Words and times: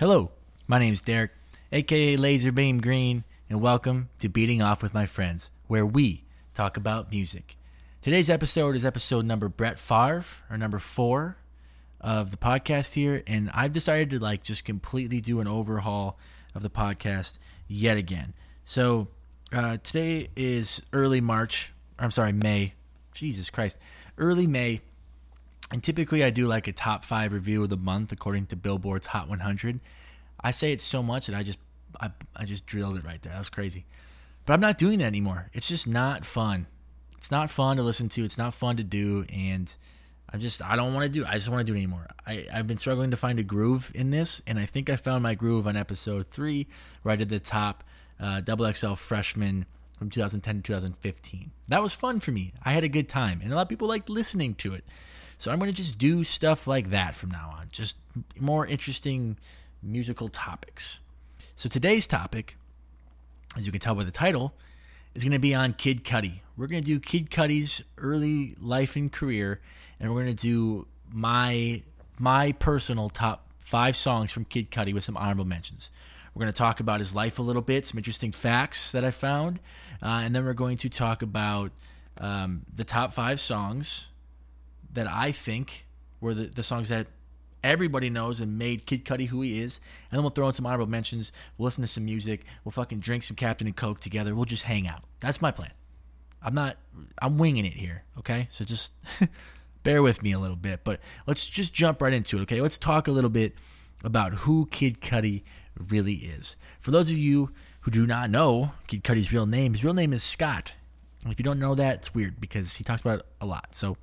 Hello, 0.00 0.30
my 0.68 0.78
name 0.78 0.92
is 0.92 1.02
Derek, 1.02 1.32
aka 1.72 2.16
Laser 2.16 2.52
Beam 2.52 2.80
Green, 2.80 3.24
and 3.50 3.60
welcome 3.60 4.10
to 4.20 4.28
Beating 4.28 4.62
Off 4.62 4.80
with 4.80 4.94
My 4.94 5.06
Friends, 5.06 5.50
where 5.66 5.84
we 5.84 6.22
talk 6.54 6.76
about 6.76 7.10
music. 7.10 7.56
Today's 8.00 8.30
episode 8.30 8.76
is 8.76 8.84
episode 8.84 9.24
number 9.24 9.48
Brett 9.48 9.76
Favre, 9.76 10.24
or 10.48 10.56
number 10.56 10.78
four 10.78 11.38
of 12.00 12.30
the 12.30 12.36
podcast 12.36 12.94
here, 12.94 13.24
and 13.26 13.50
I've 13.52 13.72
decided 13.72 14.10
to 14.10 14.20
like 14.20 14.44
just 14.44 14.64
completely 14.64 15.20
do 15.20 15.40
an 15.40 15.48
overhaul 15.48 16.16
of 16.54 16.62
the 16.62 16.70
podcast 16.70 17.40
yet 17.66 17.96
again. 17.96 18.34
So 18.62 19.08
uh, 19.52 19.78
today 19.82 20.28
is 20.36 20.80
early 20.92 21.20
March. 21.20 21.72
I'm 21.98 22.12
sorry, 22.12 22.32
May. 22.32 22.74
Jesus 23.14 23.50
Christ, 23.50 23.80
early 24.16 24.46
May. 24.46 24.80
And 25.70 25.82
typically, 25.82 26.24
I 26.24 26.30
do 26.30 26.46
like 26.46 26.66
a 26.66 26.72
top 26.72 27.04
five 27.04 27.32
review 27.32 27.62
of 27.62 27.68
the 27.68 27.76
month 27.76 28.12
according 28.12 28.46
to 28.46 28.56
Billboard's 28.56 29.06
Hot 29.08 29.28
100. 29.28 29.80
I 30.40 30.50
say 30.50 30.72
it 30.72 30.80
so 30.80 31.02
much 31.02 31.26
that 31.26 31.36
I 31.36 31.42
just 31.42 31.58
I, 32.00 32.10
I 32.34 32.44
just 32.44 32.66
drilled 32.66 32.96
it 32.96 33.04
right 33.04 33.20
there. 33.20 33.32
That 33.32 33.38
was 33.38 33.50
crazy. 33.50 33.84
But 34.46 34.54
I'm 34.54 34.60
not 34.60 34.78
doing 34.78 35.00
that 35.00 35.06
anymore. 35.06 35.50
It's 35.52 35.68
just 35.68 35.86
not 35.86 36.24
fun. 36.24 36.66
It's 37.18 37.30
not 37.30 37.50
fun 37.50 37.76
to 37.76 37.82
listen 37.82 38.08
to. 38.10 38.24
It's 38.24 38.38
not 38.38 38.54
fun 38.54 38.76
to 38.76 38.84
do, 38.84 39.26
and 39.32 39.70
I'm 40.32 40.40
just 40.40 40.62
I 40.62 40.76
don't 40.76 40.94
want 40.94 41.04
to 41.04 41.10
do. 41.10 41.26
I 41.26 41.34
just 41.34 41.48
want 41.48 41.66
to 41.66 41.70
do 41.70 41.74
it 41.74 41.78
anymore. 41.78 42.06
I 42.26 42.46
I've 42.52 42.66
been 42.66 42.78
struggling 42.78 43.10
to 43.10 43.16
find 43.16 43.38
a 43.38 43.42
groove 43.42 43.92
in 43.94 44.10
this, 44.10 44.40
and 44.46 44.58
I 44.58 44.66
think 44.66 44.88
I 44.88 44.96
found 44.96 45.22
my 45.22 45.34
groove 45.34 45.66
on 45.66 45.76
episode 45.76 46.28
three, 46.28 46.66
I 47.04 47.16
did 47.16 47.28
the 47.28 47.40
top 47.40 47.84
uh, 48.20 48.40
double 48.40 48.70
XL 48.72 48.94
freshman 48.94 49.66
from 49.98 50.10
2010 50.10 50.56
to 50.56 50.62
2015. 50.62 51.50
That 51.68 51.82
was 51.82 51.92
fun 51.92 52.20
for 52.20 52.30
me. 52.30 52.52
I 52.62 52.72
had 52.72 52.84
a 52.84 52.88
good 52.88 53.08
time, 53.08 53.40
and 53.42 53.52
a 53.52 53.56
lot 53.56 53.62
of 53.62 53.68
people 53.68 53.88
liked 53.88 54.08
listening 54.08 54.54
to 54.56 54.74
it. 54.74 54.84
So 55.38 55.52
I'm 55.52 55.60
going 55.60 55.70
to 55.70 55.76
just 55.76 55.98
do 55.98 56.24
stuff 56.24 56.66
like 56.66 56.90
that 56.90 57.14
from 57.14 57.30
now 57.30 57.54
on, 57.56 57.68
just 57.70 57.96
more 58.38 58.66
interesting 58.66 59.38
musical 59.80 60.28
topics. 60.28 60.98
So 61.54 61.68
today's 61.68 62.08
topic, 62.08 62.56
as 63.56 63.64
you 63.64 63.70
can 63.70 63.80
tell 63.80 63.94
by 63.94 64.02
the 64.02 64.10
title, 64.10 64.52
is 65.14 65.22
going 65.22 65.32
to 65.32 65.38
be 65.38 65.54
on 65.54 65.74
Kid 65.74 66.02
Cudi. 66.02 66.40
We're 66.56 66.66
going 66.66 66.82
to 66.82 66.86
do 66.86 66.98
Kid 66.98 67.30
Cudi's 67.30 67.82
early 67.96 68.56
life 68.60 68.96
and 68.96 69.12
career, 69.12 69.60
and 70.00 70.12
we're 70.12 70.24
going 70.24 70.36
to 70.36 70.42
do 70.42 70.88
my 71.10 71.82
my 72.18 72.50
personal 72.50 73.08
top 73.08 73.46
five 73.60 73.94
songs 73.94 74.32
from 74.32 74.44
Kid 74.44 74.72
Cudi 74.72 74.92
with 74.92 75.04
some 75.04 75.16
honorable 75.16 75.44
mentions. 75.44 75.88
We're 76.34 76.40
going 76.40 76.52
to 76.52 76.58
talk 76.58 76.80
about 76.80 76.98
his 76.98 77.14
life 77.14 77.38
a 77.38 77.42
little 77.42 77.62
bit, 77.62 77.86
some 77.86 77.98
interesting 77.98 78.32
facts 78.32 78.90
that 78.90 79.04
I 79.04 79.12
found, 79.12 79.60
uh, 80.02 80.06
and 80.06 80.34
then 80.34 80.44
we're 80.44 80.52
going 80.52 80.78
to 80.78 80.88
talk 80.88 81.22
about 81.22 81.70
um, 82.20 82.62
the 82.74 82.82
top 82.82 83.12
five 83.12 83.38
songs 83.38 84.08
that 84.92 85.10
I 85.10 85.32
think 85.32 85.86
were 86.20 86.34
the, 86.34 86.44
the 86.44 86.62
songs 86.62 86.88
that 86.88 87.06
everybody 87.62 88.08
knows 88.08 88.40
and 88.40 88.58
made 88.58 88.86
Kid 88.86 89.04
Cudi 89.04 89.28
who 89.28 89.42
he 89.42 89.60
is. 89.60 89.80
And 90.10 90.18
then 90.18 90.22
we'll 90.22 90.30
throw 90.30 90.46
in 90.48 90.52
some 90.52 90.66
honorable 90.66 90.86
mentions. 90.86 91.32
We'll 91.56 91.66
listen 91.66 91.82
to 91.82 91.88
some 91.88 92.04
music. 92.04 92.44
We'll 92.64 92.72
fucking 92.72 93.00
drink 93.00 93.22
some 93.24 93.36
Captain 93.36 93.66
and 93.66 93.76
Coke 93.76 94.00
together. 94.00 94.34
We'll 94.34 94.44
just 94.44 94.64
hang 94.64 94.86
out. 94.86 95.02
That's 95.20 95.42
my 95.42 95.50
plan. 95.50 95.72
I'm 96.42 96.54
not, 96.54 96.76
I'm 97.20 97.38
winging 97.38 97.66
it 97.66 97.74
here. 97.74 98.04
Okay. 98.18 98.48
So 98.50 98.64
just 98.64 98.92
bear 99.82 100.02
with 100.02 100.22
me 100.22 100.32
a 100.32 100.38
little 100.38 100.56
bit. 100.56 100.80
But 100.84 101.00
let's 101.26 101.46
just 101.46 101.74
jump 101.74 102.00
right 102.00 102.12
into 102.12 102.38
it. 102.38 102.42
Okay. 102.42 102.60
Let's 102.60 102.78
talk 102.78 103.08
a 103.08 103.12
little 103.12 103.30
bit 103.30 103.54
about 104.04 104.34
who 104.34 104.66
Kid 104.66 105.00
Cudi 105.00 105.42
really 105.76 106.14
is. 106.14 106.56
For 106.80 106.90
those 106.90 107.10
of 107.10 107.18
you 107.18 107.52
who 107.80 107.90
do 107.90 108.06
not 108.06 108.30
know 108.30 108.72
Kid 108.86 109.02
Cudi's 109.02 109.32
real 109.32 109.46
name, 109.46 109.72
his 109.72 109.84
real 109.84 109.94
name 109.94 110.12
is 110.12 110.22
Scott. 110.22 110.74
And 111.24 111.32
if 111.32 111.40
you 111.40 111.44
don't 111.44 111.58
know 111.58 111.74
that, 111.74 111.96
it's 111.96 112.14
weird 112.14 112.40
because 112.40 112.76
he 112.76 112.84
talks 112.84 113.00
about 113.00 113.20
it 113.20 113.26
a 113.40 113.46
lot. 113.46 113.74
So, 113.74 113.96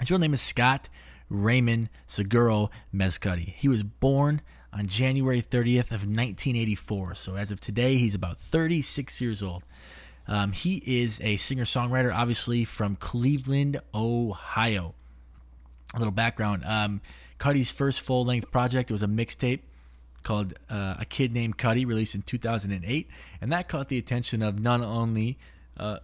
his 0.00 0.10
real 0.10 0.20
name 0.20 0.34
is 0.34 0.42
Scott 0.42 0.88
Raymond 1.28 1.88
Seguro 2.06 2.70
Mescudi. 2.94 3.54
He 3.54 3.68
was 3.68 3.82
born 3.82 4.40
on 4.72 4.86
January 4.86 5.42
30th 5.42 5.90
of 5.90 6.04
1984. 6.04 7.14
So 7.14 7.36
as 7.36 7.50
of 7.50 7.60
today, 7.60 7.96
he's 7.96 8.14
about 8.14 8.38
36 8.38 9.20
years 9.20 9.42
old. 9.42 9.64
Um, 10.26 10.52
he 10.52 10.82
is 10.86 11.20
a 11.20 11.36
singer-songwriter, 11.36 12.14
obviously 12.14 12.64
from 12.64 12.96
Cleveland, 12.96 13.80
Ohio. 13.94 14.94
A 15.94 15.98
little 15.98 16.12
background: 16.12 16.64
um, 16.64 17.00
Cudi's 17.38 17.70
first 17.70 18.00
full-length 18.00 18.50
project 18.50 18.90
was 18.90 19.02
a 19.02 19.08
mixtape 19.08 19.60
called 20.22 20.54
uh, 20.70 20.94
"A 21.00 21.04
Kid 21.04 21.32
Named 21.32 21.58
Cudi," 21.58 21.84
released 21.86 22.14
in 22.14 22.22
2008, 22.22 23.08
and 23.40 23.52
that 23.52 23.68
caught 23.68 23.88
the 23.88 23.98
attention 23.98 24.42
of 24.42 24.60
not 24.60 24.80
only 24.80 25.38
uh, 25.76 25.98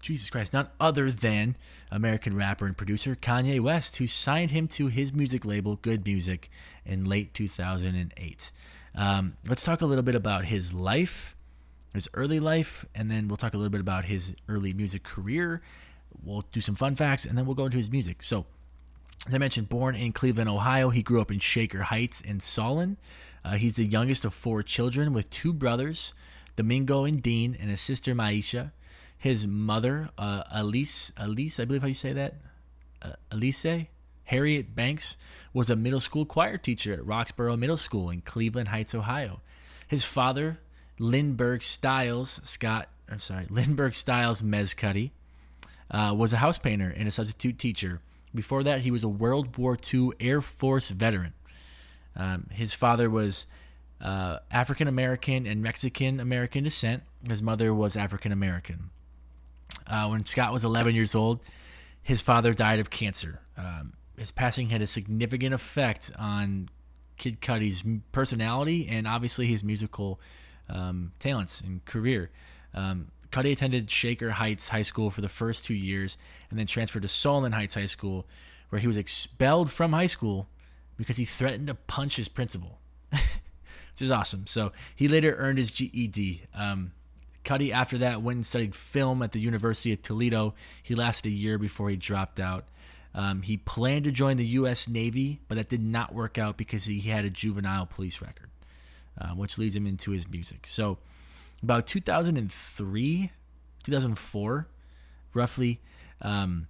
Jesus 0.00 0.30
Christ, 0.30 0.52
none 0.52 0.68
other 0.80 1.10
than 1.10 1.56
American 1.90 2.36
rapper 2.36 2.66
and 2.66 2.76
producer 2.76 3.16
Kanye 3.16 3.60
West, 3.60 3.96
who 3.96 4.06
signed 4.06 4.50
him 4.50 4.68
to 4.68 4.88
his 4.88 5.12
music 5.12 5.44
label, 5.44 5.76
Good 5.76 6.04
Music, 6.04 6.50
in 6.84 7.04
late 7.04 7.34
2008. 7.34 8.52
Um, 8.94 9.36
let's 9.46 9.64
talk 9.64 9.80
a 9.80 9.86
little 9.86 10.02
bit 10.02 10.14
about 10.14 10.46
his 10.46 10.72
life, 10.74 11.36
his 11.94 12.08
early 12.14 12.40
life, 12.40 12.84
and 12.94 13.10
then 13.10 13.28
we'll 13.28 13.36
talk 13.36 13.54
a 13.54 13.56
little 13.56 13.70
bit 13.70 13.80
about 13.80 14.06
his 14.06 14.34
early 14.48 14.72
music 14.72 15.02
career. 15.02 15.62
We'll 16.22 16.44
do 16.52 16.60
some 16.60 16.74
fun 16.74 16.96
facts, 16.96 17.24
and 17.24 17.36
then 17.36 17.46
we'll 17.46 17.54
go 17.54 17.66
into 17.66 17.78
his 17.78 17.90
music. 17.90 18.22
So, 18.22 18.46
as 19.26 19.34
I 19.34 19.38
mentioned, 19.38 19.68
born 19.68 19.94
in 19.94 20.12
Cleveland, 20.12 20.48
Ohio, 20.48 20.90
he 20.90 21.02
grew 21.02 21.20
up 21.20 21.30
in 21.30 21.38
Shaker 21.38 21.82
Heights 21.82 22.20
in 22.20 22.40
Solon. 22.40 22.96
Uh, 23.44 23.54
he's 23.54 23.76
the 23.76 23.84
youngest 23.84 24.24
of 24.24 24.34
four 24.34 24.62
children 24.62 25.12
with 25.12 25.30
two 25.30 25.52
brothers, 25.52 26.12
Domingo 26.56 27.04
and 27.04 27.22
Dean, 27.22 27.56
and 27.60 27.70
a 27.70 27.76
sister, 27.76 28.14
Maisha. 28.14 28.72
His 29.18 29.46
mother, 29.46 30.10
uh, 30.16 30.44
Elise, 30.50 31.12
Elise, 31.16 31.58
I 31.58 31.64
believe 31.64 31.82
how 31.82 31.88
you 31.88 31.94
say 31.94 32.12
that, 32.12 32.34
uh, 33.02 33.12
Elise, 33.32 33.86
Harriet 34.24 34.74
Banks, 34.74 35.16
was 35.52 35.70
a 35.70 35.76
middle 35.76 36.00
school 36.00 36.24
choir 36.24 36.56
teacher 36.56 36.92
at 36.92 37.00
Roxboro 37.00 37.58
Middle 37.58 37.76
School 37.76 38.10
in 38.10 38.20
Cleveland 38.20 38.68
Heights, 38.68 38.94
Ohio. 38.94 39.40
His 39.88 40.04
father, 40.04 40.60
Lindbergh 40.98 41.62
Stiles 41.62 42.40
Scott, 42.44 42.88
I'm 43.10 43.18
sorry, 43.18 43.46
Lindbergh 43.50 43.94
Stiles 43.94 44.42
Mescudi, 44.42 45.10
uh, 45.90 46.14
was 46.16 46.32
a 46.32 46.36
house 46.36 46.58
painter 46.58 46.92
and 46.94 47.08
a 47.08 47.10
substitute 47.10 47.58
teacher. 47.58 48.00
Before 48.34 48.62
that, 48.62 48.82
he 48.82 48.90
was 48.90 49.02
a 49.02 49.08
World 49.08 49.56
War 49.56 49.76
II 49.92 50.10
Air 50.20 50.40
Force 50.40 50.90
veteran. 50.90 51.32
Um, 52.14 52.46
his 52.50 52.74
father 52.74 53.08
was 53.08 53.46
uh, 54.00 54.38
African 54.50 54.86
American 54.86 55.46
and 55.46 55.62
Mexican 55.62 56.20
American 56.20 56.64
descent. 56.64 57.02
His 57.28 57.42
mother 57.42 57.74
was 57.74 57.96
African 57.96 58.32
American. 58.32 58.90
Uh, 59.88 60.08
when 60.08 60.24
Scott 60.24 60.52
was 60.52 60.64
11 60.64 60.94
years 60.94 61.14
old, 61.14 61.40
his 62.02 62.20
father 62.20 62.54
died 62.54 62.78
of 62.78 62.90
cancer. 62.90 63.40
Um, 63.56 63.94
his 64.16 64.30
passing 64.30 64.68
had 64.68 64.82
a 64.82 64.86
significant 64.86 65.54
effect 65.54 66.10
on 66.18 66.68
Kid 67.16 67.40
Cudi's 67.40 67.84
personality 68.12 68.88
and 68.88 69.06
obviously 69.06 69.46
his 69.46 69.64
musical 69.64 70.20
um, 70.68 71.12
talents 71.18 71.60
and 71.60 71.84
career. 71.84 72.30
Um, 72.74 73.08
Cudi 73.30 73.52
attended 73.52 73.90
Shaker 73.90 74.30
Heights 74.30 74.68
High 74.68 74.82
School 74.82 75.10
for 75.10 75.20
the 75.20 75.28
first 75.28 75.66
two 75.66 75.74
years 75.74 76.16
and 76.50 76.58
then 76.58 76.66
transferred 76.66 77.02
to 77.02 77.08
Solon 77.08 77.52
Heights 77.52 77.74
High 77.74 77.86
School, 77.86 78.26
where 78.70 78.80
he 78.80 78.86
was 78.86 78.96
expelled 78.96 79.70
from 79.70 79.92
high 79.92 80.06
school 80.06 80.48
because 80.96 81.16
he 81.16 81.24
threatened 81.24 81.66
to 81.68 81.74
punch 81.74 82.16
his 82.16 82.28
principal, 82.28 82.78
which 83.10 84.00
is 84.00 84.10
awesome. 84.10 84.46
So 84.46 84.72
he 84.96 85.08
later 85.08 85.34
earned 85.36 85.58
his 85.58 85.72
GED. 85.72 86.44
Um, 86.54 86.92
Cudi, 87.44 87.70
after 87.72 87.98
that, 87.98 88.22
went 88.22 88.36
and 88.36 88.46
studied 88.46 88.74
film 88.74 89.22
at 89.22 89.32
the 89.32 89.40
University 89.40 89.92
of 89.92 90.02
Toledo. 90.02 90.54
He 90.82 90.94
lasted 90.94 91.28
a 91.28 91.32
year 91.32 91.58
before 91.58 91.88
he 91.88 91.96
dropped 91.96 92.40
out. 92.40 92.66
Um, 93.14 93.42
he 93.42 93.56
planned 93.56 94.04
to 94.04 94.12
join 94.12 94.36
the 94.36 94.46
U.S. 94.46 94.86
Navy, 94.86 95.40
but 95.48 95.56
that 95.56 95.68
did 95.68 95.82
not 95.82 96.14
work 96.14 96.38
out 96.38 96.56
because 96.56 96.84
he 96.84 97.00
had 97.00 97.24
a 97.24 97.30
juvenile 97.30 97.86
police 97.86 98.20
record, 98.20 98.50
uh, 99.20 99.30
which 99.30 99.58
leads 99.58 99.74
him 99.74 99.86
into 99.86 100.10
his 100.10 100.28
music. 100.28 100.66
So, 100.66 100.98
about 101.62 101.86
2003, 101.86 103.32
2004, 103.82 104.68
roughly, 105.34 105.80
um, 106.22 106.68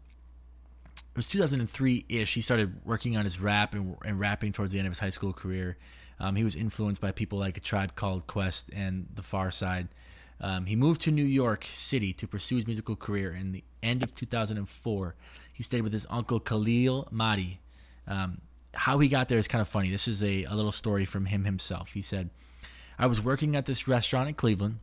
it 0.97 1.17
was 1.17 1.29
2003 1.29 2.05
ish. 2.09 2.35
He 2.35 2.41
started 2.41 2.85
working 2.85 3.17
on 3.17 3.25
his 3.25 3.41
rap 3.41 3.75
and, 3.75 3.97
and, 4.05 4.21
rapping 4.21 4.53
towards 4.53 4.73
the 4.73 4.79
end 4.79 4.87
of 4.87 4.93
his 4.93 5.01
high 5.01 5.11
school 5.11 5.33
career. 5.33 5.77
Um, 6.21 6.37
he 6.37 6.45
was 6.45 6.57
influenced 6.57 7.01
by 7.01 7.13
people 7.13 7.39
like 7.39 7.57
a 7.57 7.61
tribe 7.61 7.95
called 7.97 8.27
Quest 8.27 8.71
and 8.73 9.09
The 9.15 9.23
Pharcyde. 9.23 9.89
Um, 10.41 10.67
he 10.67 10.77
moved 10.77 11.01
to 11.03 11.11
New 11.11 11.25
York 11.25 11.65
City 11.65 12.13
to 12.15 12.29
pursue 12.29 12.57
his 12.57 12.67
musical 12.67 12.97
career. 12.97 13.35
In 13.35 13.53
the 13.53 13.65
end 13.83 14.03
of 14.03 14.15
2004, 14.15 15.15
he 15.53 15.63
stayed 15.63 15.83
with 15.83 15.93
his 15.93 16.07
uncle 16.09 16.39
Khalil 16.39 17.09
Mahdi. 17.11 17.61
Um, 18.07 18.41
how 18.75 18.99
he 18.99 19.09
got 19.09 19.29
there 19.29 19.39
is 19.39 19.49
kind 19.49 19.61
of 19.61 19.69
funny. 19.69 19.91
This 19.91 20.07
is 20.07 20.23
a, 20.23 20.45
a 20.45 20.55
little 20.55 20.73
story 20.73 21.05
from 21.05 21.27
him 21.27 21.45
himself. 21.45 21.95
He 21.95 22.03
said, 22.03 22.31
I 22.99 23.07
was 23.07 23.21
working 23.21 23.57
at 23.57 23.67
this 23.67 23.89
restaurant 23.89 24.29
in 24.29 24.35
Cleveland. 24.35 24.79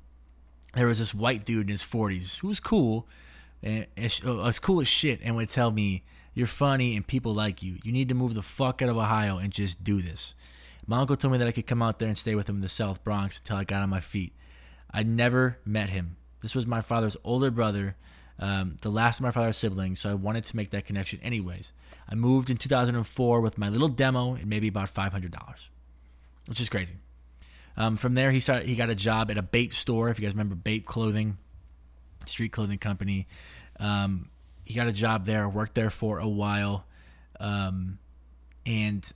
There 0.74 0.88
was 0.88 1.00
this 1.00 1.14
white 1.14 1.46
dude 1.46 1.68
in 1.68 1.70
his 1.70 1.84
40s 1.84 2.40
who 2.40 2.50
was 2.50 2.60
cool, 2.60 3.08
uh, 3.66 3.84
as 3.98 4.60
cool 4.60 4.82
as 4.82 4.88
shit, 4.90 5.22
and 5.24 5.36
would 5.38 5.50
tell 5.50 5.72
me, 5.72 6.04
You're 6.34 6.48
funny 6.48 6.98
and 6.98 7.08
people 7.08 7.34
like 7.34 7.64
you. 7.64 7.78
You 7.84 7.94
need 7.94 8.10
to 8.10 8.16
move 8.16 8.34
the 8.34 8.42
fuck 8.42 8.82
out 8.82 8.90
of 8.90 8.98
Ohio 8.98 9.38
and 9.38 9.54
just 9.54 9.84
do 9.84 10.02
this. 10.02 10.36
My 10.86 11.00
uncle 11.00 11.16
told 11.16 11.32
me 11.32 11.38
that 11.38 11.48
I 11.48 11.52
could 11.52 11.66
come 11.66 11.82
out 11.82 12.00
there 12.00 12.10
and 12.10 12.18
stay 12.18 12.36
with 12.36 12.50
him 12.50 12.58
in 12.58 12.62
the 12.62 12.70
South 12.70 13.04
Bronx 13.04 13.40
until 13.40 13.58
I 13.58 13.64
got 13.64 13.82
on 13.82 13.90
my 13.90 14.02
feet. 14.02 14.34
I 14.96 15.04
never 15.04 15.58
met 15.66 15.90
him. 15.90 16.16
This 16.42 16.56
was 16.56 16.66
my 16.66 16.80
father's 16.80 17.18
older 17.26 17.52
brother, 17.52 17.98
um, 18.40 18.78
the 18.80 18.90
last 18.90 19.20
of 19.20 19.24
my 19.24 19.32
father's 19.32 19.58
siblings, 19.58 20.00
so 20.00 20.10
I 20.10 20.14
wanted 20.14 20.46
to 20.46 20.56
make 20.56 20.70
that 20.70 20.86
connection 20.86 21.20
anyways. 21.22 21.74
I 22.08 22.16
moved 22.16 22.50
in 22.50 22.56
2004 22.56 23.42
with 23.42 23.58
my 23.58 23.68
little 23.68 23.90
demo 23.90 24.36
and 24.36 24.48
maybe 24.48 24.70
about 24.70 24.88
$500, 24.88 25.68
which 26.46 26.62
is 26.62 26.70
crazy. 26.70 26.96
Um, 27.76 27.98
from 27.98 28.14
there, 28.14 28.32
he 28.32 28.40
started. 28.40 28.70
He 28.70 28.76
got 28.76 28.90
a 28.90 28.96
job 28.96 29.30
at 29.30 29.38
a 29.38 29.42
Bape 29.42 29.74
store. 29.74 30.08
If 30.08 30.18
you 30.18 30.26
guys 30.26 30.34
remember 30.34 30.56
Bape 30.56 30.86
Clothing, 30.86 31.38
street 32.26 32.54
clothing 32.54 32.78
company. 32.78 33.28
Um, 33.82 34.30
he 34.64 34.76
got 34.76 34.88
a 34.88 34.94
job 34.94 35.26
there. 35.26 35.50
Worked 35.50 35.76
there 35.76 35.90
for 35.90 36.20
a 36.20 36.28
while, 36.28 36.86
um, 37.38 38.00
and 38.66 39.12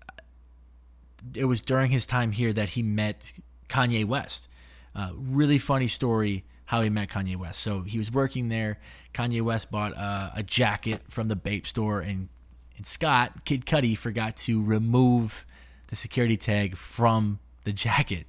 it 1.35 1.45
was 1.45 1.61
during 1.61 1.89
his 1.89 2.05
time 2.05 2.33
here 2.33 2.51
that 2.51 2.69
he 2.69 2.83
met 2.83 3.31
Kanye 3.69 4.03
West. 4.03 4.48
Uh, 4.95 5.11
really 5.15 5.57
funny 5.57 5.87
story 5.87 6.43
how 6.65 6.81
he 6.81 6.89
met 6.89 7.09
Kanye 7.09 7.35
West. 7.35 7.61
So 7.61 7.81
he 7.81 7.97
was 7.97 8.11
working 8.11 8.49
there. 8.49 8.79
Kanye 9.13 9.41
West 9.41 9.71
bought 9.71 9.97
uh, 9.97 10.29
a 10.35 10.43
jacket 10.43 11.01
from 11.09 11.27
the 11.27 11.35
Bape 11.35 11.65
store, 11.65 11.99
and 11.99 12.29
and 12.77 12.85
Scott 12.85 13.43
Kid 13.43 13.65
Cudi 13.65 13.97
forgot 13.97 14.37
to 14.37 14.63
remove 14.63 15.45
the 15.87 15.95
security 15.95 16.37
tag 16.37 16.77
from 16.77 17.39
the 17.63 17.73
jacket, 17.85 18.27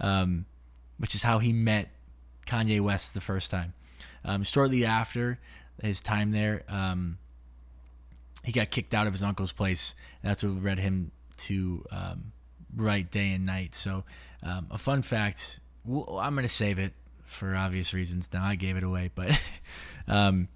um, 0.00 0.46
which 0.98 1.14
is 1.14 1.22
how 1.22 1.38
he 1.38 1.52
met 1.52 1.90
Kanye 2.46 2.80
West 2.80 3.14
the 3.14 3.20
first 3.20 3.50
time. 3.50 3.74
Um, 4.24 4.42
shortly 4.42 4.84
after 4.84 5.38
his 5.82 6.00
time 6.00 6.30
there, 6.30 6.62
um, 6.68 7.18
he 8.44 8.52
got 8.52 8.70
kicked 8.70 8.94
out 8.94 9.06
of 9.06 9.12
his 9.12 9.22
uncle's 9.22 9.52
place, 9.52 9.94
that's 10.22 10.42
what 10.42 10.62
led 10.62 10.78
him 10.78 11.10
to 11.36 11.84
um, 11.90 12.32
write 12.74 13.10
day 13.10 13.32
and 13.32 13.44
night. 13.44 13.74
So, 13.74 14.04
um, 14.42 14.66
a 14.70 14.78
fun 14.78 15.02
fact 15.02 15.60
well, 15.84 16.18
I'm 16.18 16.34
going 16.34 16.46
to 16.46 16.52
save 16.52 16.78
it 16.78 16.92
for 17.24 17.54
obvious 17.54 17.92
reasons. 17.92 18.30
Now 18.32 18.44
I 18.44 18.54
gave 18.54 18.76
it 18.76 18.82
away, 18.82 19.10
but 19.14 19.38
um, 20.08 20.48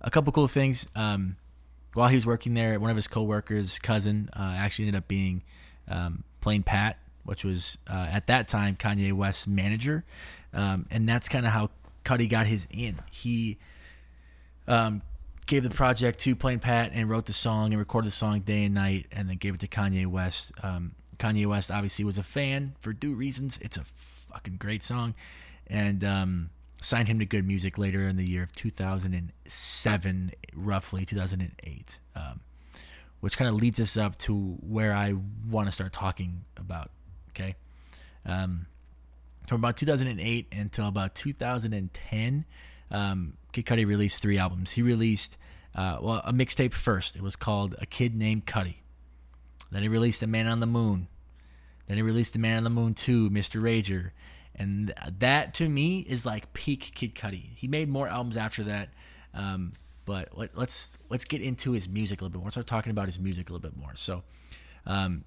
a 0.00 0.10
couple 0.10 0.32
cool 0.32 0.48
things. 0.48 0.86
Um, 0.94 1.36
while 1.94 2.08
he 2.08 2.16
was 2.16 2.26
working 2.26 2.54
there, 2.54 2.78
one 2.78 2.90
of 2.90 2.96
his 2.96 3.08
coworkers' 3.08 3.78
cousin 3.78 4.28
uh, 4.34 4.54
actually 4.56 4.86
ended 4.86 4.98
up 4.98 5.08
being 5.08 5.42
um, 5.88 6.24
Plain 6.40 6.62
Pat, 6.62 6.98
which 7.24 7.44
was 7.44 7.78
uh, 7.88 8.06
at 8.10 8.26
that 8.26 8.48
time 8.48 8.76
Kanye 8.76 9.12
West's 9.12 9.46
manager, 9.46 10.04
um, 10.52 10.86
and 10.90 11.08
that's 11.08 11.28
kind 11.28 11.46
of 11.46 11.52
how 11.52 11.70
Cudi 12.04 12.28
got 12.28 12.46
his 12.46 12.68
in. 12.70 13.00
He 13.10 13.58
um, 14.68 15.02
gave 15.46 15.62
the 15.62 15.70
project 15.70 16.18
to 16.20 16.36
Plain 16.36 16.60
Pat 16.60 16.90
and 16.92 17.08
wrote 17.08 17.26
the 17.26 17.32
song 17.32 17.72
and 17.72 17.78
recorded 17.78 18.08
the 18.08 18.14
song 18.14 18.40
day 18.40 18.64
and 18.64 18.74
night, 18.74 19.06
and 19.10 19.28
then 19.28 19.36
gave 19.36 19.54
it 19.54 19.60
to 19.60 19.68
Kanye 19.68 20.06
West. 20.06 20.52
Kanye 21.18 21.46
West 21.46 21.70
obviously 21.70 22.04
was 22.04 22.18
a 22.18 22.22
fan 22.22 22.74
for 22.78 22.92
due 22.92 23.14
reasons. 23.14 23.58
It's 23.62 23.76
a 23.76 23.84
fucking 23.84 24.56
great 24.56 24.82
song, 24.82 25.14
and 25.66 26.02
um, 26.04 26.50
signed 26.80 27.08
him 27.08 27.18
to 27.18 27.26
Good 27.26 27.46
Music 27.46 27.78
later 27.78 28.06
in 28.08 28.16
the 28.16 28.24
year 28.24 28.42
of 28.42 28.52
2007, 28.52 30.32
roughly 30.54 31.04
2008, 31.04 31.98
um, 32.14 32.40
which 33.20 33.36
kind 33.36 33.48
of 33.48 33.54
leads 33.54 33.80
us 33.80 33.96
up 33.96 34.18
to 34.18 34.56
where 34.60 34.94
I 34.94 35.14
want 35.48 35.68
to 35.68 35.72
start 35.72 35.92
talking 35.92 36.44
about. 36.56 36.90
Okay, 37.30 37.54
um, 38.24 38.66
from 39.46 39.60
about 39.60 39.76
2008 39.76 40.46
until 40.52 40.88
about 40.88 41.14
2010, 41.14 42.44
um, 42.90 43.34
Kid 43.52 43.66
Cudi 43.66 43.86
released 43.86 44.22
three 44.22 44.38
albums. 44.38 44.72
He 44.72 44.82
released 44.82 45.36
uh, 45.74 45.98
well 46.00 46.22
a 46.24 46.32
mixtape 46.32 46.72
first. 46.72 47.16
It 47.16 47.22
was 47.22 47.36
called 47.36 47.74
A 47.80 47.86
Kid 47.86 48.14
Named 48.14 48.46
Cudi. 48.46 48.76
Then 49.70 49.82
he 49.82 49.88
released 49.88 50.22
A 50.22 50.26
Man 50.26 50.46
on 50.46 50.60
the 50.60 50.66
Moon. 50.66 51.08
Then 51.86 51.96
he 51.96 52.02
released 52.02 52.36
A 52.36 52.38
Man 52.38 52.58
on 52.58 52.64
the 52.64 52.70
Moon 52.70 52.94
2, 52.94 53.30
Mr. 53.30 53.60
Rager. 53.60 54.10
And 54.54 54.94
that 55.18 55.54
to 55.54 55.68
me 55.68 56.00
is 56.00 56.24
like 56.24 56.52
peak 56.54 56.92
Kid 56.94 57.14
Cudi. 57.14 57.50
He 57.54 57.68
made 57.68 57.88
more 57.88 58.08
albums 58.08 58.36
after 58.36 58.64
that. 58.64 58.88
Um, 59.34 59.74
but 60.06 60.36
let, 60.36 60.50
us 60.50 60.56
let's, 60.56 60.98
let's 61.10 61.24
get 61.24 61.42
into 61.42 61.72
his 61.72 61.88
music 61.88 62.20
a 62.20 62.24
little 62.24 62.32
bit 62.32 62.38
more. 62.38 62.46
Let's 62.46 62.54
start 62.54 62.66
talking 62.66 62.90
about 62.90 63.06
his 63.06 63.20
music 63.20 63.50
a 63.50 63.52
little 63.52 63.68
bit 63.68 63.76
more. 63.76 63.94
So, 63.94 64.22
um, 64.86 65.24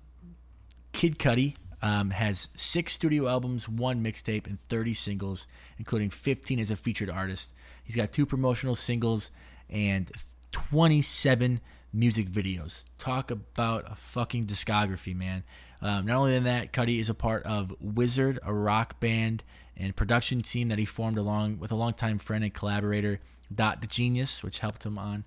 Kid 0.94 1.20
Cudi 1.20 1.56
um, 1.82 2.10
has 2.10 2.50
six 2.56 2.94
studio 2.94 3.28
albums, 3.28 3.70
one 3.70 4.04
mixtape, 4.04 4.48
and 4.48 4.60
30 4.60 4.94
singles, 4.94 5.48
including 5.78 6.10
15 6.10 6.60
as 6.60 6.72
a 6.72 6.76
featured 6.76 7.10
artist. 7.10 7.54
He's 7.84 7.96
got 7.96 8.12
two 8.12 8.26
promotional 8.26 8.76
singles 8.76 9.32
and 9.70 10.12
27 10.52 11.62
music 11.94 12.28
videos. 12.28 12.86
Talk 12.98 13.32
about 13.32 13.92
a 13.92 13.96
fucking 13.96 14.46
discography, 14.46 15.16
man. 15.16 15.44
Um, 15.82 16.06
not 16.06 16.18
only 16.18 16.34
than 16.34 16.44
that, 16.44 16.74
Cudi 16.74 17.00
is 17.00 17.10
a 17.10 17.14
part 17.14 17.44
of 17.44 17.74
WZRD, 17.84 18.40
a 18.44 18.54
rock 18.54 19.00
band 19.00 19.44
and 19.78 19.96
production 19.96 20.42
team 20.42 20.68
that 20.70 20.78
he 20.78 20.86
formed 20.86 21.18
along 21.18 21.60
with 21.60 21.72
a 21.72 21.76
longtime 21.76 22.18
friend 22.18 22.44
and 22.44 22.54
collaborator, 22.54 23.20
Dot 23.54 23.82
the 23.82 23.88
Genius, 23.88 24.44
which 24.44 24.60
helped 24.60 24.86
him 24.86 24.98
on. 24.98 25.24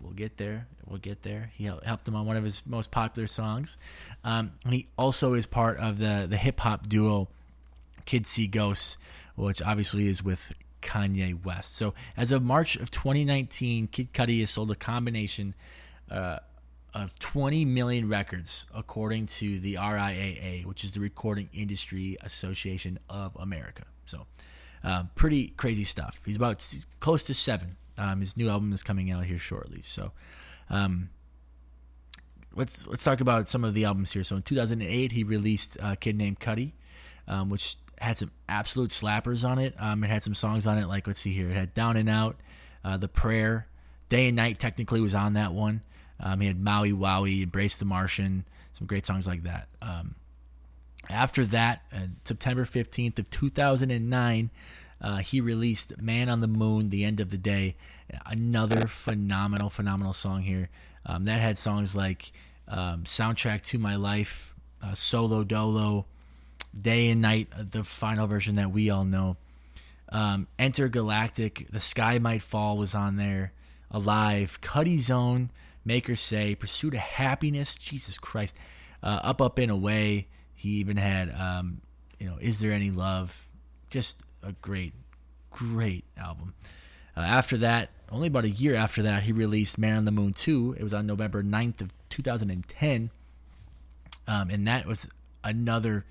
We'll 0.00 0.12
get 0.12 0.38
there. 0.38 0.66
We'll 0.86 0.98
get 0.98 1.22
there. 1.22 1.50
He 1.54 1.64
helped 1.64 2.08
him 2.08 2.14
on 2.14 2.24
one 2.24 2.36
of 2.36 2.44
his 2.44 2.62
most 2.64 2.90
popular 2.90 3.26
songs. 3.26 3.76
Um, 4.24 4.52
and 4.64 4.72
he 4.72 4.88
also 4.96 5.34
is 5.34 5.44
part 5.44 5.78
of 5.78 5.98
the, 5.98 6.26
the 6.28 6.36
hip 6.36 6.60
hop 6.60 6.88
duo 6.88 7.28
Kids 8.06 8.30
See 8.30 8.46
Ghosts, 8.46 8.96
which 9.36 9.60
obviously 9.60 10.06
is 10.06 10.22
with 10.22 10.52
Kanye 10.80 11.44
West. 11.44 11.76
So 11.76 11.94
as 12.16 12.32
of 12.32 12.42
March 12.42 12.76
of 12.76 12.90
2019, 12.90 13.88
Kid 13.88 14.12
Cudi 14.12 14.40
has 14.40 14.50
sold 14.50 14.70
a 14.70 14.74
combination 14.74 15.54
uh, 16.10 16.38
of 16.94 17.18
20 17.18 17.64
million 17.64 18.08
records, 18.08 18.66
according 18.74 19.26
to 19.26 19.58
the 19.60 19.74
RIAA, 19.74 20.64
which 20.64 20.84
is 20.84 20.92
the 20.92 21.00
Recording 21.00 21.48
Industry 21.52 22.16
Association 22.20 22.98
of 23.08 23.36
America. 23.36 23.84
So, 24.06 24.26
uh, 24.82 25.04
pretty 25.14 25.48
crazy 25.48 25.84
stuff. 25.84 26.20
He's 26.24 26.36
about 26.36 26.66
close 26.98 27.24
to 27.24 27.34
seven. 27.34 27.76
Um, 27.96 28.20
his 28.20 28.36
new 28.36 28.48
album 28.48 28.72
is 28.72 28.82
coming 28.82 29.10
out 29.10 29.24
here 29.24 29.38
shortly. 29.38 29.82
So, 29.82 30.12
um, 30.68 31.10
let's 32.54 32.86
let's 32.86 33.04
talk 33.04 33.20
about 33.20 33.46
some 33.46 33.62
of 33.62 33.74
the 33.74 33.84
albums 33.84 34.12
here. 34.12 34.24
So, 34.24 34.36
in 34.36 34.42
2008, 34.42 35.12
he 35.12 35.22
released 35.22 35.76
a 35.80 35.96
Kid 35.96 36.16
Named 36.16 36.40
Cudi, 36.40 36.72
um, 37.28 37.50
which 37.50 37.76
had 37.98 38.16
some 38.16 38.32
absolute 38.48 38.90
slappers 38.90 39.48
on 39.48 39.58
it. 39.58 39.74
Um, 39.78 40.02
it 40.02 40.10
had 40.10 40.22
some 40.22 40.34
songs 40.34 40.66
on 40.66 40.78
it 40.78 40.88
like 40.88 41.06
let's 41.06 41.20
see 41.20 41.32
here. 41.32 41.50
It 41.50 41.56
had 41.56 41.74
Down 41.74 41.96
and 41.96 42.08
Out, 42.08 42.40
uh, 42.82 42.96
The 42.96 43.08
Prayer, 43.08 43.68
Day 44.08 44.26
and 44.28 44.36
Night. 44.36 44.58
Technically, 44.58 45.00
was 45.00 45.14
on 45.14 45.34
that 45.34 45.52
one. 45.52 45.82
Um, 46.20 46.40
he 46.40 46.46
had 46.46 46.60
Maui 46.60 46.92
Wowie, 46.92 47.42
Embrace 47.42 47.78
the 47.78 47.84
Martian, 47.84 48.44
some 48.72 48.86
great 48.86 49.06
songs 49.06 49.26
like 49.26 49.42
that. 49.44 49.68
Um, 49.80 50.14
after 51.08 51.44
that, 51.46 51.82
uh, 51.92 52.06
September 52.24 52.64
15th 52.64 53.18
of 53.18 53.30
2009, 53.30 54.50
uh, 55.00 55.16
he 55.18 55.40
released 55.40 56.00
Man 56.00 56.28
on 56.28 56.40
the 56.40 56.46
Moon, 56.46 56.90
The 56.90 57.04
End 57.04 57.20
of 57.20 57.30
the 57.30 57.38
Day. 57.38 57.76
Another 58.26 58.86
phenomenal, 58.86 59.70
phenomenal 59.70 60.12
song 60.12 60.42
here. 60.42 60.68
Um, 61.06 61.24
that 61.24 61.40
had 61.40 61.56
songs 61.56 61.96
like 61.96 62.32
um, 62.68 63.04
Soundtrack 63.04 63.62
to 63.66 63.78
My 63.78 63.96
Life, 63.96 64.54
uh, 64.82 64.94
Solo 64.94 65.42
Dolo, 65.42 66.06
Day 66.78 67.10
and 67.10 67.22
Night, 67.22 67.48
uh, 67.58 67.64
the 67.68 67.82
final 67.82 68.26
version 68.26 68.56
that 68.56 68.70
we 68.70 68.90
all 68.90 69.04
know. 69.04 69.36
Um, 70.10 70.48
Enter 70.58 70.88
Galactic, 70.88 71.68
The 71.70 71.80
Sky 71.80 72.18
Might 72.18 72.42
Fall 72.42 72.76
was 72.76 72.94
on 72.94 73.16
there. 73.16 73.52
Alive, 73.90 74.60
Cudi 74.60 75.00
Zone, 75.00 75.50
Make 75.84 76.08
Her 76.08 76.16
Say, 76.16 76.54
Pursuit 76.54 76.94
of 76.94 77.00
Happiness, 77.00 77.74
Jesus 77.74 78.18
Christ, 78.18 78.56
uh, 79.02 79.20
Up, 79.22 79.40
Up, 79.40 79.58
and 79.58 79.70
Away. 79.70 80.28
He 80.54 80.70
even 80.70 80.96
had, 80.96 81.34
um, 81.34 81.80
you 82.18 82.28
know, 82.28 82.36
Is 82.40 82.60
There 82.60 82.72
Any 82.72 82.90
Love? 82.90 83.48
Just 83.88 84.22
a 84.42 84.52
great, 84.52 84.92
great 85.50 86.04
album. 86.16 86.54
Uh, 87.16 87.20
after 87.20 87.56
that, 87.58 87.90
only 88.10 88.28
about 88.28 88.44
a 88.44 88.50
year 88.50 88.74
after 88.74 89.02
that, 89.02 89.22
he 89.22 89.32
released 89.32 89.78
Man 89.78 89.96
on 89.96 90.04
the 90.04 90.10
Moon 90.10 90.32
2. 90.32 90.76
It 90.78 90.82
was 90.82 90.94
on 90.94 91.06
November 91.06 91.42
9th 91.42 91.80
of 91.80 91.92
2010. 92.08 93.10
Um, 94.26 94.50
and 94.50 94.66
that 94.66 94.86
was 94.86 95.08
another 95.42 96.04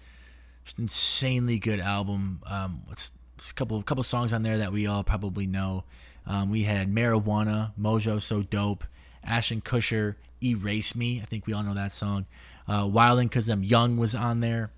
insanely 0.78 1.60
good 1.60 1.80
album. 1.80 2.42
Um, 2.46 2.82
what's 2.86 3.12
a 3.50 3.54
couple 3.54 3.82
couple 3.84 4.04
songs 4.04 4.34
on 4.34 4.44
there 4.44 4.60
that 4.60 4.72
we 4.72 4.88
all 4.88 5.04
probably 5.04 5.48
know. 5.48 5.84
Um, 6.28 6.50
we 6.50 6.64
had 6.64 6.94
Marijuana, 6.94 7.72
Mojo 7.80 8.22
So 8.22 8.44
Dope, 8.44 8.84
Ashton 9.24 9.62
Kutcher, 9.62 10.16
Erase 10.44 10.96
Me. 10.96 11.22
I 11.22 11.26
think 11.26 11.48
we 11.48 11.54
all 11.54 11.64
know 11.64 11.74
that 11.74 11.92
song. 11.92 12.26
Uh, 12.68 12.84
Wildin' 12.84 13.30
Because 13.30 13.50
I'm 13.50 13.64
Young 13.64 13.98
was 13.98 14.16
on 14.16 14.40
there. 14.40 14.72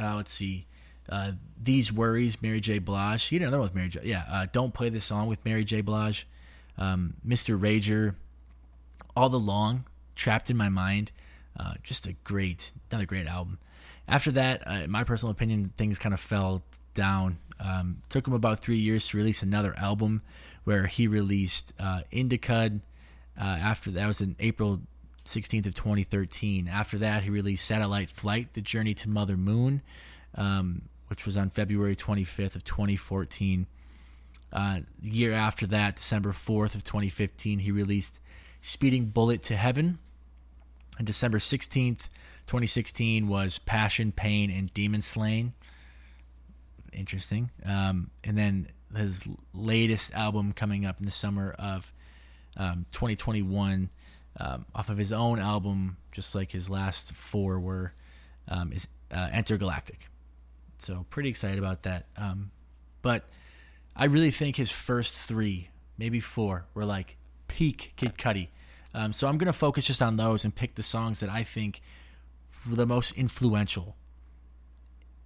Uh, 0.00 0.16
let's 0.16 0.30
see. 0.30 0.66
Uh, 1.08 1.32
These 1.62 1.92
Worries, 1.92 2.40
Mary 2.40 2.60
J. 2.60 2.78
Blige. 2.78 3.30
You 3.32 3.40
know, 3.40 3.50
the 3.50 3.58
one 3.58 3.64
with 3.64 3.74
Mary 3.74 3.88
J. 3.88 4.00
Yeah, 4.04 4.24
uh, 4.30 4.46
Don't 4.50 4.72
Play 4.72 4.88
This 4.88 5.04
Song 5.04 5.26
with 5.26 5.44
Mary 5.44 5.64
J. 5.64 5.80
Blige. 5.80 6.26
Um, 6.78 7.14
Mr. 7.26 7.58
Rager. 7.58 8.14
All 9.16 9.28
the 9.28 9.38
Long, 9.38 9.84
Trapped 10.16 10.50
in 10.50 10.56
My 10.56 10.68
Mind. 10.68 11.12
Uh, 11.58 11.74
just 11.82 12.06
a 12.06 12.14
great, 12.24 12.72
another 12.90 13.06
great 13.06 13.26
album. 13.26 13.58
After 14.08 14.30
that, 14.32 14.66
uh, 14.66 14.72
in 14.84 14.90
my 14.90 15.04
personal 15.04 15.30
opinion, 15.30 15.66
things 15.76 15.98
kind 15.98 16.12
of 16.12 16.20
fell 16.20 16.62
down. 16.94 17.38
Um, 17.60 18.02
took 18.08 18.26
him 18.26 18.32
about 18.32 18.60
three 18.60 18.78
years 18.78 19.06
to 19.08 19.16
release 19.16 19.42
another 19.42 19.74
album 19.78 20.22
where 20.64 20.86
he 20.86 21.06
released 21.06 21.72
uh, 21.78 22.00
Indicud, 22.12 22.80
uh, 23.38 23.44
after 23.44 23.90
that 23.92 24.06
was 24.06 24.20
in 24.20 24.36
April 24.38 24.80
16th 25.24 25.66
of 25.66 25.74
2013. 25.74 26.68
After 26.68 26.98
that, 26.98 27.22
he 27.22 27.30
released 27.30 27.64
Satellite 27.64 28.10
Flight: 28.10 28.54
The 28.54 28.60
Journey 28.60 28.94
to 28.94 29.08
Mother 29.08 29.36
Moon, 29.36 29.82
um, 30.34 30.82
which 31.08 31.26
was 31.26 31.36
on 31.36 31.50
February 31.50 31.96
25th 31.96 32.56
of 32.56 32.64
2014. 32.64 33.66
Uh, 34.52 34.80
year 35.02 35.32
after 35.32 35.66
that, 35.66 35.96
December 35.96 36.30
4th 36.30 36.76
of 36.76 36.84
2015, 36.84 37.58
he 37.60 37.72
released 37.72 38.20
Speeding 38.60 39.06
Bullet 39.06 39.42
to 39.44 39.56
Heaven. 39.56 39.98
And 40.96 41.06
December 41.06 41.38
16th, 41.38 42.08
2016 42.46 43.26
was 43.26 43.58
Passion, 43.58 44.12
Pain, 44.12 44.50
and 44.50 44.72
Demon 44.72 45.02
Slain. 45.02 45.54
Interesting. 46.92 47.50
Um, 47.64 48.10
and 48.22 48.38
then 48.38 48.68
his 48.96 49.26
latest 49.52 50.14
album 50.14 50.52
coming 50.52 50.86
up 50.86 51.00
in 51.00 51.06
the 51.06 51.10
summer 51.10 51.56
of 51.58 51.92
um, 52.56 52.86
2021, 52.92 53.90
um, 54.40 54.66
off 54.74 54.88
of 54.88 54.98
his 54.98 55.12
own 55.12 55.38
album, 55.38 55.96
just 56.12 56.34
like 56.34 56.50
his 56.50 56.68
last 56.70 57.12
four 57.12 57.58
were, 57.60 57.92
um, 58.48 58.72
is 58.72 58.88
uh. 59.10 59.28
So 60.78 61.06
pretty 61.10 61.28
excited 61.28 61.58
about 61.58 61.84
that. 61.84 62.06
Um, 62.16 62.50
but 63.00 63.24
I 63.96 64.06
really 64.06 64.30
think 64.30 64.56
his 64.56 64.70
first 64.70 65.16
three, 65.16 65.68
maybe 65.96 66.20
four, 66.20 66.66
were 66.74 66.84
like 66.84 67.16
peak 67.48 67.92
Kid 67.96 68.16
Cudi. 68.18 68.48
Um, 68.92 69.12
so 69.12 69.28
I'm 69.28 69.38
gonna 69.38 69.52
focus 69.52 69.86
just 69.86 70.02
on 70.02 70.16
those 70.16 70.44
and 70.44 70.54
pick 70.54 70.74
the 70.74 70.82
songs 70.82 71.20
that 71.20 71.30
I 71.30 71.42
think 71.42 71.80
were 72.68 72.76
the 72.76 72.86
most 72.86 73.12
influential, 73.12 73.96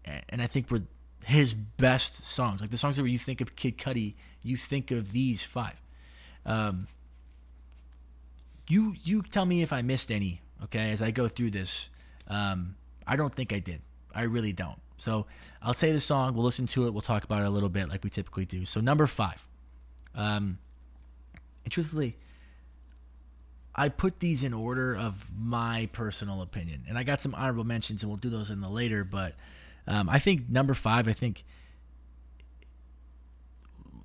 and 0.05 0.41
I 0.41 0.47
think 0.47 0.71
were 0.71 0.83
his 1.25 1.55
best 1.55 2.25
songs. 2.25 2.61
Like 2.61 2.71
the 2.71 2.79
songs 2.79 2.97
that 2.97 3.09
you 3.09 3.19
think 3.19 3.41
of 3.41 3.57
Kid 3.57 3.77
Cudi, 3.79 4.15
you 4.43 4.57
think 4.57 4.91
of 4.91 5.13
these 5.13 5.43
five. 5.43 5.81
Um, 6.47 6.87
you 8.69 8.95
you 9.03 9.23
tell 9.23 9.45
me 9.45 9.63
if 9.63 9.73
I 9.73 9.83
missed 9.83 10.11
any. 10.11 10.41
Okay, 10.65 10.91
as 10.91 11.03
I 11.03 11.11
go 11.11 11.29
through 11.29 11.51
this, 11.51 11.89
um, 12.27 12.77
I 13.07 13.17
don't 13.17 13.35
think 13.35 13.53
I 13.53 13.61
did. 13.61 13.81
I 14.15 14.23
really 14.23 14.53
don't. 14.53 14.81
So 14.97 15.27
I'll 15.63 15.75
say 15.75 15.93
the 15.93 16.01
song. 16.01 16.35
We'll 16.35 16.45
listen 16.45 16.67
to 16.69 16.87
it. 16.87 16.93
We'll 16.93 17.01
talk 17.01 17.25
about 17.25 17.43
it 17.43 17.47
a 17.47 17.51
little 17.51 17.69
bit, 17.69 17.89
like 17.89 18.03
we 18.03 18.11
typically 18.11 18.45
do. 18.45 18.65
So 18.65 18.81
number 18.81 19.07
five. 19.07 19.47
Um, 20.15 20.59
and 21.65 21.73
truthfully, 21.73 22.17
I 23.75 23.89
put 23.89 24.19
these 24.19 24.43
in 24.43 24.53
order 24.53 24.97
of 24.97 25.31
my 25.37 25.89
personal 25.93 26.43
opinion, 26.43 26.85
and 26.89 26.99
I 26.99 27.05
got 27.05 27.21
some 27.21 27.35
honorable 27.35 27.65
mentions, 27.65 28.03
and 28.03 28.11
we'll 28.11 28.17
do 28.17 28.31
those 28.31 28.51
in 28.51 28.61
the 28.61 28.69
later. 28.69 29.05
But 29.05 29.35
um, 29.87 30.09
I 30.09 30.19
think 30.19 30.49
number 30.49 30.75
five. 30.75 31.07
I 31.07 31.13
think 31.13 31.45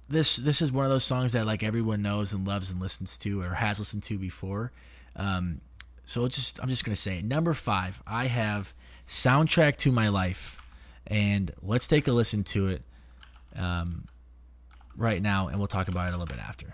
this 0.10 0.36
this 0.36 0.62
is 0.62 0.72
one 0.72 0.86
of 0.86 0.92
those 0.92 1.04
songs 1.04 1.34
that 1.34 1.46
like 1.46 1.64
everyone 1.64 2.02
knows 2.02 2.34
and 2.34 2.48
loves 2.48 2.72
and 2.72 2.82
listens 2.82 3.18
to 3.20 3.42
or 3.42 3.56
has 3.56 3.80
listened 3.80 4.04
to 4.04 4.18
before. 4.18 4.72
Um, 5.16 5.62
so 6.06 6.28
just 6.28 6.62
I'm 6.62 6.70
just 6.70 6.84
gonna 6.84 6.96
say 6.96 7.20
it. 7.20 7.26
Number 7.26 7.54
five, 7.54 8.02
I 8.06 8.28
have 8.28 8.74
soundtrack 9.08 9.78
to 9.78 9.92
my 9.92 10.10
life, 10.10 10.62
and 11.08 11.52
let's 11.62 11.88
take 11.88 12.08
a 12.08 12.12
listen 12.12 12.44
to 12.46 12.70
it 12.70 12.84
um, 13.56 14.06
right 14.96 15.22
now, 15.22 15.48
and 15.48 15.58
we'll 15.58 15.68
talk 15.68 15.88
about 15.88 16.08
it 16.08 16.14
a 16.14 16.18
little 16.18 16.34
bit 16.34 16.44
after. 16.44 16.68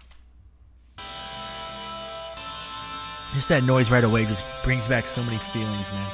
Just 3.34 3.50
that 3.50 3.64
noise 3.64 3.92
right 3.92 4.04
away 4.04 4.26
just 4.26 4.44
brings 4.64 4.88
back 4.88 5.06
so 5.06 5.24
many 5.24 5.38
feelings, 5.38 5.92
man. 5.92 6.12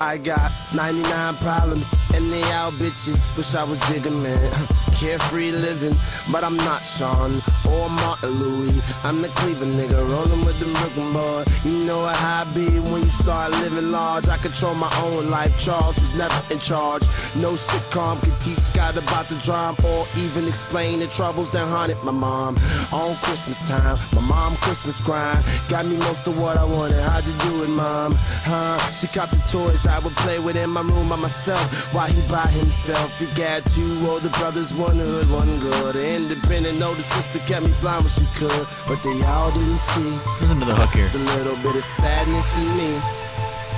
I 0.00 0.16
got 0.16 0.52
99 0.72 1.38
problems 1.38 1.92
and 2.14 2.32
they 2.32 2.42
all 2.52 2.70
bitches. 2.70 3.36
Wish 3.36 3.54
I 3.54 3.64
was 3.64 3.80
Jigga 3.80 4.12
man. 4.14 4.68
Carefree 4.98 5.52
living, 5.52 5.96
but 6.30 6.42
I'm 6.42 6.56
not 6.56 6.84
Sean 6.84 7.40
or 7.68 7.88
Martin 7.88 8.30
Louis. 8.30 8.82
I'm 9.04 9.22
the 9.22 9.28
Cleveland 9.28 9.78
nigga 9.78 10.08
rolling 10.08 10.44
with 10.44 10.58
the 10.58 10.66
Brooklyn 10.66 11.12
boy. 11.12 11.44
You 11.64 11.84
know 11.84 12.06
how 12.06 12.42
I 12.42 12.52
be 12.52 12.68
when 12.80 13.02
you 13.02 13.10
start 13.10 13.52
living 13.52 13.92
large. 13.92 14.28
I 14.28 14.38
control 14.38 14.74
my 14.74 14.92
own 15.02 15.30
life. 15.30 15.56
Charles 15.58 15.98
was 16.00 16.10
never 16.10 16.42
in 16.50 16.58
charge. 16.58 17.02
No 17.36 17.52
sitcom 17.52 18.20
could 18.22 18.40
teach 18.40 18.58
Scott 18.58 18.96
about 18.96 19.28
the 19.28 19.36
drama 19.36 19.78
or 19.86 20.08
even 20.16 20.48
explain 20.48 20.98
the 20.98 21.06
troubles 21.08 21.50
that 21.50 21.66
haunted 21.68 22.02
my 22.02 22.12
mom. 22.12 22.58
On 22.90 23.16
Christmas 23.18 23.66
time, 23.68 23.98
my 24.12 24.20
mom 24.20 24.56
Christmas 24.56 25.00
grind 25.00 25.44
got 25.68 25.86
me 25.86 25.96
most 25.96 26.26
of 26.26 26.36
what 26.36 26.56
I 26.56 26.64
wanted. 26.64 27.00
How'd 27.00 27.28
you 27.28 27.38
do 27.38 27.62
it, 27.62 27.68
mom? 27.68 28.14
Huh? 28.14 28.78
She 28.90 29.06
copped 29.06 29.32
the 29.32 29.38
toys 29.46 29.86
I 29.88 29.98
would 29.98 30.14
play 30.16 30.38
with 30.38 30.56
in 30.56 30.70
my 30.70 30.82
room 30.82 31.08
by 31.08 31.16
myself 31.16 31.92
while 31.92 32.08
he 32.08 32.22
by 32.28 32.46
himself. 32.48 33.18
He 33.18 33.26
got 33.26 33.64
two 33.66 34.08
older 34.08 34.28
brothers, 34.30 34.72
one 34.72 34.96
hood, 34.96 35.30
one 35.30 35.58
good. 35.60 35.96
Independent 35.96 36.82
older 36.82 37.02
sister 37.02 37.38
kept 37.40 37.66
me 37.66 37.72
flying 37.72 38.04
when 38.04 38.12
she 38.12 38.26
could, 38.34 38.66
but 38.86 39.02
they 39.02 39.22
all 39.22 39.50
didn't 39.50 39.78
see. 39.78 40.10
Listen 40.38 40.60
to 40.60 40.66
the 40.66 40.74
hook 40.74 40.90
here. 40.90 41.08
The 41.10 41.18
little 41.18 41.56
bit 41.56 41.76
of 41.76 41.84
sadness 41.84 42.56
in 42.56 42.76
me. 42.76 43.00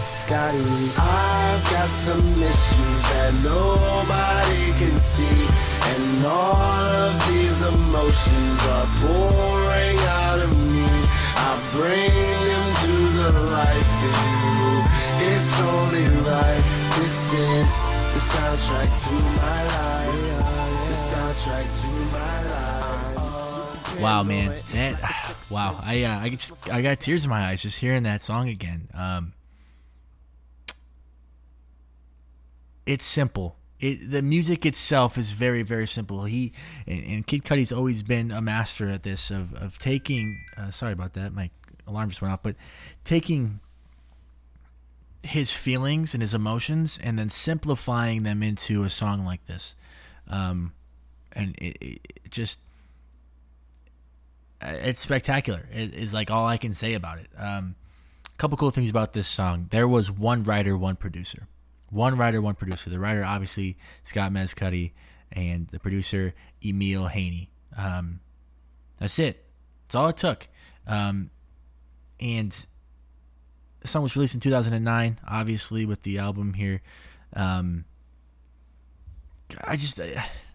Scotty, 0.02 0.64
I've 0.98 1.62
got 1.70 1.88
some 1.88 2.42
issues 2.42 3.02
that 3.12 3.34
nobody 3.42 4.72
can 4.80 4.98
see, 4.98 5.48
and 5.92 6.24
all 6.24 6.56
of 6.56 7.28
these 7.28 7.60
emotions 7.62 8.60
are 8.76 8.88
pouring 9.00 9.98
out 9.98 10.38
of 10.38 10.56
me. 10.56 10.88
I 11.36 11.58
bring 11.72 12.12
them 12.48 12.66
to 12.84 12.92
the 13.18 13.30
life 13.40 13.92
in 14.02 14.24
you. 14.24 14.29
It's 14.29 14.29
only 15.70 16.06
right. 16.26 16.90
This 16.98 17.32
is 17.32 17.70
the 18.14 18.20
soundtrack 18.32 18.90
to 19.04 19.12
my 19.12 19.60
life. 19.66 20.88
The 20.88 20.94
soundtrack 20.94 21.80
to 21.82 21.88
my 22.12 22.44
life. 22.44 24.00
Wow, 24.00 24.22
man, 24.22 24.62
that 24.72 25.36
wow, 25.50 25.78
I 25.82 26.04
uh, 26.04 26.20
I 26.20 26.28
just 26.30 26.70
I 26.70 26.82
got 26.82 27.00
tears 27.00 27.24
in 27.24 27.30
my 27.30 27.46
eyes 27.46 27.62
just 27.62 27.78
hearing 27.78 28.04
that 28.04 28.22
song 28.22 28.48
again. 28.48 28.88
Um, 28.94 29.34
it's 32.86 33.04
simple. 33.04 33.56
It, 33.78 34.10
the 34.10 34.22
music 34.22 34.66
itself 34.66 35.16
is 35.16 35.32
very 35.32 35.62
very 35.62 35.86
simple. 35.86 36.24
He 36.24 36.52
and, 36.86 37.04
and 37.04 37.26
Kid 37.26 37.44
Cudi's 37.44 37.72
always 37.72 38.02
been 38.02 38.30
a 38.30 38.40
master 38.40 38.88
at 38.88 39.02
this 39.02 39.30
of 39.30 39.54
of 39.54 39.78
taking. 39.78 40.38
Uh, 40.56 40.70
sorry 40.70 40.92
about 40.92 41.12
that, 41.12 41.32
my 41.32 41.50
alarm 41.86 42.08
just 42.08 42.22
went 42.22 42.32
off. 42.32 42.42
But 42.42 42.56
taking 43.04 43.60
his 45.22 45.52
feelings 45.52 46.14
and 46.14 46.22
his 46.22 46.34
emotions 46.34 46.98
and 47.02 47.18
then 47.18 47.28
simplifying 47.28 48.22
them 48.22 48.42
into 48.42 48.84
a 48.84 48.90
song 48.90 49.24
like 49.24 49.44
this, 49.46 49.76
um, 50.28 50.72
and 51.32 51.54
it, 51.58 51.76
it 51.80 52.30
just 52.30 52.60
it's 54.62 55.00
spectacular. 55.00 55.68
It 55.72 55.94
is 55.94 56.12
like 56.12 56.30
all 56.30 56.46
I 56.46 56.56
can 56.56 56.74
say 56.74 56.94
about 56.94 57.18
it. 57.18 57.28
Um, 57.36 57.76
a 58.26 58.36
couple 58.38 58.56
cool 58.56 58.70
things 58.70 58.90
about 58.90 59.12
this 59.12 59.28
song. 59.28 59.68
There 59.70 59.88
was 59.88 60.10
one 60.10 60.44
writer, 60.44 60.76
one 60.76 60.96
producer. 60.96 61.46
One 61.90 62.16
writer, 62.16 62.40
one 62.40 62.54
producer. 62.54 62.90
The 62.90 62.98
writer, 62.98 63.24
obviously, 63.24 63.76
Scott 64.02 64.32
Mescudi, 64.32 64.92
and 65.32 65.66
the 65.68 65.78
producer, 65.78 66.34
Emile 66.64 67.08
Haynie 67.08 67.48
Um, 67.76 68.20
that's 68.98 69.18
it. 69.18 69.44
That's 69.86 69.94
all 69.94 70.08
it 70.08 70.16
took. 70.16 70.48
Um, 70.86 71.30
and 72.20 72.66
the 73.80 73.88
song 73.88 74.02
was 74.02 74.14
released 74.16 74.34
in 74.34 74.40
2009, 74.40 75.20
obviously, 75.26 75.84
with 75.84 76.02
the 76.02 76.18
album 76.18 76.54
here. 76.54 76.82
Um, 77.34 77.84
I 79.64 79.76
just, 79.76 80.00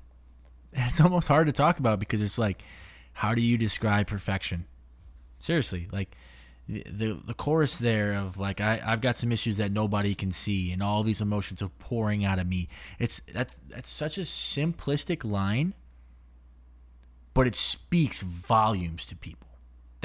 it's 0.73 1.01
almost 1.01 1.27
hard 1.27 1.47
to 1.47 1.53
talk 1.53 1.79
about 1.79 1.99
because 1.99 2.21
it's 2.21 2.37
like, 2.37 2.63
how 3.13 3.33
do 3.33 3.41
you 3.41 3.57
describe 3.57 4.07
perfection? 4.07 4.65
Seriously, 5.39 5.87
like 5.91 6.15
the 6.67 6.83
the, 6.89 7.19
the 7.25 7.33
chorus 7.33 7.77
there 7.77 8.13
of 8.13 8.37
like 8.37 8.59
I 8.59 8.81
I've 8.83 9.01
got 9.01 9.15
some 9.15 9.31
issues 9.31 9.57
that 9.57 9.71
nobody 9.71 10.15
can 10.15 10.31
see, 10.31 10.71
and 10.71 10.81
all 10.81 11.03
these 11.03 11.21
emotions 11.21 11.61
are 11.61 11.69
pouring 11.79 12.25
out 12.25 12.39
of 12.39 12.47
me. 12.47 12.67
It's 12.99 13.21
that's 13.31 13.57
that's 13.69 13.89
such 13.89 14.17
a 14.17 14.21
simplistic 14.21 15.23
line, 15.23 15.73
but 17.33 17.47
it 17.47 17.55
speaks 17.55 18.21
volumes 18.21 19.05
to 19.07 19.15
people. 19.15 19.47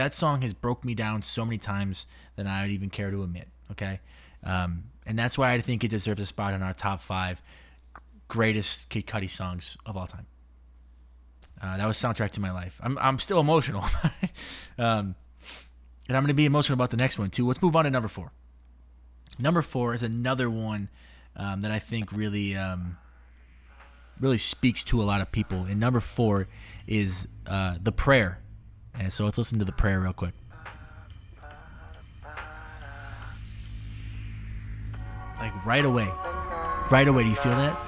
That 0.00 0.14
song 0.14 0.40
has 0.40 0.54
broke 0.54 0.82
me 0.82 0.94
down 0.94 1.20
so 1.20 1.44
many 1.44 1.58
times 1.58 2.06
than 2.36 2.46
I 2.46 2.62
would 2.62 2.70
even 2.70 2.88
care 2.88 3.10
to 3.10 3.22
admit. 3.22 3.48
Okay, 3.72 4.00
um, 4.42 4.84
and 5.04 5.18
that's 5.18 5.36
why 5.36 5.52
I 5.52 5.60
think 5.60 5.84
it 5.84 5.88
deserves 5.88 6.22
a 6.22 6.26
spot 6.26 6.54
in 6.54 6.62
our 6.62 6.72
top 6.72 7.00
five 7.00 7.42
greatest 8.26 8.88
Kid 8.88 9.06
Cudi 9.06 9.28
songs 9.28 9.76
of 9.84 9.98
all 9.98 10.06
time. 10.06 10.24
Uh, 11.60 11.76
that 11.76 11.86
was 11.86 11.98
soundtrack 11.98 12.30
to 12.30 12.40
my 12.40 12.50
life. 12.50 12.80
I'm 12.82 12.96
I'm 12.96 13.18
still 13.18 13.40
emotional, 13.40 13.84
um, 14.78 15.16
and 16.08 16.16
I'm 16.16 16.22
going 16.22 16.28
to 16.28 16.34
be 16.34 16.46
emotional 16.46 16.76
about 16.76 16.90
the 16.90 16.96
next 16.96 17.18
one 17.18 17.28
too. 17.28 17.46
Let's 17.46 17.60
move 17.60 17.76
on 17.76 17.84
to 17.84 17.90
number 17.90 18.08
four. 18.08 18.32
Number 19.38 19.60
four 19.60 19.92
is 19.92 20.02
another 20.02 20.48
one 20.48 20.88
um, 21.36 21.60
that 21.60 21.70
I 21.70 21.78
think 21.78 22.10
really 22.10 22.56
um, 22.56 22.96
really 24.18 24.38
speaks 24.38 24.82
to 24.84 25.02
a 25.02 25.04
lot 25.04 25.20
of 25.20 25.30
people. 25.30 25.64
And 25.64 25.78
number 25.78 26.00
four 26.00 26.48
is 26.86 27.28
uh, 27.46 27.76
the 27.82 27.92
prayer. 27.92 28.38
And 28.94 29.12
so 29.12 29.24
let's 29.24 29.38
listen 29.38 29.58
to 29.58 29.64
the 29.64 29.72
prayer 29.72 30.00
real 30.00 30.12
quick. 30.12 30.34
Like 35.38 35.64
right 35.64 35.84
away, 35.84 36.08
right 36.90 37.08
away. 37.08 37.22
Do 37.24 37.30
you 37.30 37.36
feel 37.36 37.56
that? 37.56 37.78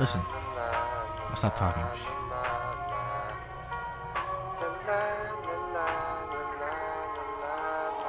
Listen. 0.00 0.20
I'll 1.30 1.36
stop 1.36 1.54
talking. 1.54 1.84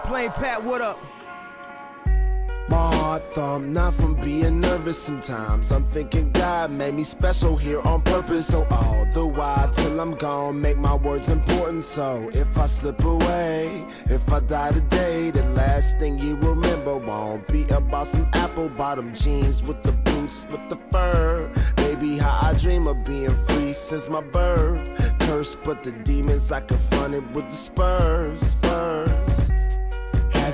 Plain 0.03 0.31
Pat, 0.31 0.63
what 0.63 0.81
up? 0.81 0.99
Mom, 3.11 3.19
heart 3.19 3.33
thump, 3.33 3.65
not 3.67 3.93
from 3.95 4.15
being 4.21 4.61
nervous 4.61 4.97
sometimes. 4.97 5.69
I'm 5.73 5.83
thinking 5.87 6.31
God 6.31 6.71
made 6.71 6.93
me 6.93 7.03
special 7.03 7.57
here 7.57 7.81
on 7.81 8.01
purpose. 8.03 8.47
So 8.47 8.65
all 8.71 9.05
the 9.13 9.25
while 9.25 9.69
till 9.73 9.99
I'm 9.99 10.13
gone, 10.15 10.61
make 10.61 10.77
my 10.77 10.95
words 10.95 11.27
important. 11.27 11.83
So 11.83 12.29
if 12.33 12.57
I 12.57 12.67
slip 12.67 13.03
away, 13.03 13.85
if 14.05 14.31
I 14.31 14.39
die 14.39 14.71
today, 14.71 15.29
the 15.29 15.43
last 15.49 15.99
thing 15.99 16.19
you 16.19 16.37
remember 16.37 16.95
won't 16.95 17.45
be 17.49 17.63
about 17.63 18.07
some 18.07 18.29
apple 18.31 18.69
bottom 18.69 19.13
jeans 19.13 19.61
with 19.61 19.83
the 19.83 19.91
boots 19.91 20.47
with 20.49 20.63
the 20.69 20.77
fur. 20.89 21.51
Maybe 21.77 22.17
how 22.17 22.39
I 22.41 22.53
dream 22.53 22.87
of 22.87 23.03
being 23.03 23.35
free 23.47 23.73
since 23.73 24.07
my 24.07 24.21
birth. 24.21 24.87
Cursed, 25.19 25.57
but 25.65 25.83
the 25.83 25.91
demons 25.91 26.49
I 26.49 26.61
confronted 26.61 27.35
with 27.35 27.49
the 27.49 27.57
spurs. 27.57 28.39
spurs. 28.39 28.90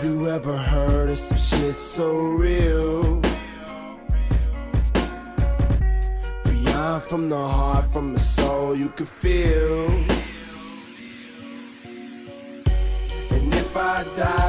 You 0.08 0.26
ever 0.30 0.56
heard 0.56 1.12
of 1.12 1.20
some 1.20 1.38
shit 1.38 1.76
so 1.76 2.16
real? 2.16 3.22
Beyond 6.46 7.04
from 7.10 7.28
the 7.28 7.36
heart, 7.36 7.92
from 7.92 8.14
the 8.14 8.20
soul, 8.22 8.74
you 8.74 8.88
can 8.88 9.06
feel. 9.06 9.90
And 13.34 13.54
if 13.54 13.76
I 13.76 14.06
die 14.16 14.47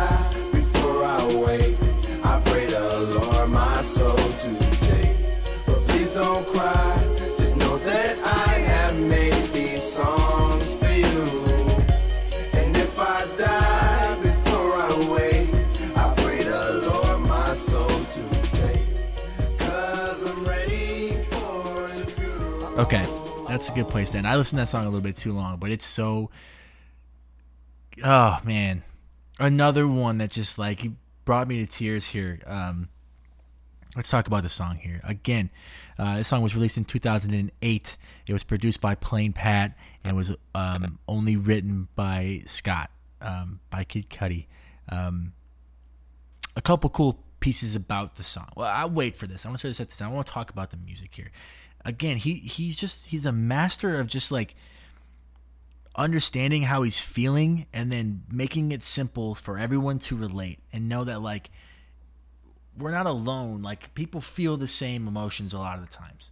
that's 23.59 23.71
a 23.71 23.73
good 23.73 23.89
place 23.89 24.13
to 24.13 24.19
end. 24.19 24.27
I 24.29 24.37
listened 24.37 24.59
to 24.59 24.63
that 24.63 24.69
song 24.69 24.85
a 24.85 24.89
little 24.89 25.01
bit 25.01 25.17
too 25.17 25.33
long, 25.33 25.57
but 25.59 25.73
it's 25.73 25.85
so. 25.85 26.31
Oh 28.05 28.39
man, 28.45 28.85
another 29.41 29.89
one 29.89 30.19
that 30.19 30.31
just 30.31 30.61
like 30.61 30.87
brought 31.25 31.49
me 31.49 31.65
to 31.65 31.67
tears 31.67 32.07
here. 32.07 32.41
Um, 32.47 32.89
let's 33.97 34.11
talk 34.11 34.29
about 34.29 34.45
the 34.45 34.49
song 34.49 34.77
here 34.77 35.01
again. 35.03 35.51
Uh, 35.99 36.19
this 36.19 36.29
song 36.29 36.41
was 36.41 36.55
released 36.55 36.77
in 36.77 36.85
2008. 36.85 37.97
It 38.29 38.33
was 38.33 38.45
produced 38.45 38.81
by 38.81 38.95
Plain 38.95 39.33
Pat 39.33 39.77
and 40.05 40.17
was 40.17 40.37
um, 40.55 41.01
only 41.09 41.35
written 41.35 41.89
by 41.97 42.43
Scott, 42.47 42.93
um, 43.21 43.59
by 43.71 43.83
Kid 43.83 44.09
Cudi. 44.09 44.47
Um, 44.89 45.33
a 46.57 46.63
couple 46.63 46.91
cool 46.91 47.25
pieces 47.41 47.75
about 47.75 48.15
the 48.15 48.23
song. 48.23 48.51
Well, 48.55 48.73
I'll 48.73 48.89
wait 48.89 49.17
for 49.17 49.27
this. 49.27 49.45
I 49.45 49.49
want 49.49 49.61
to 49.63 49.75
set 49.75 49.89
this. 49.89 50.01
I 50.01 50.07
want 50.07 50.29
to 50.29 50.33
talk 50.33 50.51
about 50.51 50.71
the 50.71 50.77
music 50.77 51.13
here. 51.13 51.33
Again, 51.89 52.19
he 52.19 52.35
he's 52.35 52.77
just 52.77 53.07
he's 53.07 53.25
a 53.25 53.33
master 53.33 53.99
of 53.99 54.09
just 54.09 54.31
like 54.31 54.55
understanding 55.97 56.65
how 56.65 56.83
he's 56.83 57.01
feeling 57.01 57.67
and 57.73 57.91
then 57.91 58.25
making 58.31 58.73
it 58.73 58.83
simple 58.83 59.35
for 59.35 59.59
everyone 59.59 59.99
to 59.99 60.15
relate 60.15 60.59
and 60.71 60.87
know 60.87 61.05
that 61.05 61.23
like 61.23 61.51
we're 62.77 62.91
not 62.91 63.07
alone. 63.07 63.63
Like 63.63 63.95
people 63.95 64.21
feel 64.21 64.59
the 64.59 64.69
same 64.69 65.09
emotions 65.09 65.55
a 65.55 65.59
lot 65.59 65.79
of 65.79 65.89
the 65.89 65.91
times. 65.91 66.31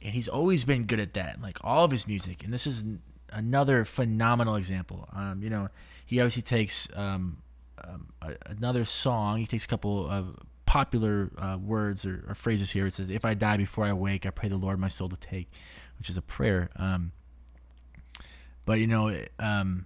And 0.00 0.14
he's 0.14 0.28
always 0.28 0.64
been 0.64 0.84
good 0.84 1.00
at 1.00 1.14
that. 1.14 1.42
Like 1.42 1.58
all 1.62 1.84
of 1.84 1.90
his 1.90 2.06
music. 2.06 2.44
And 2.44 2.52
this 2.52 2.64
is 2.64 2.84
another 3.32 3.84
phenomenal 3.84 4.54
example. 4.54 5.08
Um, 5.12 5.42
you 5.42 5.50
know, 5.50 5.68
he 6.06 6.20
obviously 6.20 6.42
takes 6.42 6.86
um, 6.94 7.38
um, 7.82 8.12
another 8.46 8.84
song. 8.84 9.38
He 9.38 9.46
takes 9.46 9.64
a 9.64 9.68
couple 9.68 10.08
of 10.08 10.36
popular 10.72 11.30
uh, 11.36 11.58
words 11.62 12.06
or, 12.06 12.24
or 12.26 12.34
phrases 12.34 12.70
here. 12.70 12.86
It 12.86 12.94
says, 12.94 13.10
"If 13.10 13.26
I 13.26 13.34
die 13.34 13.58
before 13.58 13.84
I 13.84 13.92
wake, 13.92 14.24
I 14.24 14.30
pray 14.30 14.48
the 14.48 14.56
Lord 14.56 14.78
my 14.78 14.88
soul 14.88 15.10
to 15.10 15.16
take," 15.16 15.50
which 15.98 16.08
is 16.08 16.16
a 16.16 16.22
prayer. 16.22 16.70
Um, 16.76 17.12
but 18.64 18.78
you 18.78 18.86
know, 18.86 19.14
um, 19.38 19.84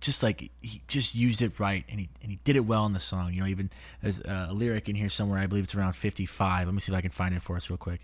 just 0.00 0.24
like 0.24 0.50
he 0.62 0.82
just 0.88 1.14
used 1.14 1.42
it 1.42 1.60
right, 1.60 1.84
and 1.88 2.00
he 2.00 2.08
and 2.22 2.32
he 2.32 2.38
did 2.42 2.56
it 2.56 2.66
well 2.66 2.86
in 2.86 2.92
the 2.92 2.98
song. 2.98 3.32
You 3.32 3.42
know, 3.42 3.46
even 3.46 3.70
there's 4.02 4.18
a 4.18 4.50
lyric 4.52 4.88
in 4.88 4.96
here 4.96 5.08
somewhere. 5.08 5.38
I 5.38 5.46
believe 5.46 5.62
it's 5.62 5.76
around 5.76 5.92
55. 5.92 6.66
Let 6.66 6.74
me 6.74 6.80
see 6.80 6.90
if 6.90 6.98
I 6.98 7.00
can 7.00 7.12
find 7.12 7.32
it 7.32 7.40
for 7.40 7.54
us 7.54 7.70
real 7.70 7.76
quick. 7.76 8.00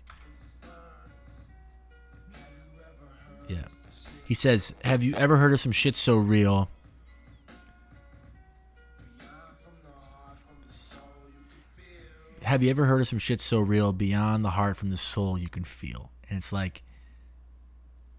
Yeah, 3.49 3.65
he 4.25 4.33
says, 4.33 4.73
"Have 4.85 5.03
you 5.03 5.13
ever 5.15 5.35
heard 5.35 5.51
of 5.51 5.59
some 5.59 5.73
shit 5.73 5.97
so 5.97 6.15
real?" 6.15 6.69
Have 12.43 12.61
you 12.61 12.69
ever 12.69 12.85
heard 12.85 13.01
of 13.01 13.07
some 13.07 13.19
shit 13.19 13.41
so 13.41 13.59
real 13.59 13.93
beyond 13.93 14.43
the 14.43 14.51
heart 14.51 14.77
from 14.77 14.89
the 14.89 14.97
soul 14.97 15.37
you 15.37 15.49
can 15.49 15.63
feel? 15.63 16.11
And 16.29 16.37
it's 16.37 16.51
like, 16.51 16.83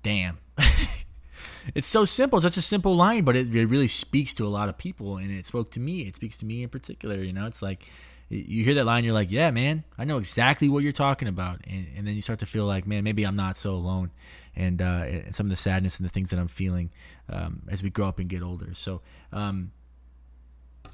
damn. 0.03 0.39
it's 1.75 1.87
so 1.87 2.05
simple. 2.05 2.39
It's 2.39 2.45
such 2.45 2.57
a 2.57 2.63
simple 2.63 2.97
line, 2.97 3.25
but 3.25 3.37
it, 3.37 3.49
really 3.53 3.89
speaks 3.89 4.35
to 4.35 4.47
a 4.47 4.49
lot 4.49 4.69
of 4.69 4.79
people, 4.79 5.19
and 5.19 5.31
it 5.31 5.47
spoke 5.47 5.71
to 5.73 5.81
me. 5.81 6.03
It 6.03 6.15
speaks 6.15 6.39
to 6.39 6.47
me 6.47 6.63
in 6.63 6.69
particular. 6.69 7.17
You 7.17 7.33
know, 7.33 7.47
it's 7.47 7.63
like 7.63 7.85
you 8.29 8.65
hear 8.65 8.75
that 8.75 8.87
line, 8.87 9.05
you're 9.05 9.13
like, 9.13 9.31
yeah, 9.31 9.51
man, 9.51 9.85
I 9.99 10.05
know 10.05 10.19
exactly 10.19 10.69
what 10.69 10.83
you're 10.83 10.93
talking 10.93 11.29
about, 11.29 11.61
and, 11.67 11.87
and 11.97 12.07
then 12.07 12.15
you 12.15 12.23
start 12.23 12.39
to 12.41 12.47
feel 12.47 12.65
like, 12.65 12.87
man, 12.87 13.05
maybe 13.05 13.25
I'm 13.25 13.37
not 13.37 13.57
so 13.57 13.73
alone, 13.73 14.11
and, 14.57 14.81
uh, 14.81 15.05
and 15.07 15.35
some 15.35 15.47
of 15.47 15.51
the 15.51 15.57
sadness 15.57 15.99
and 15.99 16.09
the 16.09 16.13
things 16.13 16.31
that 16.31 16.39
I'm 16.39 16.49
feeling 16.49 16.91
um, 17.29 17.63
as 17.69 17.83
we 17.83 17.91
grow 17.91 18.09
up 18.09 18.19
and 18.19 18.29
get 18.29 18.43
older. 18.43 18.73
So, 18.73 19.03
um, 19.33 19.73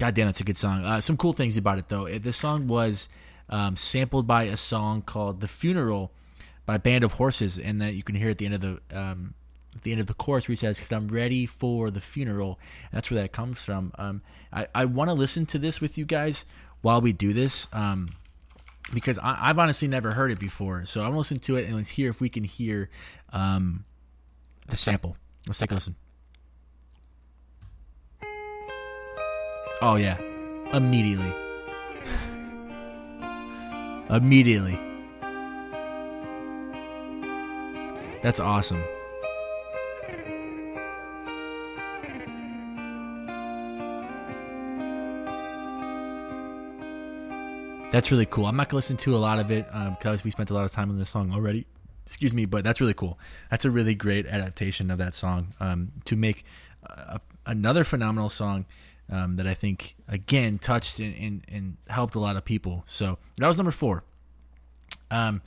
God 0.01 0.15
damn, 0.15 0.25
that's 0.25 0.41
a 0.41 0.43
good 0.43 0.57
song. 0.57 0.83
Uh, 0.83 0.99
some 0.99 1.15
cool 1.15 1.33
things 1.33 1.57
about 1.57 1.77
it 1.77 1.87
though. 1.87 2.07
It, 2.07 2.23
this 2.23 2.35
song 2.35 2.65
was 2.65 3.07
um, 3.49 3.75
sampled 3.75 4.25
by 4.25 4.45
a 4.45 4.57
song 4.57 5.03
called 5.03 5.41
"The 5.41 5.47
Funeral" 5.47 6.11
by 6.65 6.79
Band 6.79 7.03
of 7.03 7.13
Horses, 7.13 7.59
and 7.59 7.79
that 7.83 7.93
you 7.93 8.01
can 8.01 8.15
hear 8.15 8.31
at 8.31 8.39
the 8.39 8.47
end 8.47 8.55
of 8.55 8.61
the 8.61 8.79
um, 8.99 9.35
at 9.75 9.83
the 9.83 9.91
end 9.91 10.01
of 10.01 10.07
the 10.07 10.15
chorus 10.15 10.47
where 10.47 10.53
he 10.53 10.55
says, 10.55 10.77
"Because 10.77 10.91
I'm 10.91 11.07
ready 11.07 11.45
for 11.45 11.91
the 11.91 12.01
funeral." 12.01 12.57
And 12.89 12.97
that's 12.97 13.11
where 13.11 13.21
that 13.21 13.31
comes 13.31 13.63
from. 13.63 13.91
Um, 13.99 14.23
I 14.51 14.65
I 14.73 14.85
want 14.85 15.09
to 15.09 15.13
listen 15.13 15.45
to 15.45 15.59
this 15.59 15.79
with 15.79 15.99
you 15.99 16.05
guys 16.05 16.45
while 16.81 16.99
we 16.99 17.13
do 17.13 17.31
this. 17.31 17.67
Um, 17.71 18.07
because 18.91 19.19
I, 19.19 19.37
I've 19.39 19.59
honestly 19.59 19.87
never 19.87 20.13
heard 20.13 20.31
it 20.31 20.39
before, 20.39 20.83
so 20.85 21.01
I'm 21.01 21.09
gonna 21.09 21.19
listen 21.19 21.37
to 21.37 21.57
it 21.57 21.67
and 21.67 21.75
let's 21.75 21.89
hear 21.89 22.09
if 22.09 22.19
we 22.19 22.27
can 22.27 22.43
hear 22.43 22.89
um, 23.33 23.85
the 24.67 24.75
sample. 24.75 25.15
Let's 25.45 25.59
take 25.59 25.69
a 25.69 25.75
listen. 25.75 25.95
Oh 29.83 29.95
yeah, 29.95 30.17
immediately. 30.73 31.33
immediately. 34.11 34.79
That's 38.21 38.39
awesome. 38.39 38.83
That's 47.89 48.11
really 48.11 48.27
cool. 48.27 48.45
I'm 48.45 48.55
not 48.55 48.69
gonna 48.69 48.77
listen 48.77 48.97
to 48.97 49.15
a 49.15 49.17
lot 49.17 49.39
of 49.39 49.49
it 49.49 49.65
because 49.97 50.23
we 50.23 50.29
spent 50.29 50.51
a 50.51 50.53
lot 50.53 50.63
of 50.63 50.71
time 50.71 50.91
on 50.91 50.99
this 50.99 51.09
song 51.09 51.33
already. 51.33 51.65
Excuse 52.05 52.35
me, 52.35 52.45
but 52.45 52.63
that's 52.63 52.79
really 52.79 52.93
cool. 52.93 53.17
That's 53.49 53.65
a 53.65 53.71
really 53.71 53.95
great 53.95 54.27
adaptation 54.27 54.91
of 54.91 54.99
that 54.99 55.15
song 55.15 55.55
um, 55.59 55.91
to 56.05 56.15
make 56.15 56.45
uh, 56.87 57.17
another 57.45 57.83
phenomenal 57.83 58.29
song 58.29 58.65
um, 59.11 59.35
that 59.35 59.45
I 59.45 59.53
think 59.53 59.95
again 60.07 60.57
touched 60.57 60.99
and, 60.99 61.15
and, 61.15 61.45
and 61.47 61.77
helped 61.87 62.15
a 62.15 62.19
lot 62.19 62.37
of 62.37 62.45
people. 62.45 62.83
So 62.87 63.17
that 63.37 63.45
was 63.45 63.57
number 63.57 63.71
four. 63.71 64.03
Um, 65.11 65.41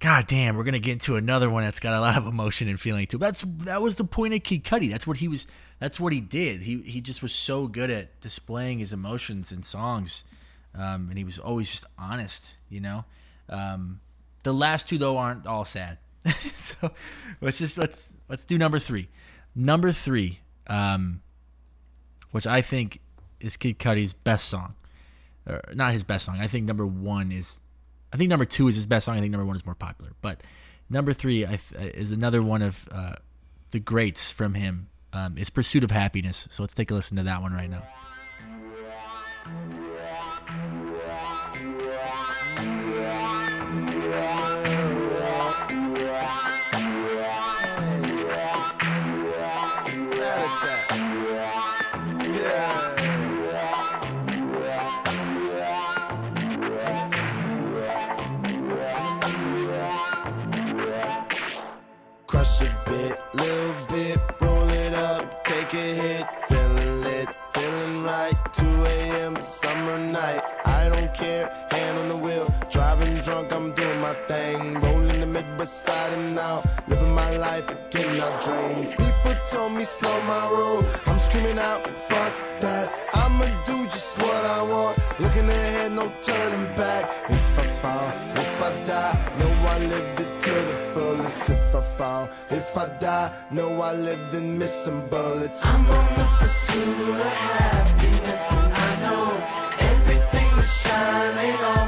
God 0.00 0.26
damn, 0.26 0.56
we're 0.56 0.64
gonna 0.64 0.78
get 0.78 0.92
into 0.92 1.16
another 1.16 1.50
one 1.50 1.64
that's 1.64 1.80
got 1.80 1.94
a 1.94 2.00
lot 2.00 2.16
of 2.16 2.26
emotion 2.26 2.68
and 2.68 2.78
feeling 2.78 3.06
too. 3.06 3.18
That's 3.18 3.40
that 3.64 3.82
was 3.82 3.96
the 3.96 4.04
point 4.04 4.34
of 4.34 4.44
Kid 4.44 4.62
Cudi. 4.62 4.90
That's 4.90 5.06
what 5.06 5.16
he 5.16 5.26
was. 5.26 5.46
That's 5.80 5.98
what 5.98 6.12
he 6.12 6.20
did. 6.20 6.60
He 6.60 6.82
he 6.82 7.00
just 7.00 7.22
was 7.22 7.32
so 7.32 7.66
good 7.66 7.90
at 7.90 8.20
displaying 8.20 8.78
his 8.78 8.92
emotions 8.92 9.50
in 9.50 9.62
songs, 9.62 10.22
um, 10.74 11.08
and 11.08 11.18
he 11.18 11.24
was 11.24 11.38
always 11.38 11.68
just 11.70 11.86
honest. 11.98 12.48
You 12.68 12.80
know, 12.80 13.04
um, 13.48 14.00
the 14.44 14.52
last 14.52 14.88
two 14.88 14.98
though 14.98 15.16
aren't 15.16 15.46
all 15.46 15.64
sad. 15.64 15.98
so 16.28 16.92
let's 17.40 17.58
just 17.58 17.78
let's 17.78 18.12
let's 18.28 18.44
do 18.44 18.56
number 18.58 18.78
three. 18.78 19.08
Number 19.56 19.90
three, 19.90 20.38
um, 20.68 21.22
which 22.30 22.46
I 22.46 22.60
think 22.60 23.00
is 23.40 23.56
Kid 23.56 23.78
Cudi's 23.78 24.12
best 24.12 24.48
song, 24.48 24.74
or 25.48 25.62
not 25.74 25.92
his 25.92 26.04
best 26.04 26.24
song. 26.24 26.38
I 26.40 26.46
think 26.46 26.66
number 26.66 26.86
one 26.86 27.32
is 27.32 27.60
I 28.12 28.16
think 28.16 28.30
number 28.30 28.44
two 28.44 28.68
is 28.68 28.76
his 28.76 28.86
best 28.86 29.06
song. 29.06 29.16
I 29.16 29.20
think 29.20 29.32
number 29.32 29.46
one 29.46 29.56
is 29.56 29.66
more 29.66 29.74
popular, 29.74 30.12
but 30.22 30.42
number 30.88 31.12
three 31.12 31.44
th- 31.44 31.72
is 31.72 32.12
another 32.12 32.42
one 32.42 32.62
of 32.62 32.88
uh, 32.90 33.14
the 33.70 33.78
greats 33.78 34.30
from 34.30 34.54
him. 34.54 34.88
Um, 35.12 35.38
is 35.38 35.48
"Pursuit 35.48 35.84
of 35.84 35.90
Happiness." 35.90 36.46
So 36.50 36.62
let's 36.62 36.74
take 36.74 36.90
a 36.90 36.94
listen 36.94 37.16
to 37.16 37.22
that 37.22 37.40
one 37.40 37.52
right 37.52 37.70
now. 37.70 37.82
Thing. 74.26 74.80
Rolling 74.80 75.20
the 75.20 75.26
mid 75.26 75.46
beside 75.56 76.12
him 76.12 76.34
now. 76.34 76.62
Living 76.86 77.14
my 77.14 77.36
life, 77.36 77.66
getting 77.90 78.20
our 78.20 78.40
dreams. 78.42 78.90
People 78.90 79.34
told 79.50 79.72
me 79.72 79.84
slow 79.84 80.20
my 80.22 80.50
roll. 80.50 80.84
I'm 81.06 81.18
screaming 81.18 81.58
out, 81.58 81.86
fuck 82.08 82.34
that. 82.60 82.86
I'ma 83.14 83.46
do 83.64 83.84
just 83.84 84.18
what 84.18 84.44
I 84.44 84.62
want. 84.62 84.98
Looking 85.20 85.48
ahead, 85.48 85.92
no 85.92 86.12
turning 86.22 86.66
back. 86.76 87.04
If 87.28 87.58
I 87.58 87.66
fall, 87.82 88.08
if 88.42 88.62
I 88.62 88.84
die, 88.84 89.14
know 89.38 89.52
I 89.74 89.78
lived 89.78 90.20
it 90.20 90.42
to 90.42 90.54
the 90.70 90.76
fullest. 90.92 91.50
If 91.50 91.74
I 91.74 91.82
fall, 91.98 92.28
if 92.50 92.76
I 92.76 92.86
die, 92.98 93.32
know 93.50 93.80
I 93.80 93.92
lived 93.94 94.34
in 94.34 94.58
missing 94.58 95.06
bullets. 95.08 95.64
I'm 95.64 95.90
on 95.90 96.08
the 96.18 96.26
pursuit 96.38 97.08
of 97.10 97.24
happiness, 97.24 98.52
and 98.52 98.72
I 98.88 98.90
know 99.04 99.26
everything 99.90 100.48
that 100.56 100.70
shine 100.82 101.38
ain't 101.44 101.87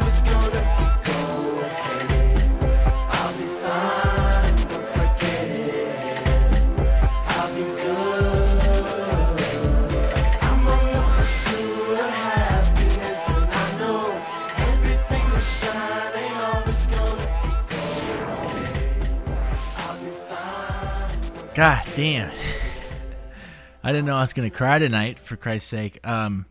God 21.60 21.86
damn. 21.94 22.30
I 23.84 23.92
didn't 23.92 24.06
know 24.06 24.16
I 24.16 24.20
was 24.20 24.32
gonna 24.32 24.48
cry 24.48 24.78
tonight. 24.78 25.18
For 25.18 25.36
Christ's 25.36 25.68
sake. 25.68 26.00
Um, 26.08 26.46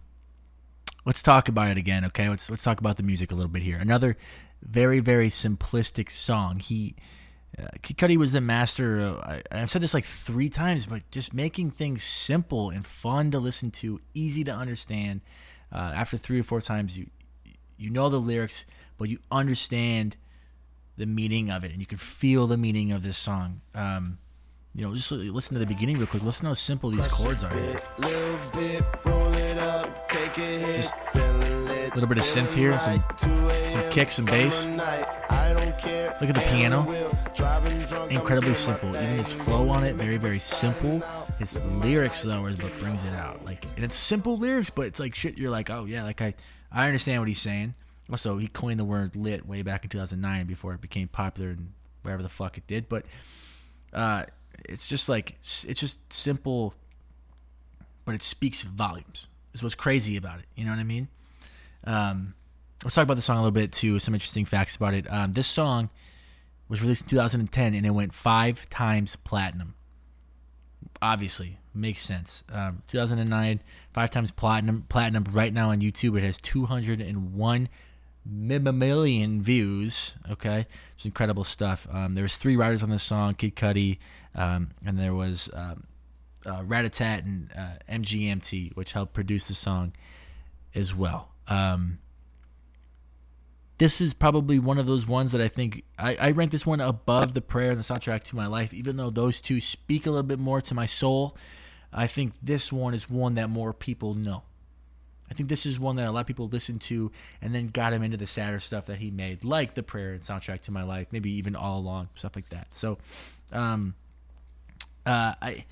let's 1.04 1.24
talk 1.24 1.50
about 1.50 1.72
it 1.72 1.78
again, 1.78 2.06
okay? 2.06 2.30
Let's 2.30 2.48
let's 2.48 2.62
talk 2.62 2.80
about 2.80 2.98
the 2.98 3.02
music 3.02 3.32
a 3.32 3.34
little 3.34 3.50
bit 3.50 3.64
here. 3.64 3.80
Another 3.80 4.18
very 4.62 5.00
very 5.00 5.30
simplistic 5.30 6.12
song. 6.12 6.60
He 6.60 6.96
uh, 7.58 7.70
Kid 7.82 7.98
Cudi 7.98 8.18
was 8.18 8.34
the 8.34 8.42
master. 8.42 9.00
Of, 9.00 9.18
I, 9.22 9.42
I've 9.52 9.72
said 9.72 9.82
this 9.82 9.96
like 9.96 10.06
three 10.06 10.48
times, 10.48 10.86
but 10.86 11.10
just 11.10 11.34
making 11.34 11.72
things 11.72 12.04
simple 12.04 12.70
and 12.70 12.86
fun 12.86 13.32
to 13.32 13.40
listen 13.40 13.72
to, 13.72 14.00
easy 14.14 14.44
to 14.44 14.52
understand. 14.52 15.22
Uh, 15.72 15.92
after 15.96 16.18
three 16.18 16.40
or 16.40 16.44
four 16.44 16.62
times, 16.62 17.00
you 17.00 17.08
you 17.80 17.90
know 17.90 18.10
the 18.10 18.20
lyrics, 18.22 18.64
but 19.00 19.10
you 19.10 19.18
understand 19.32 20.18
the 20.98 21.08
meaning 21.08 21.50
of 21.50 21.64
it, 21.64 21.72
and 21.72 21.80
you 21.80 21.88
can 21.88 21.98
feel 21.98 22.46
the 22.46 22.58
meaning 22.58 22.92
of 22.92 23.02
this 23.02 23.18
song. 23.18 23.62
Um, 23.74 24.20
you 24.80 24.88
know, 24.88 24.96
just 24.96 25.12
listen 25.12 25.56
to 25.56 25.60
the 25.60 25.66
beginning 25.66 25.98
real 25.98 26.08
quick. 26.08 26.24
Listen 26.24 26.46
how 26.46 26.54
simple 26.54 26.90
these 26.90 27.10
chords 27.10 27.44
are. 27.44 27.54
Here. 27.54 27.82
Little 27.98 28.40
bit, 28.54 28.84
roll 29.04 29.34
it 29.34 29.58
up, 29.58 30.08
take 30.08 30.38
a 30.38 30.74
Just 30.74 30.96
a 31.16 31.92
little 31.94 32.08
bit 32.08 32.18
of 32.18 32.24
synth 32.24 32.54
here, 32.54 32.80
some 32.80 33.04
some 33.68 33.92
kicks, 33.92 34.14
some 34.14 34.24
bass. 34.24 34.66
Look 36.22 36.30
at 36.30 36.36
the 36.36 36.46
piano. 36.48 36.90
Incredibly 38.10 38.54
simple. 38.54 38.96
Even 38.96 39.18
his 39.18 39.34
flow 39.34 39.68
on 39.68 39.84
it, 39.84 39.96
very 39.96 40.16
very 40.16 40.40
simple. 40.40 41.02
His 41.40 41.60
lyrics 41.82 42.22
though 42.22 42.46
is 42.46 42.58
what 42.62 42.80
brings 42.80 43.04
it 43.04 43.14
out. 43.14 43.44
Like, 43.44 43.66
and 43.76 43.84
it's 43.84 43.96
simple 43.96 44.38
lyrics, 44.38 44.70
but 44.70 44.86
it's 44.86 45.00
like 45.02 45.14
shit. 45.14 45.38
You're 45.38 45.52
like, 45.52 45.70
oh 45.70 45.84
yeah, 45.84 46.06
like 46.06 46.22
I 46.22 46.36
I 46.72 46.86
understand 46.86 47.20
what 47.20 47.28
he's 47.28 47.42
saying. 47.42 47.74
Also, 48.10 48.38
he 48.38 48.48
coined 48.48 48.80
the 48.80 48.86
word 48.86 49.18
lit 49.18 49.46
way 49.46 49.62
back 49.62 49.84
in 49.84 49.90
2009 49.90 50.46
before 50.46 50.74
it 50.74 50.80
became 50.80 51.10
popular 51.10 51.50
and 51.50 51.74
wherever 52.02 52.24
the 52.24 52.30
fuck 52.30 52.58
it 52.58 52.66
did. 52.66 52.88
But 52.88 53.06
uh, 53.92 54.24
it's 54.70 54.88
just 54.88 55.10
like 55.10 55.38
it's 55.40 55.64
just 55.64 56.12
simple, 56.12 56.74
but 58.06 58.16
it 58.16 58.22
speaks 58.22 58.62
volumes. 58.62 59.28
Is 59.54 59.64
what's 59.64 59.76
crazy 59.76 60.16
about 60.16 60.40
it. 60.40 60.46
You 60.56 60.66
know 60.66 60.72
what 60.72 60.80
I 60.80 60.84
mean? 60.84 61.08
Um, 61.86 62.36
let's 62.84 62.96
talk 62.96 63.04
about 63.04 63.16
the 63.16 63.22
song 63.22 63.38
a 63.38 63.42
little 63.42 63.52
bit 63.52 63.72
too. 63.72 64.00
Some 64.00 64.14
interesting 64.14 64.46
facts 64.46 64.76
about 64.76 64.94
it. 64.94 65.12
Um, 65.12 65.34
this 65.34 65.48
song 65.48 65.90
was 66.68 66.82
released 66.82 67.04
in 67.04 67.10
2010 67.10 67.74
and 67.74 67.86
it 67.86 67.90
went 67.90 68.14
five 68.14 68.70
times 68.70 69.16
platinum. 69.16 69.74
Obviously, 71.02 71.58
makes 71.74 72.02
sense. 72.02 72.44
Um, 72.52 72.84
2009, 72.88 73.62
five 73.92 74.12
times 74.12 74.32
platinum. 74.32 74.86
Platinum 74.88 75.24
right 75.32 75.52
now 75.52 75.72
on 75.72 75.82
YouTube. 75.82 76.18
It 76.18 76.24
has 76.24 76.40
201 76.40 77.70
million 78.30 79.42
views. 79.42 80.14
Okay, 80.30 80.68
it's 80.96 81.06
incredible 81.06 81.44
stuff. 81.44 81.88
Um, 81.92 82.16
there 82.16 82.24
was 82.24 82.38
three 82.38 82.56
writers 82.56 82.84
on 82.84 82.90
this 82.90 83.04
song: 83.04 83.34
Kid 83.34 83.56
Cudi, 83.56 84.00
um, 84.36 84.70
and 84.86 84.98
there 85.00 85.14
was 85.14 85.50
um, 85.54 85.86
uh, 86.46 86.62
Ratatat 86.62 87.20
and 87.20 87.50
uh, 87.56 87.94
MGMT, 87.94 88.76
which 88.76 88.94
helped 88.94 89.14
produce 89.14 89.48
the 89.48 89.54
song 89.54 89.94
as 90.76 90.96
well. 90.96 91.32
Um, 91.48 92.00
this 93.80 94.02
is 94.02 94.14
probably 94.14 94.60
one 94.60 94.78
of 94.78 94.88
those 94.88 95.08
ones 95.08 95.32
that 95.32 95.42
I 95.42 95.48
think 95.48 95.84
I, 95.98 96.16
I 96.20 96.32
rank 96.32 96.52
this 96.52 96.66
one 96.66 96.82
above 96.82 97.34
the 97.34 97.42
prayer 97.42 97.72
and 97.72 97.80
the 97.80 97.84
soundtrack 97.84 98.24
to 98.24 98.36
my 98.36 98.46
life, 98.46 98.74
even 98.74 98.98
though 98.98 99.10
those 99.10 99.42
two 99.42 99.62
speak 99.62 100.06
a 100.06 100.10
little 100.10 100.24
bit 100.24 100.40
more 100.40 100.62
to 100.62 100.74
my 100.74 100.86
soul. 100.86 101.36
I 101.92 102.06
think 102.06 102.34
this 102.42 102.72
one 102.72 102.94
is 102.94 103.10
one 103.10 103.36
that 103.36 103.50
more 103.50 103.74
people 103.74 104.14
know. 104.14 104.44
I 105.30 105.34
think 105.34 105.50
this 105.50 105.66
is 105.66 105.80
one 105.80 105.96
that 105.98 106.08
a 106.08 106.12
lot 106.12 106.22
of 106.22 106.28
people 106.28 106.48
listened 106.48 106.82
to 106.82 107.12
and 107.42 107.54
then 107.54 107.68
got 107.68 107.94
him 107.94 108.04
into 108.04 108.18
the 108.18 108.26
sadder 108.26 108.60
stuff 108.60 108.88
that 108.88 108.98
he 108.98 109.12
made, 109.12 109.44
like 109.44 109.76
the 109.76 109.84
prayer 109.84 110.12
and 110.12 110.22
soundtrack 110.22 110.62
to 110.62 110.72
my 110.72 110.84
life, 110.84 111.08
maybe 111.12 111.32
even 111.32 111.56
all 111.56 111.80
along 111.80 112.10
stuff 112.16 112.36
like 112.36 112.50
that. 112.50 112.74
So, 112.74 112.98
um, 113.52 113.96
uh, 115.06 115.34
I 115.42 115.66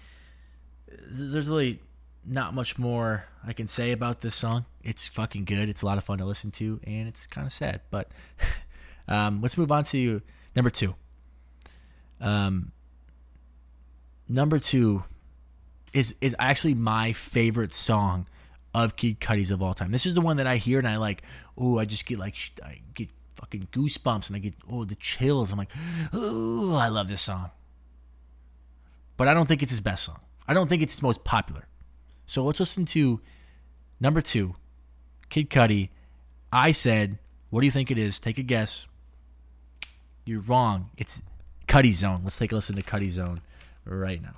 there's 1.09 1.49
really 1.49 1.79
not 2.25 2.53
much 2.53 2.77
more 2.77 3.25
I 3.45 3.53
can 3.53 3.67
say 3.67 3.91
about 3.91 4.21
this 4.21 4.35
song. 4.35 4.65
It's 4.83 5.07
fucking 5.07 5.45
good. 5.45 5.69
It's 5.69 5.81
a 5.81 5.85
lot 5.85 5.97
of 5.97 6.03
fun 6.03 6.17
to 6.19 6.25
listen 6.25 6.51
to, 6.51 6.79
and 6.83 7.07
it's 7.07 7.25
kind 7.27 7.47
of 7.47 7.53
sad. 7.53 7.81
But 7.89 8.11
um, 9.07 9.41
let's 9.41 9.57
move 9.57 9.71
on 9.71 9.83
to 9.85 10.21
number 10.55 10.69
two. 10.69 10.95
Um, 12.19 12.71
number 14.27 14.59
two 14.59 15.03
is 15.93 16.15
is 16.21 16.35
actually 16.39 16.73
my 16.73 17.13
favorite 17.13 17.73
song 17.73 18.27
of 18.73 18.95
Kid 18.95 19.19
Cudi's 19.19 19.51
of 19.51 19.61
all 19.61 19.73
time. 19.73 19.91
This 19.91 20.05
is 20.05 20.15
the 20.15 20.21
one 20.21 20.37
that 20.37 20.47
I 20.47 20.57
hear 20.57 20.79
and 20.79 20.87
I 20.87 20.97
like. 20.97 21.23
Oh, 21.57 21.79
I 21.79 21.85
just 21.85 22.05
get 22.05 22.19
like 22.19 22.35
I 22.63 22.81
get 22.93 23.09
fucking 23.35 23.67
goosebumps 23.71 24.27
and 24.27 24.35
I 24.35 24.39
get 24.39 24.55
oh 24.71 24.83
the 24.83 24.95
chills. 24.95 25.51
I'm 25.51 25.57
like, 25.57 25.71
oh, 26.13 26.75
I 26.75 26.89
love 26.89 27.07
this 27.07 27.21
song. 27.21 27.51
But 29.15 29.27
I 29.27 29.33
don't 29.33 29.47
think 29.47 29.63
it's 29.63 29.71
his 29.71 29.81
best 29.81 30.03
song. 30.03 30.19
I 30.47 30.53
don't 30.53 30.69
think 30.69 30.81
it's 30.81 30.93
his 30.93 31.01
most 31.01 31.23
popular. 31.23 31.67
So 32.25 32.45
let's 32.45 32.59
listen 32.59 32.85
to 32.85 33.19
number 33.99 34.21
two, 34.21 34.55
Kid 35.29 35.49
Cudi. 35.49 35.89
I 36.51 36.71
said, 36.71 37.17
what 37.49 37.61
do 37.61 37.65
you 37.65 37.71
think 37.71 37.91
it 37.91 37.97
is? 37.97 38.19
Take 38.19 38.37
a 38.37 38.43
guess. 38.43 38.85
You're 40.25 40.41
wrong. 40.41 40.91
It's 40.97 41.21
Cudi 41.67 41.93
Zone. 41.93 42.21
Let's 42.23 42.37
take 42.37 42.51
a 42.51 42.55
listen 42.55 42.75
to 42.75 42.83
Cudi 42.83 43.09
Zone 43.09 43.41
right 43.85 44.21
now. 44.21 44.35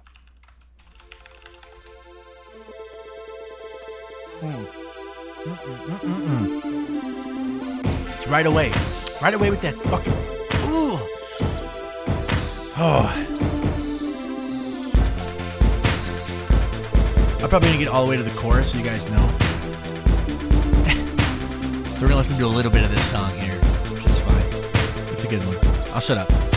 It's 8.13 8.27
right 8.29 8.45
away. 8.45 8.71
Right 9.21 9.33
away 9.33 9.49
with 9.49 9.59
that 9.61 9.73
fucking. 9.75 10.13
Ooh. 10.71 10.97
Oh. 12.81 13.25
I'm 17.41 17.49
probably 17.49 17.67
gonna 17.67 17.79
get 17.79 17.89
all 17.89 18.05
the 18.05 18.09
way 18.09 18.15
to 18.15 18.23
the 18.23 18.31
chorus 18.39 18.71
so 18.71 18.77
you 18.77 18.83
guys 18.85 19.09
know. 19.09 19.17
so 21.87 22.01
we're 22.01 22.07
gonna 22.07 22.15
listen 22.15 22.37
to 22.37 22.45
a 22.45 22.47
little 22.47 22.71
bit 22.71 22.85
of 22.85 22.91
this 22.91 23.11
song 23.11 23.31
here, 23.39 23.57
which 23.91 24.05
is 24.05 24.19
fine. 24.19 24.45
It's 25.11 25.25
a 25.25 25.27
good 25.27 25.41
one. 25.41 25.57
I'll 25.93 25.99
shut 25.99 26.17
up. 26.17 26.48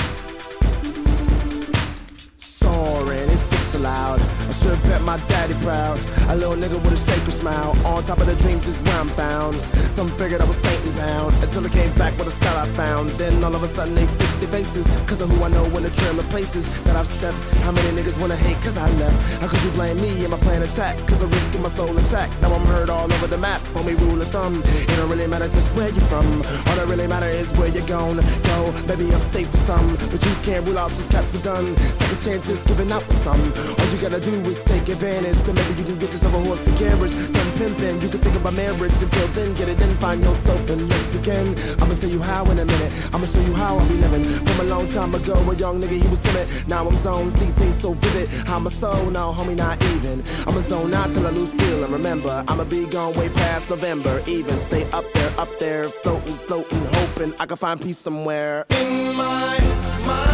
Should 4.62 4.82
bet 4.84 5.02
my 5.02 5.18
daddy 5.28 5.54
proud. 5.64 5.98
A 6.28 6.36
little 6.36 6.56
nigga 6.56 6.78
with 6.82 6.92
a 6.92 6.96
sacred 6.96 7.32
smile. 7.32 7.72
On 7.84 8.02
top 8.04 8.18
of 8.18 8.26
the 8.26 8.36
dreams 8.36 8.66
is 8.66 8.78
where 8.78 8.98
I'm 9.02 9.08
found. 9.10 9.56
Some 9.96 10.08
figured 10.18 10.40
I 10.40 10.44
was 10.44 10.56
Satan 10.56 10.92
bound. 10.92 11.34
Until 11.42 11.66
I 11.66 11.68
came 11.68 11.92
back 11.98 12.16
with 12.18 12.28
a 12.28 12.30
style 12.30 12.58
I 12.58 12.66
found. 12.82 13.10
Then 13.20 13.42
all 13.44 13.54
of 13.54 13.62
a 13.62 13.68
sudden 13.68 13.94
they 13.94 14.06
fixed 14.06 14.40
their 14.40 14.48
faces. 14.48 14.86
Cause 15.06 15.20
of 15.20 15.28
who 15.30 15.42
I 15.42 15.48
know 15.48 15.64
in 15.64 15.82
the 15.82 15.90
trail 15.90 16.18
of 16.18 16.26
places 16.30 16.64
that 16.84 16.96
I've 16.96 17.06
stepped. 17.06 17.38
How 17.64 17.72
many 17.72 17.90
niggas 17.98 18.18
wanna 18.20 18.36
hate 18.36 18.60
cause 18.62 18.76
I 18.76 18.88
left? 19.02 19.40
How 19.40 19.48
could 19.48 19.62
you 19.64 19.70
blame 19.70 20.00
me 20.00 20.10
and 20.24 20.30
my 20.30 20.38
plan 20.38 20.62
attack? 20.62 20.96
Cause 21.08 21.20
I'm 21.22 21.30
risking 21.30 21.62
my 21.62 21.68
soul 21.68 21.96
intact. 21.96 22.30
Now 22.40 22.54
I'm 22.54 22.66
heard 22.66 22.88
all 22.88 23.12
over 23.12 23.26
the 23.26 23.38
map. 23.38 23.60
Homie 23.74 23.98
rule 24.00 24.20
of 24.22 24.28
thumb. 24.28 24.62
It 24.64 24.96
don't 24.96 25.10
really 25.10 25.26
matter 25.26 25.48
just 25.48 25.74
where 25.74 25.90
you're 25.90 26.08
from. 26.12 26.26
All 26.68 26.76
that 26.78 26.86
really 26.86 27.06
matter 27.06 27.28
is 27.28 27.50
where 27.58 27.68
you're 27.68 27.86
going. 27.86 28.16
Go, 28.50 28.58
maybe 28.86 29.12
upstate 29.12 29.48
for 29.48 29.62
some. 29.68 29.96
But 30.12 30.24
you 30.24 30.34
can't 30.46 30.64
rule 30.66 30.78
out 30.78 30.90
those 30.92 31.08
caps 31.08 31.34
are 31.34 31.42
done. 31.42 31.76
Second 31.76 32.22
chances 32.22 32.62
given 32.64 32.92
out 32.92 33.02
for 33.02 33.18
some. 33.26 33.42
All 33.78 33.86
you 33.92 33.98
gotta 34.00 34.20
do 34.20 34.34
is 34.46 34.51
take 34.64 34.88
advantage. 34.88 35.38
Then 35.38 35.54
maybe 35.54 35.74
you 35.80 35.84
can 35.84 35.98
get 35.98 36.12
yourself 36.12 36.34
a 36.34 36.38
horse 36.40 36.66
and 36.66 36.76
carriage. 36.78 37.12
Then 37.12 37.52
pimping, 37.58 38.02
you 38.02 38.08
can 38.08 38.20
think 38.20 38.36
about 38.36 38.54
marriage. 38.54 38.92
Until 39.02 39.28
then, 39.28 39.54
get 39.54 39.68
it, 39.68 39.78
then 39.78 39.94
find 39.96 40.22
yourself 40.22 40.68
and 40.70 40.88
let's 40.88 41.06
begin. 41.16 41.56
I'ma 41.80 41.94
tell 41.94 42.10
you 42.10 42.22
how 42.22 42.44
in 42.50 42.58
a 42.58 42.64
minute. 42.64 42.92
I'ma 43.14 43.26
show 43.26 43.40
you 43.40 43.54
how 43.54 43.78
I 43.78 43.88
be 43.88 43.94
living. 43.94 44.24
From 44.24 44.60
a 44.60 44.64
long 44.64 44.88
time 44.88 45.14
ago, 45.14 45.34
a 45.34 45.54
young 45.54 45.80
nigga, 45.80 46.00
he 46.02 46.08
was 46.08 46.20
timid. 46.20 46.48
Now 46.68 46.86
I'm 46.88 46.96
zoned, 46.96 47.32
see 47.32 47.46
things 47.46 47.80
so 47.80 47.94
vivid. 47.94 48.28
I'm 48.48 48.66
a 48.66 48.70
soul, 48.70 49.06
now 49.10 49.32
homie, 49.32 49.56
not 49.56 49.82
even. 49.94 50.22
I'm 50.46 50.56
a 50.56 50.62
zone 50.62 50.94
out 50.94 51.12
till 51.12 51.26
I 51.26 51.30
lose 51.30 51.52
feeling. 51.52 51.90
Remember, 51.90 52.44
I'ma 52.48 52.64
be 52.64 52.86
gone 52.86 53.14
way 53.14 53.28
past 53.30 53.70
November. 53.70 54.22
Even 54.26 54.58
stay 54.58 54.84
up 54.92 55.04
there, 55.12 55.32
up 55.38 55.48
there, 55.58 55.88
floating, 55.88 56.36
floating, 56.46 56.84
hoping 56.92 57.32
I 57.38 57.46
can 57.46 57.56
find 57.56 57.80
peace 57.80 57.98
somewhere. 57.98 58.66
In 58.70 59.14
my 59.14 59.58
mind, 60.06 60.31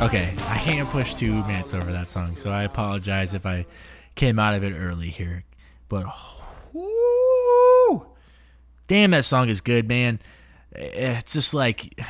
Okay, 0.00 0.34
I 0.48 0.56
can't 0.56 0.88
push 0.88 1.12
two 1.12 1.34
minutes 1.44 1.74
over 1.74 1.92
that 1.92 2.08
song, 2.08 2.34
so 2.34 2.50
I 2.50 2.62
apologize 2.62 3.34
if 3.34 3.44
I 3.44 3.66
came 4.14 4.38
out 4.38 4.54
of 4.54 4.64
it 4.64 4.72
early 4.72 5.10
here. 5.10 5.44
But 5.90 6.06
whoo, 6.72 8.06
damn, 8.88 9.10
that 9.10 9.26
song 9.26 9.50
is 9.50 9.60
good, 9.60 9.86
man. 9.86 10.18
It's 10.72 11.34
just 11.34 11.52
like 11.52 12.00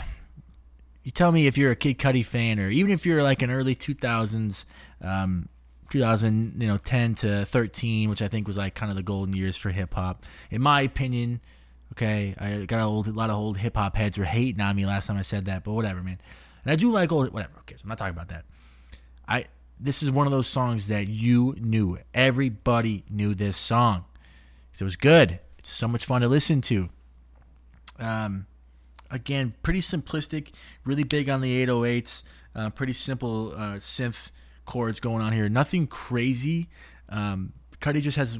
you 1.03 1.11
tell 1.11 1.33
me 1.33 1.49
if 1.49 1.59
you're 1.59 1.73
a 1.73 1.77
Kid 1.77 1.99
Cudi 1.99 2.25
fan, 2.25 2.61
or 2.61 2.69
even 2.69 2.93
if 2.93 3.05
you're 3.05 3.25
like 3.25 3.43
an 3.43 3.51
early 3.51 3.75
2000s, 3.75 4.67
um, 5.03 5.49
2000, 5.91 6.63
you 6.63 6.69
know, 6.69 6.79
10 6.79 7.17
to 7.17 7.45
13, 7.45 8.09
which 8.09 8.23
I 8.23 8.29
think 8.29 8.47
was 8.47 8.57
like 8.57 8.77
kind 8.77 8.93
of 8.93 8.97
the 8.97 9.03
golden 9.03 9.35
years 9.35 9.57
for 9.57 9.71
hip 9.71 9.95
hop. 9.95 10.25
In 10.53 10.63
my 10.63 10.83
opinion, 10.83 11.41
okay, 11.95 12.37
I 12.39 12.67
got 12.67 12.79
a, 12.79 12.85
old, 12.85 13.09
a 13.09 13.13
lot 13.13 13.31
of 13.31 13.37
old 13.37 13.59
hip 13.59 13.77
hop 13.77 13.97
heads 13.97 14.17
were 14.17 14.25
hating 14.25 14.61
on 14.61 14.77
me 14.77 14.87
last 14.87 15.09
time 15.09 15.17
I 15.17 15.23
said 15.23 15.47
that, 15.47 15.65
but 15.65 15.73
whatever, 15.73 16.05
man. 16.05 16.21
And 16.65 16.73
I 16.73 16.77
do 16.77 16.91
like 16.91 17.11
old, 17.13 17.33
whatever. 17.33 17.55
Okay, 17.61 17.77
so 17.77 17.83
I'm 17.85 17.89
not 17.89 17.99
talking 17.99 18.15
about 18.15 18.29
that. 18.29 18.45
I 19.29 19.47
this 19.79 20.03
is 20.03 20.11
one 20.11 20.27
of 20.27 20.31
those 20.33 20.47
songs 20.47 20.89
that 20.89 21.09
you 21.09 21.55
knew. 21.59 21.99
Everybody 22.13 23.05
knew 23.09 23.35
this 23.35 23.57
song. 23.57 24.05
'Cause 24.73 24.83
It 24.83 24.85
was 24.85 24.97
good. 24.97 25.41
It's 25.59 25.71
so 25.71 25.89
much 25.89 26.05
fun 26.05 26.21
to 26.21 26.29
listen 26.29 26.61
to. 26.63 26.91
Um, 27.99 28.47
again, 29.11 29.55
pretty 29.63 29.81
simplistic, 29.81 30.53
really 30.85 31.03
big 31.05 31.29
on 31.29 31.41
the 31.41 31.53
808s, 31.63 32.23
uh, 32.55 32.71
pretty 32.71 32.93
simple 32.93 33.53
uh, 33.55 33.77
synth 33.77 34.31
chords 34.65 35.01
going 35.01 35.23
on 35.23 35.33
here. 35.33 35.49
Nothing 35.49 35.87
crazy. 35.87 36.69
Um, 37.09 37.53
Cudi 37.81 38.01
just 38.03 38.17
has 38.17 38.39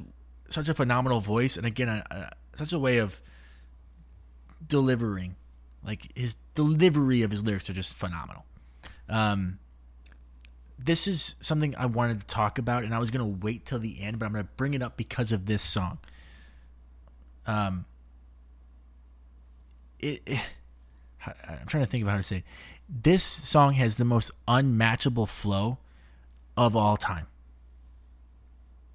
such 0.51 0.69
a 0.69 0.75
phenomenal 0.75 1.21
voice, 1.21 1.57
and 1.57 1.67
again, 1.67 1.89
a, 1.89 2.05
a, 2.11 2.31
such 2.57 2.73
a 2.73 2.79
way 2.79 2.99
of 2.99 3.21
delivering. 4.67 5.37
Like 5.85 6.17
his 6.17 6.37
delivery 6.55 7.23
of 7.23 7.31
his 7.31 7.45
lyrics 7.45 7.71
are 7.71 7.73
just 7.73 7.95
phenomenal. 7.95 8.45
Um, 9.09 9.59
this 10.79 11.07
is 11.07 11.35
something 11.41 11.75
I 11.77 11.87
wanted 11.87 12.21
to 12.21 12.27
talk 12.27 12.59
about, 12.59 12.85
and 12.85 12.95
I 12.95 12.99
was 12.99 13.11
gonna 13.11 13.27
wait 13.27 13.65
till 13.67 13.79
the 13.79 14.01
end, 14.01 14.19
but 14.19 14.27
I'm 14.27 14.33
gonna 14.33 14.49
bring 14.57 14.75
it 14.75 14.83
up 14.83 14.97
because 14.97 15.33
of 15.33 15.47
this 15.47 15.63
song. 15.63 15.99
Um, 17.47 17.85
it, 19.99 20.23
it 20.27 20.41
I'm 21.27 21.67
trying 21.67 21.85
to 21.85 21.91
think 21.91 22.03
of 22.03 22.09
how 22.09 22.17
to 22.17 22.23
say 22.23 22.39
it. 22.39 22.45
This 22.89 23.23
song 23.23 23.75
has 23.75 23.99
the 23.99 24.05
most 24.05 24.31
unmatchable 24.49 25.27
flow 25.27 25.79
of 26.57 26.75
all 26.75 26.97
time. 26.97 27.27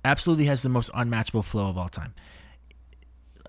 Absolutely 0.04 0.46
has 0.46 0.64
the 0.64 0.70
most 0.70 0.90
unmatchable 0.94 1.44
flow 1.44 1.70
of 1.70 1.78
all 1.78 1.88
time. 1.88 2.14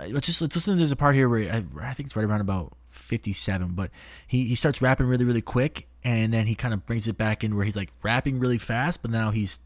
Let's 0.09 0.27
just 0.27 0.43
let's 0.43 0.55
listen. 0.55 0.77
There's 0.77 0.93
a 0.93 0.97
part 0.97 1.15
here 1.15 1.29
where 1.29 1.53
I, 1.53 1.65
I 1.81 1.95
think 1.95 2.07
it's 2.07 2.17
right 2.17 2.25
around 2.25 2.43
about 2.43 2.77
57, 3.07 3.73
but 3.75 3.91
he, 4.27 4.45
he 4.45 4.55
starts 4.55 4.83
rapping 4.83 5.07
really 5.07 5.25
really 5.25 5.43
quick, 5.43 5.89
and 6.05 6.33
then 6.33 6.47
he 6.47 6.55
kind 6.55 6.75
of 6.75 6.85
brings 6.87 7.09
it 7.09 7.17
back 7.17 7.43
in 7.43 7.57
where 7.57 7.65
he's 7.65 7.77
like 7.77 7.91
rapping 8.03 8.39
really 8.39 8.59
fast, 8.59 9.03
but 9.03 9.11
now 9.11 9.31
he's 9.31 9.61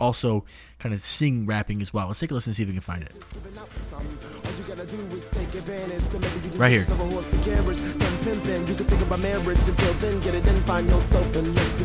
also 0.00 0.44
kind 0.78 0.94
of 0.94 1.00
sing 1.00 1.46
rapping 1.46 1.80
as 1.80 1.92
well. 1.92 2.06
Let's 2.06 2.20
take 2.20 2.30
a 2.30 2.34
listen 2.34 2.50
and 2.50 2.56
see 2.56 2.62
if 2.62 2.68
we 2.68 2.74
can 2.74 2.80
find 2.80 3.02
it. 3.02 3.12
Right 4.78 6.70
here. 6.70 6.84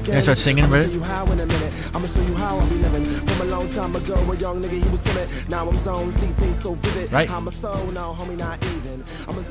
Can 0.04 0.16
I 0.16 0.20
start 0.20 0.38
singing, 0.38 0.68
bro? 0.68 0.84
I'ma 0.84 2.06
show 2.06 2.22
you 2.22 2.36
how 2.36 2.60
I 2.60 2.70
be 2.70 2.76
living. 2.76 3.06
From 3.06 3.42
a 3.42 3.46
long 3.50 3.70
time 3.72 3.96
ago, 3.96 4.14
a 4.14 4.36
young 4.36 4.62
nigga, 4.62 4.84
he 4.84 4.90
was 4.90 5.02
timid. 5.02 5.28
Now 5.50 5.68
I'm 5.68 5.78
zone, 5.78 6.12
see 6.12 6.28
things 6.28 6.62
so 6.62 6.76
vivid. 6.76 7.12
Right. 7.12 7.30
I'm 7.32 7.48
a 7.48 7.52
soul, 7.52 7.88
no, 7.88 8.14
homie, 8.14 8.38
not 8.38 8.64
even. 8.64 9.04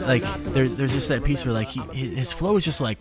like, 0.06 0.22
there, 0.54 0.68
there's 0.68 0.92
just 0.92 1.08
that 1.08 1.24
piece 1.24 1.44
where, 1.44 1.52
like, 1.52 1.66
he, 1.68 1.80
his 1.92 2.32
flow 2.32 2.56
is 2.58 2.64
just 2.64 2.80
like, 2.80 3.00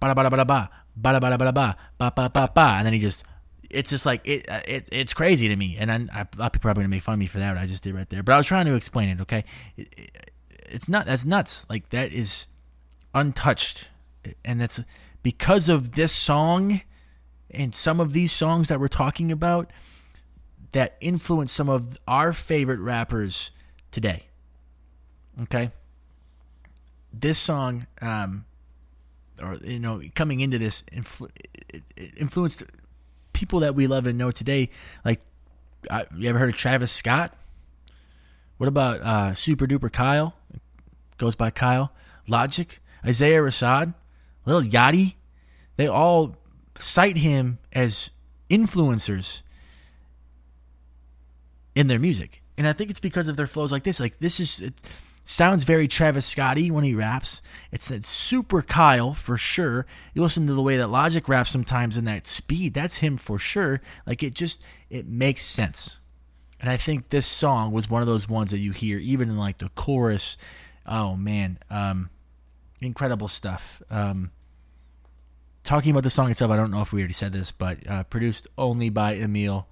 ba 0.00 0.06
da 0.08 0.14
ba 0.14 0.22
da 0.22 0.30
ba 0.30 0.36
da 0.38 0.44
ba, 0.44 0.70
ba 0.96 1.12
da 1.12 1.20
ba 1.20 1.28
da 1.28 1.36
ba 1.36 1.44
da 1.44 1.52
ba, 1.52 1.76
ba 1.98 2.12
ba 2.16 2.30
ba 2.32 2.48
ba, 2.54 2.74
and 2.78 2.86
then 2.86 2.94
he 2.94 2.98
just 2.98 3.24
it's 3.70 3.90
just 3.90 4.06
like 4.06 4.26
it, 4.26 4.48
uh, 4.50 4.60
it 4.66 4.88
it's 4.92 5.14
crazy 5.14 5.48
to 5.48 5.56
me. 5.56 5.76
And 5.78 5.90
I, 5.90 6.18
lot 6.18 6.46
of 6.46 6.52
people 6.52 6.68
are 6.68 6.74
probably 6.74 6.82
gonna 6.82 6.90
make 6.90 7.02
fun 7.02 7.14
of 7.14 7.18
me 7.18 7.26
for 7.26 7.38
that 7.38 7.54
what 7.54 7.62
I 7.62 7.66
just 7.66 7.82
did 7.82 7.94
right 7.94 8.08
there. 8.08 8.22
But 8.22 8.32
I 8.32 8.36
was 8.38 8.46
trying 8.46 8.66
to 8.66 8.74
explain 8.74 9.08
it 9.08 9.20
okay? 9.22 9.44
It, 9.76 9.88
it, 9.96 10.30
it's 10.68 10.88
not 10.88 11.06
that's 11.06 11.24
nuts. 11.24 11.66
Like 11.68 11.90
that 11.90 12.12
is 12.12 12.46
untouched. 13.14 13.88
And 14.44 14.60
that's 14.60 14.80
because 15.22 15.68
of 15.68 15.92
this 15.94 16.12
song 16.12 16.80
and 17.50 17.74
some 17.74 18.00
of 18.00 18.12
these 18.12 18.32
songs 18.32 18.68
that 18.68 18.80
we're 18.80 18.88
talking 18.88 19.30
about 19.30 19.70
that 20.72 20.96
influence 21.00 21.52
some 21.52 21.68
of 21.68 21.96
our 22.08 22.32
favorite 22.32 22.80
rappers 22.80 23.52
today 23.92 24.26
okay? 25.42 25.70
This 27.12 27.38
song, 27.38 27.86
um, 28.00 28.44
or 29.42 29.56
you 29.64 29.80
know, 29.80 30.02
coming 30.14 30.40
into 30.40 30.58
this, 30.58 30.82
influ- 30.92 31.30
influenced 32.16 32.64
people 33.36 33.60
that 33.60 33.74
we 33.74 33.86
love 33.86 34.06
and 34.06 34.18
know 34.18 34.30
today. 34.30 34.70
Like, 35.04 35.20
uh, 35.90 36.04
you 36.16 36.28
ever 36.28 36.38
heard 36.38 36.48
of 36.48 36.56
Travis 36.56 36.90
Scott? 36.90 37.36
What 38.56 38.66
about 38.66 39.02
uh, 39.02 39.34
Super 39.34 39.66
Duper 39.66 39.92
Kyle? 39.92 40.34
Goes 41.18 41.36
by 41.36 41.50
Kyle. 41.50 41.92
Logic, 42.26 42.80
Isaiah 43.04 43.40
Rashad, 43.40 43.94
Lil 44.46 44.62
Yachty. 44.62 45.14
They 45.76 45.86
all 45.86 46.36
cite 46.76 47.18
him 47.18 47.58
as 47.72 48.10
influencers 48.50 49.42
in 51.74 51.86
their 51.86 51.98
music. 51.98 52.42
And 52.58 52.66
I 52.66 52.72
think 52.72 52.90
it's 52.90 53.00
because 53.00 53.28
of 53.28 53.36
their 53.36 53.46
flows 53.46 53.70
like 53.70 53.84
this. 53.84 54.00
Like 54.00 54.18
this 54.18 54.40
is 54.40 54.72
sounds 55.28 55.64
very 55.64 55.88
Travis 55.88 56.24
Scotty 56.24 56.70
when 56.70 56.84
he 56.84 56.94
raps. 56.94 57.42
It's, 57.72 57.90
it's 57.90 58.08
super 58.08 58.62
Kyle 58.62 59.12
for 59.12 59.36
sure. 59.36 59.84
You 60.14 60.22
listen 60.22 60.46
to 60.46 60.54
the 60.54 60.62
way 60.62 60.76
that 60.76 60.88
Logic 60.88 61.28
raps 61.28 61.50
sometimes 61.50 61.96
in 61.96 62.04
that 62.04 62.26
speed, 62.26 62.74
that's 62.74 62.98
him 62.98 63.16
for 63.16 63.38
sure. 63.38 63.80
Like 64.06 64.22
it 64.22 64.34
just 64.34 64.64
it 64.88 65.06
makes 65.06 65.42
sense. 65.42 65.98
And 66.60 66.70
I 66.70 66.76
think 66.76 67.10
this 67.10 67.26
song 67.26 67.72
was 67.72 67.90
one 67.90 68.00
of 68.00 68.06
those 68.08 68.28
ones 68.28 68.52
that 68.52 68.58
you 68.58 68.70
hear 68.70 68.98
even 68.98 69.28
in 69.28 69.36
like 69.36 69.58
the 69.58 69.68
chorus. 69.70 70.38
Oh 70.86 71.16
man, 71.16 71.58
um 71.70 72.08
incredible 72.80 73.28
stuff. 73.28 73.82
Um 73.90 74.30
talking 75.64 75.90
about 75.90 76.04
the 76.04 76.10
song 76.10 76.30
itself, 76.30 76.52
I 76.52 76.56
don't 76.56 76.70
know 76.70 76.82
if 76.82 76.92
we 76.92 77.00
already 77.00 77.12
said 77.14 77.32
this, 77.32 77.50
but 77.50 77.84
uh, 77.90 78.04
produced 78.04 78.46
only 78.56 78.88
by 78.88 79.16
Emile, 79.16 79.66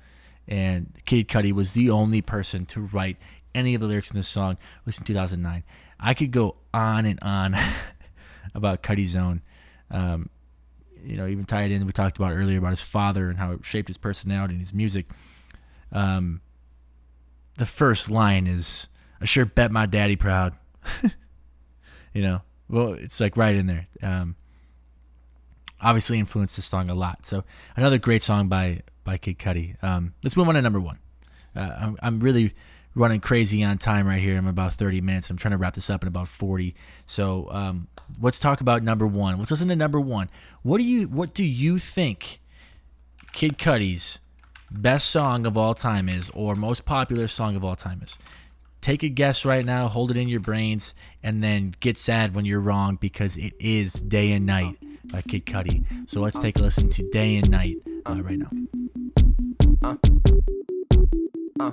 and 0.49 0.93
Kid 1.05 1.29
Cudi 1.29 1.53
was 1.53 1.73
the 1.73 1.89
only 1.89 2.21
person 2.21 2.67
to 2.67 2.81
write 2.81 3.17
any 3.55 3.75
of 3.75 3.81
the 3.81 3.87
lyrics 3.87 4.11
in 4.11 4.17
this 4.17 4.29
song. 4.29 4.57
listen 4.87 5.03
was 5.03 5.07
2009. 5.07 5.65
I 6.01 6.15
could 6.15 6.31
go 6.31 6.57
on 6.73 7.07
and 7.07 7.19
on 7.23 7.57
about 8.55 8.83
Cudi 8.83 9.07
Zone. 9.07 9.43
Um, 9.91 10.29
you 11.03 11.17
know, 11.17 11.27
even 11.27 11.45
tied 11.45 11.71
in, 11.71 11.85
we 11.87 11.93
talked 11.93 12.17
about 12.17 12.33
earlier 12.33 12.59
about 12.59 12.71
his 12.71 12.83
father 12.83 13.29
and 13.29 13.39
how 13.39 13.53
it 13.53 13.65
shaped 13.65 13.89
his 13.89 13.99
personality 13.99 14.55
and 14.55 14.61
his 14.61 14.75
music. 14.75 15.07
Um, 15.93 16.41
the 17.59 17.67
first 17.67 18.11
line 18.11 18.47
is, 18.47 18.89
"I 19.21 19.27
sure 19.27 19.45
bet 19.45 19.71
my 19.71 19.87
daddy 19.87 20.17
proud." 20.17 20.57
you 22.13 22.23
know, 22.23 22.43
well, 22.69 22.95
it's 22.95 23.21
like 23.21 23.37
right 23.37 23.55
in 23.55 23.67
there. 23.67 23.87
Um, 24.03 24.37
obviously 25.81 26.19
influenced 26.19 26.57
this 26.57 26.67
song 26.67 26.89
a 26.89 26.95
lot. 26.95 27.27
So 27.27 27.45
another 27.77 27.99
great 27.99 28.23
song 28.23 28.49
by 28.49 28.81
by 29.05 29.19
Kid 29.19 29.39
Cudi. 29.39 29.83
Um, 29.83 30.15
let's 30.23 30.37
move 30.37 30.49
on 30.49 30.55
to 30.55 30.63
number 30.63 30.81
one. 30.81 30.99
Uh, 31.55 31.77
I'm, 31.79 31.99
I'm 32.03 32.21
really 32.21 32.55
running 32.95 33.21
crazy 33.21 33.63
on 33.65 33.79
time 33.79 34.07
right 34.07 34.21
here. 34.21 34.37
I'm 34.37 34.47
about 34.47 34.75
30 34.75 35.01
minutes. 35.01 35.31
I'm 35.31 35.37
trying 35.37 35.53
to 35.53 35.59
wrap 35.59 35.75
this 35.75 35.91
up 35.91 36.03
in 36.03 36.09
about 36.09 36.29
40. 36.29 36.75
So 37.07 37.49
um, 37.51 37.89
let's 38.21 38.39
talk 38.39 38.61
about 38.61 38.83
number 38.83 39.07
one. 39.07 39.39
Let's 39.39 39.51
listen 39.51 39.69
to 39.69 39.77
number 39.77 40.01
one. 40.01 40.29
What 40.63 40.79
do 40.79 40.85
you 40.85 41.09
What 41.09 41.35
do 41.35 41.45
you 41.45 41.79
think 41.79 42.41
Kid 43.33 43.59
Cudi's 43.59 44.19
best 44.71 45.09
song 45.11 45.47
of 45.47 45.57
all 45.57 45.75
time 45.75 46.09
is, 46.09 46.31
or 46.31 46.55
most 46.55 46.85
popular 46.85 47.29
song 47.29 47.57
of 47.57 47.65
all 47.65 47.77
time 47.77 48.01
is? 48.03 48.19
take 48.85 49.03
a 49.03 49.09
guess 49.09 49.47
right 49.47 49.65
now, 49.65 49.89
hold 49.89 50.11
it 50.11 50.17
in 50.19 50.29
your 50.29 50.41
brains, 50.41 50.93
and 51.23 51.43
then 51.43 51.75
get 51.81 51.97
sad 51.97 52.35
when 52.35 52.45
you're 52.45 52.61
wrong 52.61 52.97
because 52.97 53.39
it 53.39 53.55
is 53.59 53.95
Day 53.95 54.31
and 54.33 54.45
Night 54.45 54.77
by 55.11 55.23
Kid 55.23 55.47
Cudi. 55.47 55.85
So 56.07 56.21
let's 56.21 56.39
take 56.39 56.59
a 56.59 56.63
listen 56.63 56.91
to 56.91 57.11
Day 57.11 57.37
and 57.37 57.51
Night 57.51 57.79
uh, 58.05 58.21
right 58.23 58.39
now. 58.39 58.51
Uh, 59.83 59.97
uh, 61.61 61.73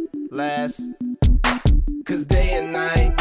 last. 0.31 0.89
Cause 2.05 2.25
day 2.25 2.53
and 2.53 2.71
night, 2.71 3.15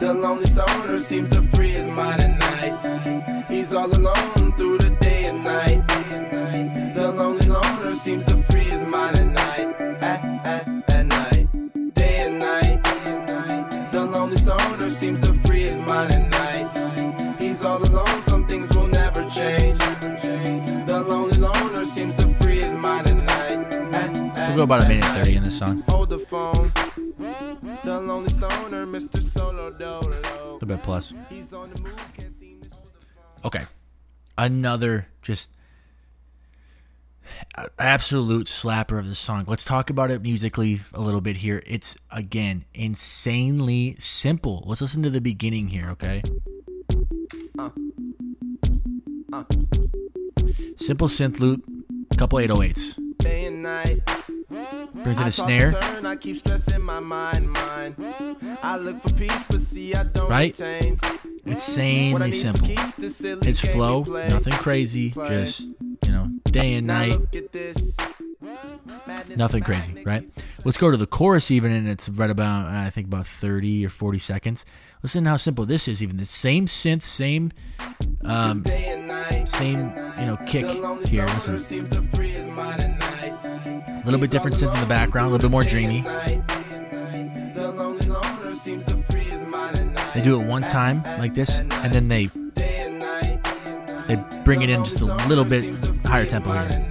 the 0.00 0.14
lonely 0.14 0.46
stoner 0.46 0.98
seems 0.98 1.28
to 1.30 1.42
free 1.42 1.70
his 1.70 1.90
mind 1.90 2.22
at 2.22 2.38
night. 2.38 3.44
He's 3.48 3.74
all 3.74 3.92
alone 3.92 4.52
through 4.56 4.78
the 4.78 4.90
day 5.00 5.26
and 5.26 5.42
night. 5.44 5.86
The 6.94 7.12
lonely 7.12 7.46
loner 7.46 7.94
seems 7.94 8.24
to 8.26 8.36
free 8.36 8.60
his 8.60 8.84
mind 8.84 9.18
at 9.18 9.26
night. 9.26 9.80
At, 10.00 10.24
at, 10.46 10.90
at 10.90 11.06
night, 11.06 11.94
day 11.94 12.16
and 12.26 12.38
night. 12.38 13.92
The 13.92 14.04
lonely 14.04 14.36
stoner 14.36 14.90
seems 14.90 15.20
to 15.20 15.35
we'll 24.56 24.66
go 24.66 24.74
about 24.74 24.86
a 24.86 24.88
minute 24.88 25.04
30 25.04 25.36
in 25.36 25.42
this 25.42 25.58
song. 25.58 25.82
Hold 25.88 26.08
the 26.08 26.18
phone. 26.18 26.72
The 27.84 28.00
lonely 28.00 28.30
stoner, 28.30 28.86
Mr. 28.86 29.22
Solo 29.22 29.70
Dolo. 29.70 30.58
A 30.60 30.66
bit 30.66 30.82
plus. 30.82 31.12
Okay. 33.44 33.64
Another 34.38 35.08
just 35.22 35.52
absolute 37.78 38.46
slapper 38.46 38.98
of 38.98 39.06
the 39.06 39.14
song. 39.14 39.44
Let's 39.46 39.64
talk 39.64 39.90
about 39.90 40.10
it 40.10 40.22
musically 40.22 40.80
a 40.94 41.00
little 41.00 41.20
bit 41.20 41.36
here. 41.36 41.62
It's 41.66 41.96
again 42.10 42.64
insanely 42.72 43.96
simple. 43.98 44.64
Let's 44.66 44.80
listen 44.80 45.02
to 45.02 45.10
the 45.10 45.20
beginning 45.20 45.68
here, 45.68 45.90
okay? 45.90 46.22
Uh. 47.58 47.70
Uh. 49.32 49.44
Simple 50.76 51.08
synth 51.08 51.40
loop, 51.40 51.64
couple 52.16 52.38
808s. 52.38 53.05
Day 53.18 53.46
and 53.46 53.62
night. 53.62 54.00
Brings 54.94 55.20
in 55.20 55.26
a 55.26 55.32
snare. 55.32 55.72
Turn, 55.72 56.06
I 56.06 56.16
keep 56.16 56.36
stressing 56.36 56.82
my 56.82 57.00
mind, 57.00 57.50
mind. 57.50 57.96
I 58.62 58.76
look 58.76 59.02
for 59.02 59.12
peace, 59.12 59.46
but 59.46 59.60
see 59.60 59.94
I 59.94 60.04
don't 60.04 60.28
right? 60.28 60.58
Retain. 60.58 60.98
Insanely 61.44 62.32
simple. 62.32 62.68
Its 62.68 63.60
flow, 63.60 64.02
nothing 64.02 64.52
crazy, 64.54 65.10
just 65.10 65.68
you 66.04 66.12
know, 66.12 66.30
day 66.44 66.74
and 66.74 66.86
night. 66.86 67.16
Nothing 69.36 69.62
crazy, 69.62 70.02
right? 70.04 70.24
Let's 70.64 70.76
go 70.76 70.90
to 70.90 70.96
the 70.96 71.06
chorus 71.06 71.50
even, 71.50 71.72
and 71.72 71.88
it's 71.88 72.08
right 72.08 72.30
about 72.30 72.66
I 72.66 72.90
think 72.90 73.06
about 73.08 73.26
thirty 73.26 73.84
or 73.84 73.88
forty 73.88 74.18
seconds. 74.18 74.64
Listen 75.02 75.24
to 75.24 75.30
how 75.30 75.36
simple 75.36 75.64
this 75.66 75.88
is. 75.88 76.02
Even 76.02 76.16
the 76.16 76.24
same 76.24 76.66
synth, 76.66 77.02
same, 77.02 77.52
um, 78.22 78.64
same 79.44 79.92
you 80.18 80.26
know 80.26 80.38
kick 80.46 80.66
here. 81.06 81.26
Listen. 81.26 82.95
A 84.06 84.08
little 84.08 84.20
bit 84.20 84.30
different 84.30 84.54
synth 84.54 84.72
in 84.72 84.80
the 84.80 84.86
background, 84.86 85.26
a 85.26 85.30
little 85.32 85.48
bit 85.48 85.50
more 85.50 85.64
dreamy. 85.64 86.02
They 90.14 90.22
do 90.22 90.40
it 90.40 90.46
one 90.46 90.62
time 90.62 91.02
like 91.18 91.34
this, 91.34 91.58
and 91.58 91.92
then 91.92 92.06
they 92.06 92.26
they 94.06 94.24
bring 94.44 94.62
it 94.62 94.70
in 94.70 94.84
just 94.84 95.02
a 95.02 95.06
little 95.26 95.44
bit 95.44 95.74
higher 96.04 96.24
tempo 96.24 96.52
here. 96.52 96.88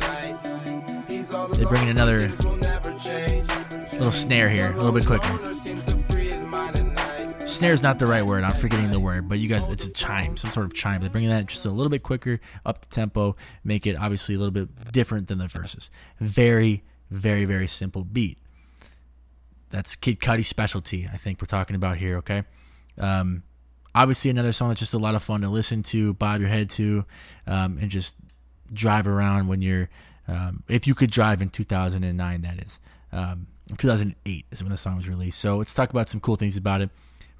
They 1.53 1.63
bring 1.63 1.83
in 1.83 1.89
another 1.95 2.27
little 3.93 4.11
snare 4.11 4.49
here, 4.49 4.71
a 4.71 4.75
little 4.75 4.91
bit 4.91 5.05
quicker. 5.05 5.53
Snare 7.47 7.71
is 7.71 7.81
not 7.81 7.97
the 7.99 8.07
right 8.07 8.25
word. 8.25 8.43
I'm 8.43 8.57
forgetting 8.57 8.91
the 8.91 8.99
word, 8.99 9.29
but 9.29 9.39
you 9.39 9.47
guys, 9.47 9.69
it's 9.69 9.85
a 9.85 9.91
chime, 9.93 10.35
some 10.35 10.51
sort 10.51 10.65
of 10.65 10.73
chime. 10.73 11.01
They 11.01 11.07
bring 11.07 11.29
that 11.29 11.45
just 11.45 11.65
a 11.65 11.69
little 11.69 11.89
bit 11.89 12.03
quicker, 12.03 12.41
up 12.65 12.81
the 12.81 12.87
tempo, 12.87 13.37
make 13.63 13.87
it 13.87 13.95
obviously 13.95 14.35
a 14.35 14.37
little 14.37 14.51
bit 14.51 14.91
different 14.91 15.29
than 15.29 15.37
the 15.37 15.47
verses. 15.47 15.89
Very, 16.19 16.83
very, 17.09 17.45
very 17.45 17.67
simple 17.67 18.03
beat. 18.03 18.37
That's 19.69 19.95
Kid 19.95 20.19
Cudi's 20.19 20.47
specialty, 20.47 21.07
I 21.11 21.17
think 21.17 21.41
we're 21.41 21.47
talking 21.47 21.75
about 21.75 21.97
here, 21.97 22.17
okay? 22.17 22.43
Um, 22.97 23.43
obviously, 23.93 24.31
another 24.31 24.51
song 24.51 24.69
that's 24.69 24.79
just 24.79 24.93
a 24.93 24.99
lot 24.99 25.15
of 25.15 25.23
fun 25.23 25.41
to 25.41 25.49
listen 25.49 25.83
to, 25.83 26.13
bob 26.13 26.39
your 26.39 26.49
head 26.49 26.69
to, 26.71 27.05
um, 27.47 27.77
and 27.79 27.89
just 27.89 28.15
drive 28.71 29.07
around 29.07 29.47
when 29.47 29.61
you're, 29.61 29.89
um, 30.27 30.63
if 30.67 30.87
you 30.87 30.95
could 30.95 31.11
drive 31.11 31.41
in 31.41 31.49
2009, 31.49 32.41
that 32.41 32.59
is. 32.65 32.79
Um, 33.11 33.47
2008 33.77 34.45
is 34.51 34.63
when 34.63 34.71
the 34.71 34.77
song 34.77 34.95
was 34.97 35.09
released. 35.09 35.39
So 35.39 35.57
let's 35.57 35.73
talk 35.73 35.89
about 35.89 36.07
some 36.07 36.19
cool 36.19 36.35
things 36.35 36.57
about 36.57 36.81
it. 36.81 36.89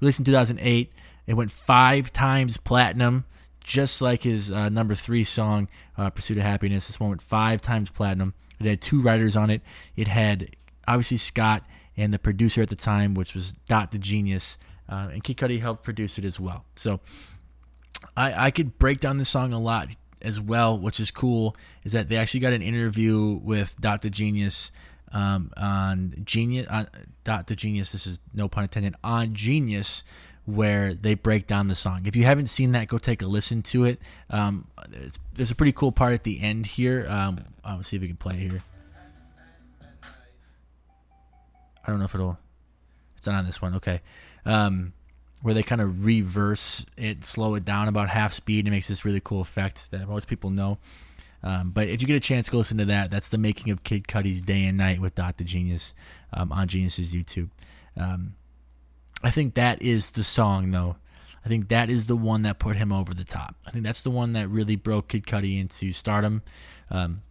Released 0.00 0.18
in 0.18 0.24
2008, 0.24 0.92
it 1.26 1.34
went 1.34 1.50
five 1.50 2.12
times 2.12 2.56
platinum, 2.56 3.24
just 3.60 4.00
like 4.02 4.22
his 4.22 4.52
uh, 4.52 4.68
number 4.68 4.94
three 4.94 5.24
song, 5.24 5.68
uh, 5.96 6.10
Pursuit 6.10 6.38
of 6.38 6.44
Happiness. 6.44 6.86
This 6.86 7.00
one 7.00 7.10
went 7.10 7.22
five 7.22 7.60
times 7.60 7.90
platinum. 7.90 8.34
It 8.58 8.66
had 8.66 8.80
two 8.80 9.00
writers 9.00 9.36
on 9.36 9.50
it. 9.50 9.62
It 9.96 10.08
had 10.08 10.56
obviously 10.86 11.18
Scott 11.18 11.64
and 11.96 12.12
the 12.12 12.18
producer 12.18 12.62
at 12.62 12.68
the 12.68 12.76
time, 12.76 13.14
which 13.14 13.34
was 13.34 13.52
Dot 13.68 13.90
the 13.90 13.98
Genius, 13.98 14.58
uh, 14.88 15.08
and 15.12 15.24
Kid 15.24 15.36
Cudi 15.36 15.60
helped 15.60 15.82
produce 15.82 16.18
it 16.18 16.24
as 16.24 16.38
well. 16.38 16.64
So 16.74 17.00
I, 18.16 18.46
I 18.46 18.50
could 18.50 18.78
break 18.78 19.00
down 19.00 19.18
this 19.18 19.28
song 19.28 19.52
a 19.52 19.58
lot 19.58 19.88
as 20.22 20.40
well, 20.40 20.78
which 20.78 21.00
is 21.00 21.10
cool. 21.10 21.56
Is 21.84 21.92
that 21.92 22.08
they 22.08 22.16
actually 22.16 22.40
got 22.40 22.52
an 22.52 22.62
interview 22.62 23.40
with 23.42 23.76
Dot 23.80 24.02
the 24.02 24.10
Genius 24.10 24.70
um, 25.12 25.50
on 25.56 26.14
Genius 26.24 26.66
on 26.68 26.88
Dot 27.24 27.46
the 27.46 27.56
Genius. 27.56 27.92
This 27.92 28.06
is 28.06 28.20
no 28.34 28.48
pun 28.48 28.64
intended 28.64 28.94
on 29.02 29.34
Genius 29.34 30.04
where 30.46 30.94
they 30.94 31.14
break 31.14 31.46
down 31.46 31.66
the 31.66 31.74
song. 31.74 32.02
If 32.06 32.16
you 32.16 32.24
haven't 32.24 32.46
seen 32.46 32.72
that, 32.72 32.86
go 32.86 32.98
take 32.98 33.20
a 33.20 33.26
listen 33.26 33.62
to 33.64 33.84
it. 33.84 34.00
Um, 34.30 34.68
there's 35.34 35.50
a 35.50 35.54
pretty 35.54 35.72
cool 35.72 35.92
part 35.92 36.14
at 36.14 36.24
the 36.24 36.40
end 36.40 36.66
here. 36.66 37.06
Um, 37.08 37.38
I'll 37.64 37.82
see 37.82 37.96
if 37.96 38.02
we 38.02 38.08
can 38.08 38.16
play 38.16 38.34
it 38.34 38.50
here. 38.50 38.60
I 41.84 41.90
don't 41.90 41.98
know 41.98 42.04
if 42.04 42.14
it'll. 42.14 42.38
It's 43.16 43.26
not 43.26 43.36
on 43.36 43.44
this 43.44 43.60
one. 43.60 43.74
Okay. 43.74 44.00
Um, 44.44 44.92
where 45.42 45.54
they 45.54 45.62
kind 45.62 45.80
of 45.80 46.04
reverse 46.04 46.86
it, 46.96 47.24
slow 47.24 47.54
it 47.54 47.64
down 47.64 47.88
about 47.88 48.08
half 48.08 48.32
speed, 48.32 48.64
and 48.64 48.72
makes 48.72 48.88
this 48.88 49.04
really 49.04 49.20
cool 49.20 49.40
effect 49.40 49.90
that 49.90 50.08
most 50.08 50.28
people 50.28 50.50
know. 50.50 50.78
Um, 51.42 51.70
but 51.70 51.88
if 51.88 52.00
you 52.00 52.06
get 52.08 52.16
a 52.16 52.20
chance, 52.20 52.48
go 52.48 52.58
listen 52.58 52.78
to 52.78 52.84
that. 52.86 53.10
That's 53.10 53.28
the 53.28 53.38
making 53.38 53.70
of 53.72 53.84
Kid 53.84 54.08
Cudi's 54.08 54.42
Day 54.42 54.64
and 54.64 54.78
Night 54.78 55.00
with 55.00 55.14
the 55.14 55.44
Genius 55.44 55.94
um, 56.32 56.50
on 56.50 56.66
Genius's 56.66 57.14
YouTube. 57.14 57.50
Um, 57.96 58.34
I 59.22 59.30
think 59.30 59.54
that 59.54 59.82
is 59.82 60.10
the 60.10 60.24
song, 60.24 60.70
though. 60.70 60.96
I 61.44 61.48
think 61.48 61.68
that 61.68 61.90
is 61.90 62.06
the 62.06 62.16
one 62.16 62.42
that 62.42 62.58
put 62.58 62.76
him 62.76 62.92
over 62.92 63.14
the 63.14 63.24
top. 63.24 63.54
I 63.66 63.70
think 63.70 63.84
that's 63.84 64.02
the 64.02 64.10
one 64.10 64.32
that 64.32 64.48
really 64.48 64.74
broke 64.74 65.08
Kid 65.08 65.26
Cudi 65.26 65.60
into 65.60 65.92
stardom. 65.92 66.42
Um, 66.90 67.22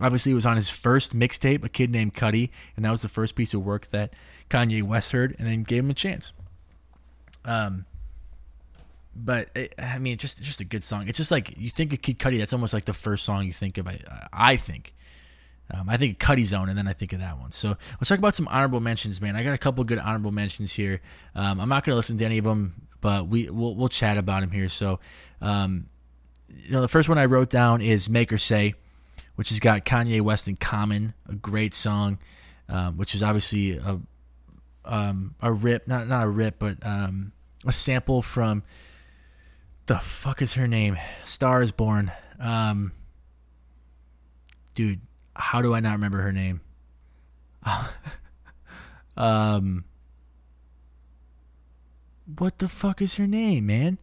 obviously, 0.00 0.32
it 0.32 0.34
was 0.34 0.46
on 0.46 0.56
his 0.56 0.70
first 0.70 1.14
mixtape, 1.14 1.62
A 1.62 1.68
Kid 1.68 1.90
Named 1.90 2.14
Cudi, 2.14 2.48
and 2.74 2.84
that 2.84 2.90
was 2.90 3.02
the 3.02 3.10
first 3.10 3.34
piece 3.34 3.52
of 3.52 3.62
work 3.64 3.88
that 3.88 4.14
Kanye 4.48 4.82
West 4.82 5.12
heard 5.12 5.36
and 5.38 5.46
then 5.46 5.62
gave 5.62 5.84
him 5.84 5.90
a 5.90 5.94
chance. 5.94 6.32
Um, 7.44 7.84
but 9.14 9.50
it, 9.54 9.74
I 9.78 9.98
mean, 9.98 10.16
just 10.16 10.42
just 10.42 10.60
a 10.60 10.64
good 10.64 10.82
song. 10.82 11.06
It's 11.06 11.18
just 11.18 11.30
like 11.30 11.58
you 11.58 11.68
think 11.68 11.92
of 11.92 12.00
Kid 12.00 12.18
Cudi, 12.18 12.38
that's 12.38 12.54
almost 12.54 12.72
like 12.72 12.86
the 12.86 12.94
first 12.94 13.24
song 13.24 13.44
you 13.44 13.52
think 13.52 13.76
of. 13.76 13.86
I, 13.86 14.00
I 14.32 14.56
think. 14.56 14.94
Um, 15.70 15.88
I 15.88 15.96
think 15.96 16.18
Cudi 16.18 16.44
Zone, 16.44 16.68
and 16.68 16.76
then 16.76 16.86
I 16.86 16.92
think 16.92 17.12
of 17.12 17.20
that 17.20 17.38
one. 17.38 17.50
So 17.50 17.76
let's 17.92 18.08
talk 18.08 18.18
about 18.18 18.34
some 18.34 18.48
honorable 18.48 18.80
mentions, 18.80 19.20
man. 19.20 19.36
I 19.36 19.42
got 19.42 19.54
a 19.54 19.58
couple 19.58 19.82
good 19.84 19.98
honorable 19.98 20.32
mentions 20.32 20.72
here. 20.72 21.00
Um, 21.34 21.60
I'm 21.60 21.68
not 21.68 21.84
going 21.84 21.92
to 21.92 21.96
listen 21.96 22.18
to 22.18 22.24
any 22.24 22.38
of 22.38 22.44
them, 22.44 22.88
but 23.00 23.26
we 23.26 23.48
we'll, 23.48 23.74
we'll 23.74 23.88
chat 23.88 24.18
about 24.18 24.40
them 24.40 24.50
here. 24.50 24.68
So, 24.68 25.00
um, 25.40 25.86
you 26.48 26.72
know, 26.72 26.82
the 26.82 26.88
first 26.88 27.08
one 27.08 27.16
I 27.16 27.24
wrote 27.24 27.48
down 27.48 27.80
is 27.80 28.10
"Make 28.10 28.30
Her 28.30 28.38
Say," 28.38 28.74
which 29.36 29.48
has 29.48 29.60
got 29.60 29.84
Kanye 29.84 30.20
West 30.20 30.46
and 30.46 30.60
Common, 30.60 31.14
a 31.28 31.34
great 31.34 31.72
song, 31.72 32.18
um, 32.68 32.98
which 32.98 33.14
is 33.14 33.22
obviously 33.22 33.78
a 33.78 33.98
um, 34.84 35.34
a 35.40 35.52
rip, 35.52 35.88
not 35.88 36.06
not 36.06 36.24
a 36.24 36.28
rip, 36.28 36.58
but 36.58 36.78
um, 36.82 37.32
a 37.66 37.72
sample 37.72 38.20
from 38.20 38.62
the 39.86 39.98
fuck 39.98 40.42
is 40.42 40.54
her 40.54 40.68
name? 40.68 40.98
Star 41.24 41.62
is 41.62 41.72
Born. 41.72 42.12
Dude, 44.74 45.00
how 45.34 45.62
do 45.62 45.74
I 45.74 45.80
not 45.80 45.92
remember 45.92 46.22
her 46.22 46.32
name? 46.32 46.60
Um, 49.16 49.84
what 52.38 52.58
the 52.58 52.68
fuck 52.68 53.02
is 53.02 53.16
her 53.16 53.26
name, 53.26 53.66
man? 53.66 53.98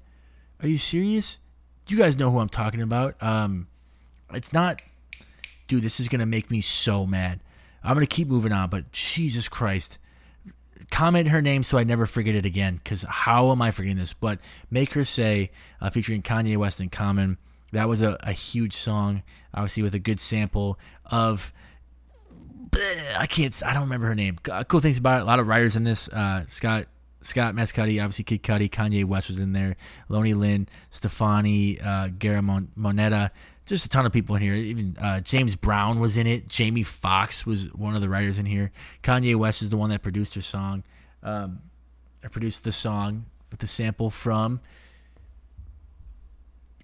Are 0.62 0.68
you 0.68 0.78
serious? 0.78 1.40
You 1.88 1.98
guys 1.98 2.18
know 2.18 2.30
who 2.30 2.40
I'm 2.40 2.50
talking 2.50 2.82
about. 2.82 3.22
Um, 3.24 3.68
it's 4.32 4.54
not, 4.54 4.82
dude. 5.68 5.84
This 5.84 6.00
is 6.00 6.08
gonna 6.08 6.26
make 6.26 6.52
me 6.52 6.62
so 6.62 7.06
mad. 7.06 7.40
I'm 7.84 7.96
gonna 7.96 8.06
keep 8.06 8.28
moving 8.28 8.52
on, 8.52 8.70
but 8.70 8.92
Jesus 8.92 9.50
Christ, 9.50 9.98
comment 10.92 11.30
her 11.30 11.42
name 11.42 11.64
so 11.64 11.78
I 11.78 11.84
never 11.84 12.06
forget 12.06 12.36
it 12.36 12.46
again. 12.46 12.76
Because 12.84 13.04
how 13.04 13.52
am 13.52 13.62
I 13.62 13.72
forgetting 13.72 13.98
this? 13.98 14.14
But 14.14 14.40
make 14.70 14.94
her 14.94 15.04
say, 15.04 15.52
uh, 15.82 15.90
featuring 15.90 16.22
Kanye 16.22 16.58
West 16.58 16.80
and 16.80 16.92
Common. 16.92 17.38
That 17.72 17.88
was 17.88 18.02
a, 18.02 18.18
a 18.22 18.32
huge 18.32 18.74
song, 18.74 19.24
obviously 19.54 19.84
with 19.84 19.96
a 19.96 20.00
good 20.00 20.20
sample 20.20 20.80
of. 21.06 21.54
I 23.18 23.26
can't. 23.28 23.64
I 23.66 23.74
don't 23.74 23.84
remember 23.84 24.08
her 24.08 24.16
name. 24.16 24.38
Cool 24.68 24.80
things 24.80 25.00
about 25.00 25.20
it. 25.20 25.22
A 25.24 25.26
lot 25.26 25.40
of 25.40 25.48
writers 25.48 25.76
in 25.76 25.84
this. 25.84 26.08
Uh, 26.08 26.46
Scott 26.48 26.86
Scott 27.22 27.54
Mescudi, 27.54 28.02
obviously 28.02 28.24
Kid 28.24 28.44
Cudi, 28.44 28.70
Kanye 28.70 29.04
West 29.06 29.28
was 29.28 29.40
in 29.40 29.54
there, 29.54 29.76
Lonnie 30.08 30.34
Lynn, 30.34 30.68
Stefani, 30.90 31.80
uh, 31.82 32.10
Gary 32.18 32.42
Mon- 32.42 32.70
Moneta, 32.76 33.32
just 33.66 33.86
a 33.86 33.90
ton 33.90 34.06
of 34.06 34.14
people 34.14 34.36
in 34.36 34.42
here. 34.42 34.54
Even 34.54 34.98
uh, 35.00 35.20
James 35.20 35.56
Brown 35.56 36.00
was 36.00 36.18
in 36.18 36.28
it. 36.28 36.48
Jamie 36.48 36.84
Foxx 36.84 37.46
was 37.46 37.74
one 37.74 37.96
of 37.96 38.02
the 38.02 38.10
writers 38.10 38.38
in 38.38 38.46
here. 38.46 38.72
Kanye 39.04 39.36
West 39.36 39.62
is 39.62 39.70
the 39.70 39.78
one 39.78 39.90
that 39.90 40.02
produced 40.02 40.36
her 40.36 40.42
song. 40.42 40.84
Um, 41.22 41.60
I 42.24 42.28
produced 42.30 42.64
the 42.64 42.72
song 42.72 43.26
with 43.52 43.60
the 43.60 43.68
sample 43.68 44.10
from 44.10 44.62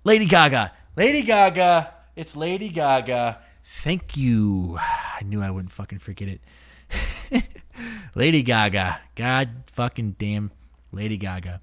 Lady 0.06 0.28
Gaga. 0.28 0.72
Lady 0.96 1.24
Gaga. 1.24 1.92
It's 2.16 2.36
Lady 2.36 2.70
Gaga. 2.70 3.40
Thank 3.64 4.16
you. 4.16 4.78
I 5.20 5.24
knew 5.24 5.42
I 5.42 5.50
wouldn't 5.50 5.72
fucking 5.72 5.98
forget 5.98 6.30
it. 6.30 7.44
Lady 8.16 8.44
Gaga. 8.44 9.00
God 9.16 9.64
fucking 9.66 10.16
damn 10.20 10.52
Lady 10.92 11.18
Gaga. 11.18 11.60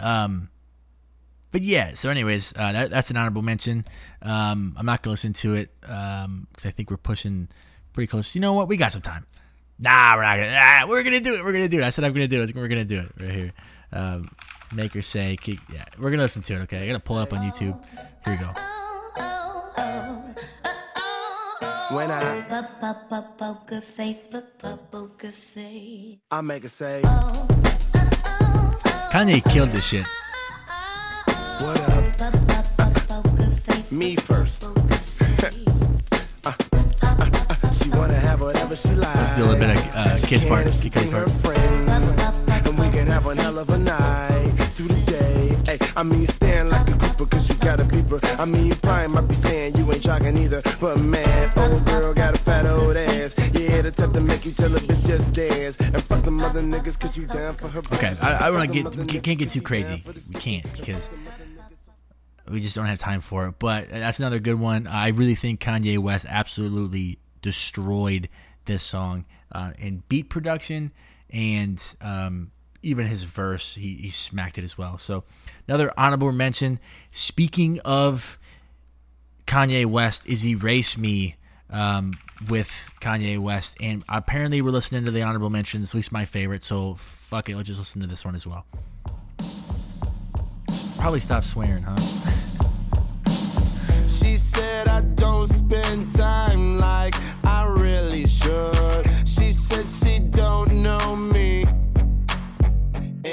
Um, 0.00 0.50
but 1.52 1.62
yeah, 1.62 1.94
so 1.94 2.10
anyways, 2.10 2.52
uh, 2.56 2.72
that, 2.72 2.90
that's 2.90 3.10
an 3.10 3.16
honorable 3.16 3.42
mention. 3.42 3.84
Um, 4.20 4.74
I'm 4.76 4.84
not 4.84 5.02
gonna 5.02 5.12
listen 5.12 5.32
to 5.34 5.54
it 5.54 5.70
Um 5.84 6.48
because 6.50 6.64
um, 6.64 6.68
I 6.68 6.72
think 6.72 6.90
we're 6.90 6.96
pushing 6.96 7.48
pretty 7.92 8.08
close. 8.08 8.34
You 8.34 8.40
know 8.40 8.54
what? 8.54 8.66
We 8.66 8.76
got 8.76 8.90
some 8.90 9.00
time. 9.00 9.26
Nah, 9.78 10.16
we're 10.16 10.22
not 10.22 10.36
gonna. 10.36 10.50
Nah, 10.50 10.88
we're 10.88 11.04
gonna 11.04 11.20
do 11.20 11.34
it. 11.34 11.44
We're 11.44 11.52
gonna 11.52 11.68
do 11.68 11.78
it. 11.78 11.84
I 11.84 11.90
said 11.90 12.04
I'm 12.04 12.12
gonna 12.12 12.26
do 12.26 12.42
it. 12.42 12.52
We're 12.52 12.66
gonna 12.66 12.84
do 12.84 12.98
it 12.98 13.12
right 13.20 13.30
here. 13.30 13.52
Um, 13.92 14.28
make 14.74 14.92
her 14.94 15.02
say, 15.02 15.36
yeah, 15.46 15.84
we're 15.98 16.10
gonna 16.10 16.22
listen 16.22 16.42
to 16.42 16.54
it. 16.54 16.60
Okay, 16.62 16.82
I 16.82 16.86
gotta 16.86 17.02
pull 17.04 17.18
it 17.18 17.22
up 17.22 17.32
on 17.32 17.38
YouTube. 17.40 17.80
Here 18.24 18.34
we 18.34 18.36
go. 18.36 18.50
When 21.94 22.10
I 22.10 22.42
poker 23.38 23.80
face, 23.80 24.26
poker 24.90 25.30
face, 25.30 26.16
I 26.30 26.40
make 26.40 26.64
it 26.64 26.70
say. 26.70 27.02
Kanye 29.12 29.44
killed 29.52 29.70
this 29.70 29.86
shit. 29.86 30.04
What 31.60 31.80
up? 31.90 32.04
Me 33.92 34.16
first. 34.16 34.62
she 37.80 37.90
wanna 37.90 38.14
have 38.14 38.40
whatever 38.40 38.74
she 38.74 38.94
likes. 38.94 39.30
Do 39.36 39.44
a 39.44 39.46
little 39.46 39.60
bit 39.60 39.70
of 39.70 39.94
uh, 39.94 40.16
kids 40.26 40.44
part. 40.46 40.66
Kids 40.66 41.10
part. 41.10 41.28
And 42.66 42.78
we 42.78 42.88
can 42.90 43.06
have 43.06 43.24
one 43.24 43.36
hell 43.36 43.58
of 43.58 43.68
a 43.68 43.78
night 43.78 44.53
through 44.74 44.88
the 44.88 45.00
day. 45.10 45.56
Hey, 45.66 45.78
I 45.96 46.02
mean, 46.02 46.22
you 46.22 46.26
stand 46.26 46.68
like 46.68 46.88
a 46.88 46.94
grouper 46.94 47.26
cause 47.26 47.48
you 47.48 47.54
got 47.56 47.78
a 47.78 47.84
beeper. 47.84 48.20
I 48.40 48.44
mean, 48.44 48.66
you 48.66 48.74
probably 48.74 49.08
might 49.08 49.28
be 49.28 49.34
saying 49.34 49.76
you 49.76 49.90
ain't 49.92 50.02
jogging 50.02 50.36
either. 50.38 50.62
But 50.80 51.00
man, 51.00 51.52
old 51.56 51.84
girl 51.86 52.12
got 52.12 52.34
a 52.34 52.38
fat 52.38 52.66
old 52.66 52.96
ass. 52.96 53.34
Yeah, 53.52 53.82
the 53.82 53.92
type 53.92 54.12
to 54.12 54.20
make 54.20 54.44
you 54.44 54.52
tell 54.52 54.74
a 54.74 54.78
bitch 54.80 55.06
just 55.06 55.32
dance. 55.32 55.76
And 55.76 56.02
fuck 56.02 56.24
them 56.24 56.40
other 56.40 56.62
niggas 56.62 56.98
cause 56.98 57.16
you 57.16 57.26
down 57.26 57.54
for 57.54 57.68
her. 57.68 57.78
Okay, 57.78 58.14
I, 58.20 58.48
I 58.48 58.50
wanna 58.50 58.66
get, 58.66 59.22
can't 59.22 59.38
get 59.38 59.50
too 59.50 59.62
crazy. 59.62 60.02
We 60.34 60.40
can't 60.40 60.72
because 60.72 61.08
we 62.48 62.60
just 62.60 62.74
don't 62.74 62.86
have 62.86 62.98
time 62.98 63.20
for 63.20 63.46
it. 63.46 63.54
But 63.58 63.90
that's 63.90 64.18
another 64.18 64.40
good 64.40 64.58
one. 64.58 64.88
I 64.88 65.08
really 65.08 65.36
think 65.36 65.60
Kanye 65.60 65.98
West 65.98 66.26
absolutely 66.28 67.18
destroyed 67.42 68.28
this 68.64 68.82
song 68.82 69.24
uh, 69.52 69.72
in 69.78 70.02
beat 70.08 70.28
production 70.30 70.90
and 71.30 71.80
um, 72.00 72.50
even 72.84 73.06
his 73.06 73.24
verse. 73.24 73.74
He, 73.74 73.94
he 73.94 74.10
smacked 74.10 74.58
it 74.58 74.64
as 74.64 74.78
well. 74.78 74.98
So 74.98 75.24
another 75.66 75.92
honorable 75.96 76.32
mention. 76.32 76.78
Speaking 77.10 77.80
of 77.80 78.38
Kanye 79.46 79.86
West, 79.86 80.26
is 80.28 80.46
Erase 80.46 80.96
Me 80.96 81.36
um, 81.70 82.12
with 82.48 82.90
Kanye 83.00 83.38
West. 83.38 83.76
And 83.80 84.04
apparently 84.08 84.62
we're 84.62 84.70
listening 84.70 85.04
to 85.06 85.10
the 85.10 85.22
honorable 85.22 85.50
mentions, 85.50 85.90
at 85.90 85.94
least 85.94 86.12
my 86.12 86.24
favorite. 86.24 86.62
So 86.62 86.94
fuck 86.94 87.48
it, 87.48 87.56
let's 87.56 87.68
just 87.68 87.80
listen 87.80 88.00
to 88.02 88.06
this 88.06 88.24
one 88.24 88.34
as 88.34 88.46
well. 88.46 88.66
Probably 90.98 91.20
stop 91.20 91.44
swearing, 91.44 91.82
huh? 91.82 91.96
she 94.08 94.36
said 94.38 94.88
I 94.88 95.02
don't 95.02 95.48
spend 95.48 96.10
time 96.12 96.78
like 96.78 97.14
I 97.44 97.66
really 97.66 98.26
should. 98.26 99.10
She 99.26 99.52
said 99.52 99.86
she 99.86 100.18
don't 100.18 100.82
know 100.82 101.14
me 101.14 101.63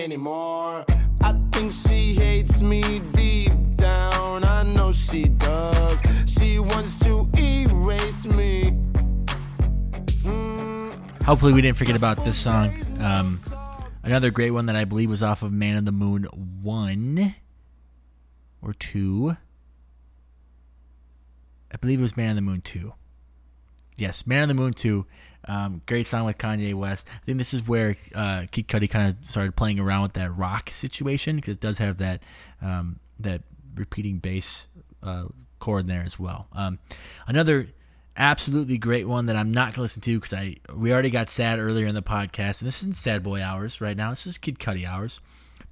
anymore. 0.02 0.84
I 1.22 1.40
think 1.52 1.72
she 1.72 2.16
hates 2.16 2.62
me 2.62 3.00
deep 3.12 3.52
down. 3.76 4.44
I 4.44 4.64
know 4.64 4.92
she 4.92 5.26
does. 5.26 6.02
She 6.26 6.60
wants 6.60 6.98
to 7.00 7.30
erase 7.38 8.26
me. 8.26 8.72
Mm. 10.24 11.24
Hopefully, 11.24 11.54
we 11.54 11.62
didn't 11.62 11.78
forget 11.78 11.96
about 11.96 12.24
this 12.26 12.38
song. 12.38 12.74
Um, 13.00 13.42
another 14.04 14.32
great 14.32 14.52
one 14.52 14.66
that 14.66 14.76
I 14.76 14.86
believe 14.86 15.10
was 15.10 15.22
off 15.22 15.44
of 15.44 15.52
Man 15.52 15.78
on 15.78 15.86
the 15.86 15.92
Moon 15.92 16.24
1 16.24 17.36
or 18.62 18.74
2. 18.74 19.38
I 21.74 21.78
believe 21.78 22.00
it 22.00 22.04
was 22.04 22.18
Man 22.18 22.32
on 22.32 22.36
the 22.36 22.42
Moon 22.42 22.62
2. 22.62 22.94
Yes, 23.98 24.26
Man 24.26 24.42
on 24.42 24.48
the 24.48 24.56
Moon 24.56 24.74
2. 24.74 25.06
Um, 25.48 25.82
great 25.86 26.08
song 26.08 26.26
with 26.26 26.38
Kanye 26.38 26.74
West. 26.74 27.08
I 27.14 27.26
think 27.26 27.38
this 27.38 27.54
is 27.54 27.68
where 27.68 27.96
uh, 28.14 28.46
Kid 28.52 28.68
Cudi 28.68 28.90
kind 28.90 29.10
of 29.10 29.30
started 29.30 29.56
playing 29.56 29.80
around 29.80 30.04
with 30.04 30.14
that 30.14 30.36
rock 30.36 30.70
situation 30.70 31.38
because 31.38 31.56
it 31.56 31.60
does 31.60 31.80
have 31.80 31.98
that 31.98 32.22
um, 32.62 33.00
that 33.20 33.42
repeating 33.76 34.18
bass 34.18 34.68
uh, 35.04 35.26
chord 35.60 35.88
there 35.88 36.02
as 36.02 36.20
well. 36.20 36.48
Um, 36.54 36.80
another 37.28 37.68
absolutely 38.18 38.78
great 38.78 39.08
one 39.08 39.28
that 39.28 39.36
I'm 39.36 39.52
not 39.52 39.68
going 39.68 39.76
to 39.76 39.82
listen 39.82 40.02
to 40.04 40.20
because 40.20 40.34
I 40.34 40.58
we 40.76 40.94
already 40.94 41.10
got 41.10 41.30
sad 41.30 41.60
earlier 41.60 41.88
in 41.88 41.96
the 41.96 42.04
podcast, 42.04 42.62
and 42.62 42.68
this 42.68 42.80
isn't 42.82 42.96
sad 42.96 43.24
boy 43.24 43.42
hours 43.42 43.82
right 43.82 43.98
now. 43.98 44.10
This 44.12 44.28
is 44.28 44.38
Kid 44.38 44.60
Cudi 44.60 44.86
hours. 44.86 45.20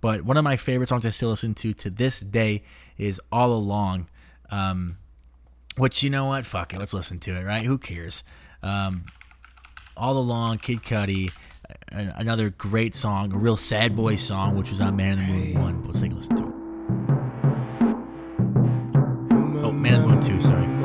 But 0.02 0.24
one 0.24 0.38
of 0.38 0.46
my 0.46 0.56
favorite 0.56 0.88
songs 0.88 1.06
I 1.06 1.10
still 1.10 1.30
listen 1.30 1.54
to 1.56 1.74
to 1.74 1.90
this 1.90 2.22
day 2.22 2.64
is 2.98 3.20
All 3.32 3.52
Along. 3.52 4.08
Um, 4.50 4.98
which 5.78 6.04
you 6.04 6.10
know 6.10 6.26
what? 6.26 6.46
Fuck 6.46 6.74
it, 6.74 6.80
let's 6.80 6.94
listen 6.94 7.20
to 7.20 7.36
it. 7.36 7.44
Right? 7.44 7.64
Who 7.64 7.78
cares? 7.78 8.24
Um, 8.64 9.06
All 10.00 10.18
Along, 10.18 10.60
Kid 10.60 10.82
Cudi, 10.82 11.30
another 11.92 12.50
great 12.52 12.96
song, 12.96 13.34
a 13.34 13.38
real 13.38 13.58
sad 13.58 13.98
boy 13.98 14.16
song, 14.16 14.56
which 14.56 14.70
was 14.70 14.80
on 14.80 14.96
Man 14.96 15.20
in 15.20 15.28
the 15.28 15.34
Moon 15.34 15.62
one. 15.62 15.84
Let's 15.84 16.00
take 16.00 16.14
a 16.14 16.16
listen 16.16 16.38
to 16.38 16.44
it. 16.44 16.54
Oh, 19.62 19.74
Man 19.74 19.96
in 19.96 20.02
the 20.04 20.08
Moon 20.08 20.22
two. 20.22 20.40
Sorry. 20.40 20.79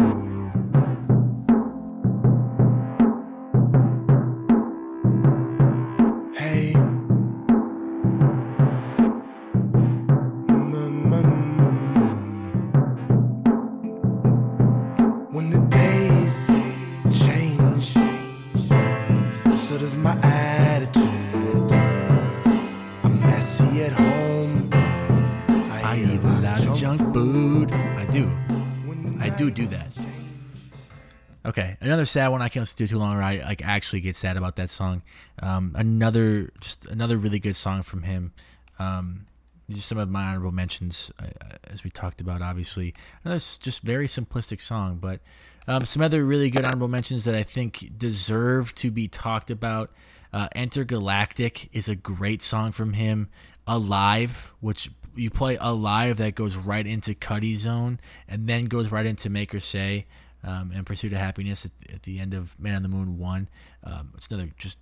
Sad 32.07 32.28
one 32.28 32.42
I 32.42 32.48
can't 32.48 32.62
listen 32.62 32.78
to 32.78 32.88
too 32.88 32.98
long. 32.98 33.16
Or 33.16 33.22
I 33.22 33.36
like 33.38 33.62
actually 33.64 34.00
get 34.00 34.16
sad 34.16 34.36
about 34.36 34.57
that 34.57 34.70
song. 34.70 35.02
Um, 35.42 35.72
another 35.74 36.50
just 36.61 36.86
another 36.86 37.16
really 37.16 37.38
good 37.38 37.57
song 37.57 37.82
from 37.82 38.02
him. 38.02 38.32
Um, 38.78 39.26
just 39.70 39.88
some 39.88 39.98
of 39.98 40.11
my 40.11 40.24
honorable 40.24 40.52
mentions, 40.52 41.11
uh, 41.18 41.26
as 41.64 41.84
we 41.84 41.90
talked 41.90 42.20
about. 42.20 42.42
Obviously, 42.42 42.94
another 43.24 43.38
just 43.38 43.82
very 43.82 44.07
simplistic 44.07 44.61
song, 44.61 44.98
but 45.00 45.20
um, 45.66 45.84
some 45.84 46.02
other 46.02 46.24
really 46.24 46.50
good 46.50 46.64
honorable 46.64 46.88
mentions 46.88 47.24
that 47.24 47.34
I 47.34 47.42
think 47.42 47.92
deserve 47.96 48.74
to 48.76 48.90
be 48.90 49.09
talked 49.09 49.50
about. 49.50 49.90
Uh, 50.32 50.48
Entergalactic 50.55 51.68
is 51.72 51.88
a 51.88 51.94
great 51.94 52.42
song 52.42 52.72
from 52.72 52.92
him. 52.92 53.28
Alive, 53.66 54.52
which 54.61 54.90
you 55.14 55.30
play 55.30 55.57
Alive, 55.59 56.18
that 56.18 56.34
goes 56.34 56.57
right 56.57 56.86
into 56.86 57.14
Cudi 57.14 57.57
Zone, 57.57 57.98
and 58.28 58.46
then 58.46 58.66
goes 58.66 58.90
right 58.90 59.07
into 59.07 59.30
Make 59.30 59.52
Her 59.52 59.61
Say 59.61 60.07
um, 60.45 60.72
and 60.74 60.84
Pursuit 60.84 61.12
of 61.12 61.18
Happiness 61.18 61.64
at, 61.64 61.72
at, 61.92 62.03
the 62.03 62.20
end 62.20 62.34
of 62.34 62.59
Man 62.61 62.76
on 62.76 62.82
the 62.82 62.88
Moon 62.88 63.18
1. 63.18 63.49
Um, 63.84 64.12
it's 64.16 64.30
another 64.30 64.51
just 64.59 64.78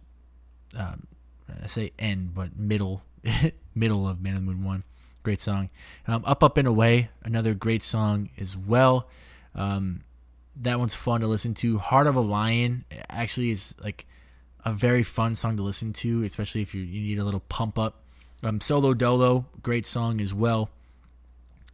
um, 0.76 1.06
I 1.62 1.66
say 1.66 1.92
end, 1.98 2.34
but 2.34 2.56
middle 2.56 3.02
middle 3.74 4.08
of 4.08 4.20
Man 4.20 4.36
on 4.36 4.46
the 4.46 4.52
Moon 4.52 4.64
one. 4.64 4.82
Great 5.22 5.40
song. 5.40 5.70
Um, 6.06 6.24
Up 6.26 6.42
Up 6.42 6.56
and 6.56 6.66
Away, 6.66 7.10
another 7.22 7.54
great 7.54 7.82
song 7.82 8.30
as 8.38 8.56
well. 8.56 9.08
Um, 9.54 10.02
that 10.56 10.78
one's 10.78 10.94
fun 10.94 11.20
to 11.20 11.26
listen 11.26 11.54
to. 11.54 11.78
Heart 11.78 12.08
of 12.08 12.16
a 12.16 12.20
Lion 12.20 12.84
actually 13.08 13.50
is 13.50 13.74
like 13.82 14.06
a 14.64 14.72
very 14.72 15.02
fun 15.02 15.34
song 15.34 15.56
to 15.56 15.62
listen 15.62 15.92
to, 15.94 16.24
especially 16.24 16.62
if 16.62 16.74
you, 16.74 16.82
you 16.82 17.00
need 17.00 17.18
a 17.18 17.24
little 17.24 17.40
pump 17.40 17.78
up. 17.78 18.02
Um, 18.42 18.60
Solo 18.60 18.94
Dolo, 18.94 19.46
great 19.62 19.86
song 19.86 20.20
as 20.20 20.34
well. 20.34 20.70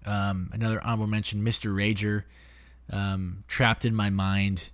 Um, 0.04 0.50
another 0.52 0.82
honorable 0.84 1.06
mention, 1.06 1.42
Mr. 1.42 1.74
Rager, 1.74 2.24
um, 2.90 3.44
Trapped 3.48 3.84
in 3.84 3.94
My 3.94 4.10
Mind, 4.10 4.70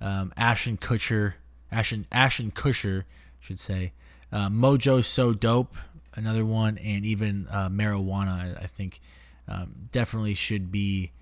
um, 0.00 0.32
Ashton 0.36 0.76
Kutcher, 0.76 1.34
Ashton 1.70 2.06
Ashin' 2.12 2.52
Kusher, 2.52 3.04
should 3.38 3.58
say, 3.58 3.92
uh, 4.32 4.48
Mojo 4.48 5.04
So 5.04 5.32
Dope, 5.32 5.76
another 6.14 6.44
one, 6.44 6.78
and 6.78 7.04
even 7.04 7.46
uh, 7.50 7.68
Marijuana. 7.68 8.56
I, 8.56 8.62
I 8.62 8.66
think 8.66 9.00
um, 9.48 9.72
definitely 9.92 10.34
should 10.34 10.70
be 10.70 11.12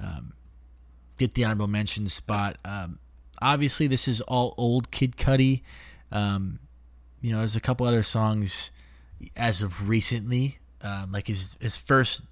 um, 0.00 0.32
get 1.18 1.34
the 1.34 1.44
honorable 1.44 1.66
mention 1.68 2.06
spot. 2.06 2.56
Um, 2.64 2.98
obviously, 3.40 3.86
this 3.86 4.08
is 4.08 4.20
all 4.22 4.54
old 4.56 4.90
Kid 4.90 5.16
Cudi. 5.16 5.62
Um, 6.10 6.58
you 7.20 7.30
know, 7.30 7.38
there's 7.38 7.56
a 7.56 7.60
couple 7.60 7.86
other 7.86 8.02
songs 8.02 8.70
as 9.36 9.62
of 9.62 9.88
recently, 9.88 10.58
um, 10.82 11.12
like 11.12 11.28
his 11.28 11.56
his 11.60 11.76
first 11.76 12.22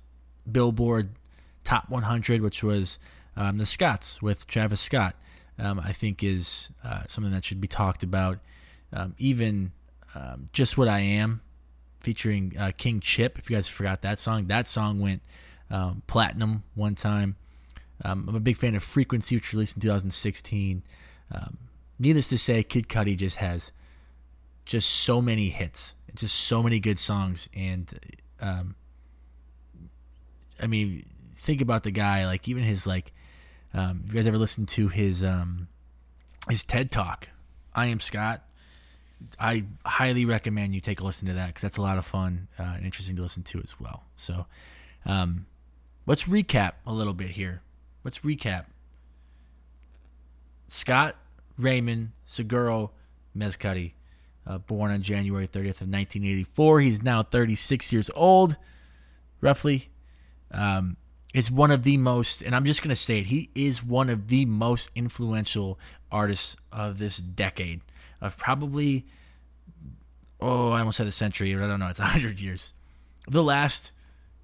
Billboard 0.50 1.10
Top 1.64 1.88
100, 1.88 2.40
which 2.40 2.62
was 2.64 2.98
um, 3.36 3.58
the 3.58 3.66
Scotts 3.66 4.22
with 4.22 4.46
Travis 4.46 4.80
Scott. 4.80 5.16
Um, 5.58 5.78
I 5.80 5.92
think 5.92 6.24
is 6.24 6.70
uh, 6.82 7.02
something 7.08 7.32
that 7.32 7.44
should 7.44 7.60
be 7.60 7.68
talked 7.68 8.02
about. 8.02 8.38
Um, 8.92 9.14
even 9.18 9.72
um, 10.14 10.48
just 10.52 10.78
what 10.78 10.88
I 10.88 11.00
am, 11.00 11.42
featuring 12.00 12.56
uh, 12.58 12.72
King 12.76 13.00
Chip. 13.00 13.38
If 13.38 13.50
you 13.50 13.56
guys 13.56 13.68
forgot 13.68 14.02
that 14.02 14.18
song, 14.18 14.46
that 14.46 14.66
song 14.66 14.98
went 14.98 15.22
um, 15.70 16.02
platinum 16.06 16.64
one 16.74 16.94
time. 16.94 17.36
Um, 18.04 18.26
I'm 18.28 18.34
a 18.34 18.40
big 18.40 18.56
fan 18.56 18.74
of 18.74 18.82
Frequency, 18.82 19.36
which 19.36 19.52
released 19.52 19.76
in 19.76 19.82
2016. 19.82 20.82
Um, 21.30 21.58
needless 21.98 22.28
to 22.30 22.38
say, 22.38 22.62
Kid 22.62 22.88
Cudi 22.88 23.16
just 23.16 23.36
has 23.36 23.72
just 24.64 24.90
so 24.90 25.22
many 25.22 25.50
hits, 25.50 25.94
just 26.14 26.34
so 26.34 26.62
many 26.62 26.80
good 26.80 26.98
songs, 26.98 27.48
and 27.54 27.98
I 30.62 30.66
mean, 30.68 31.04
think 31.34 31.60
about 31.60 31.82
the 31.82 31.90
guy. 31.90 32.24
Like 32.24 32.48
even 32.48 32.62
his 32.62 32.86
like, 32.86 33.12
um, 33.74 34.02
you 34.06 34.12
guys 34.12 34.26
ever 34.26 34.38
listen 34.38 34.66
to 34.66 34.88
his 34.88 35.24
um, 35.24 35.68
his 36.48 36.64
TED 36.64 36.90
Talk? 36.90 37.28
I 37.74 37.86
am 37.86 38.00
Scott. 38.00 38.42
I 39.38 39.64
highly 39.86 40.24
recommend 40.24 40.74
you 40.74 40.80
take 40.80 41.00
a 41.00 41.04
listen 41.04 41.28
to 41.28 41.34
that 41.34 41.48
because 41.48 41.62
that's 41.62 41.76
a 41.76 41.82
lot 41.82 41.96
of 41.96 42.04
fun 42.04 42.48
uh, 42.58 42.74
and 42.76 42.84
interesting 42.84 43.16
to 43.16 43.22
listen 43.22 43.42
to 43.44 43.60
as 43.60 43.78
well. 43.78 44.04
So, 44.16 44.46
um, 45.06 45.46
let's 46.06 46.24
recap 46.24 46.72
a 46.86 46.92
little 46.92 47.14
bit 47.14 47.30
here. 47.30 47.62
Let's 48.04 48.20
recap. 48.20 48.64
Scott 50.68 51.16
Ramon 51.58 52.12
Seguro 52.24 52.92
Mescudi, 53.36 53.92
uh, 54.46 54.58
born 54.58 54.90
on 54.90 55.02
January 55.02 55.46
30th 55.46 55.80
of 55.82 55.88
1984. 55.88 56.80
He's 56.80 57.02
now 57.02 57.22
36 57.22 57.92
years 57.92 58.10
old, 58.14 58.56
roughly. 59.40 59.90
Um, 60.50 60.96
is 61.32 61.50
one 61.50 61.70
of 61.70 61.82
the 61.82 61.96
most, 61.96 62.42
and 62.42 62.54
I'm 62.54 62.64
just 62.64 62.82
gonna 62.82 62.96
say 62.96 63.20
it. 63.20 63.26
He 63.26 63.50
is 63.54 63.84
one 63.84 64.08
of 64.10 64.28
the 64.28 64.44
most 64.44 64.90
influential 64.94 65.78
artists 66.10 66.56
of 66.70 66.98
this 66.98 67.18
decade, 67.18 67.80
of 68.20 68.36
probably, 68.36 69.06
oh, 70.40 70.70
I 70.70 70.80
almost 70.80 70.98
said 70.98 71.06
a 71.06 71.12
century, 71.12 71.54
but 71.54 71.64
I 71.64 71.68
don't 71.68 71.80
know. 71.80 71.88
It's 71.88 71.98
hundred 71.98 72.40
years. 72.40 72.72
The 73.28 73.42
last, 73.42 73.92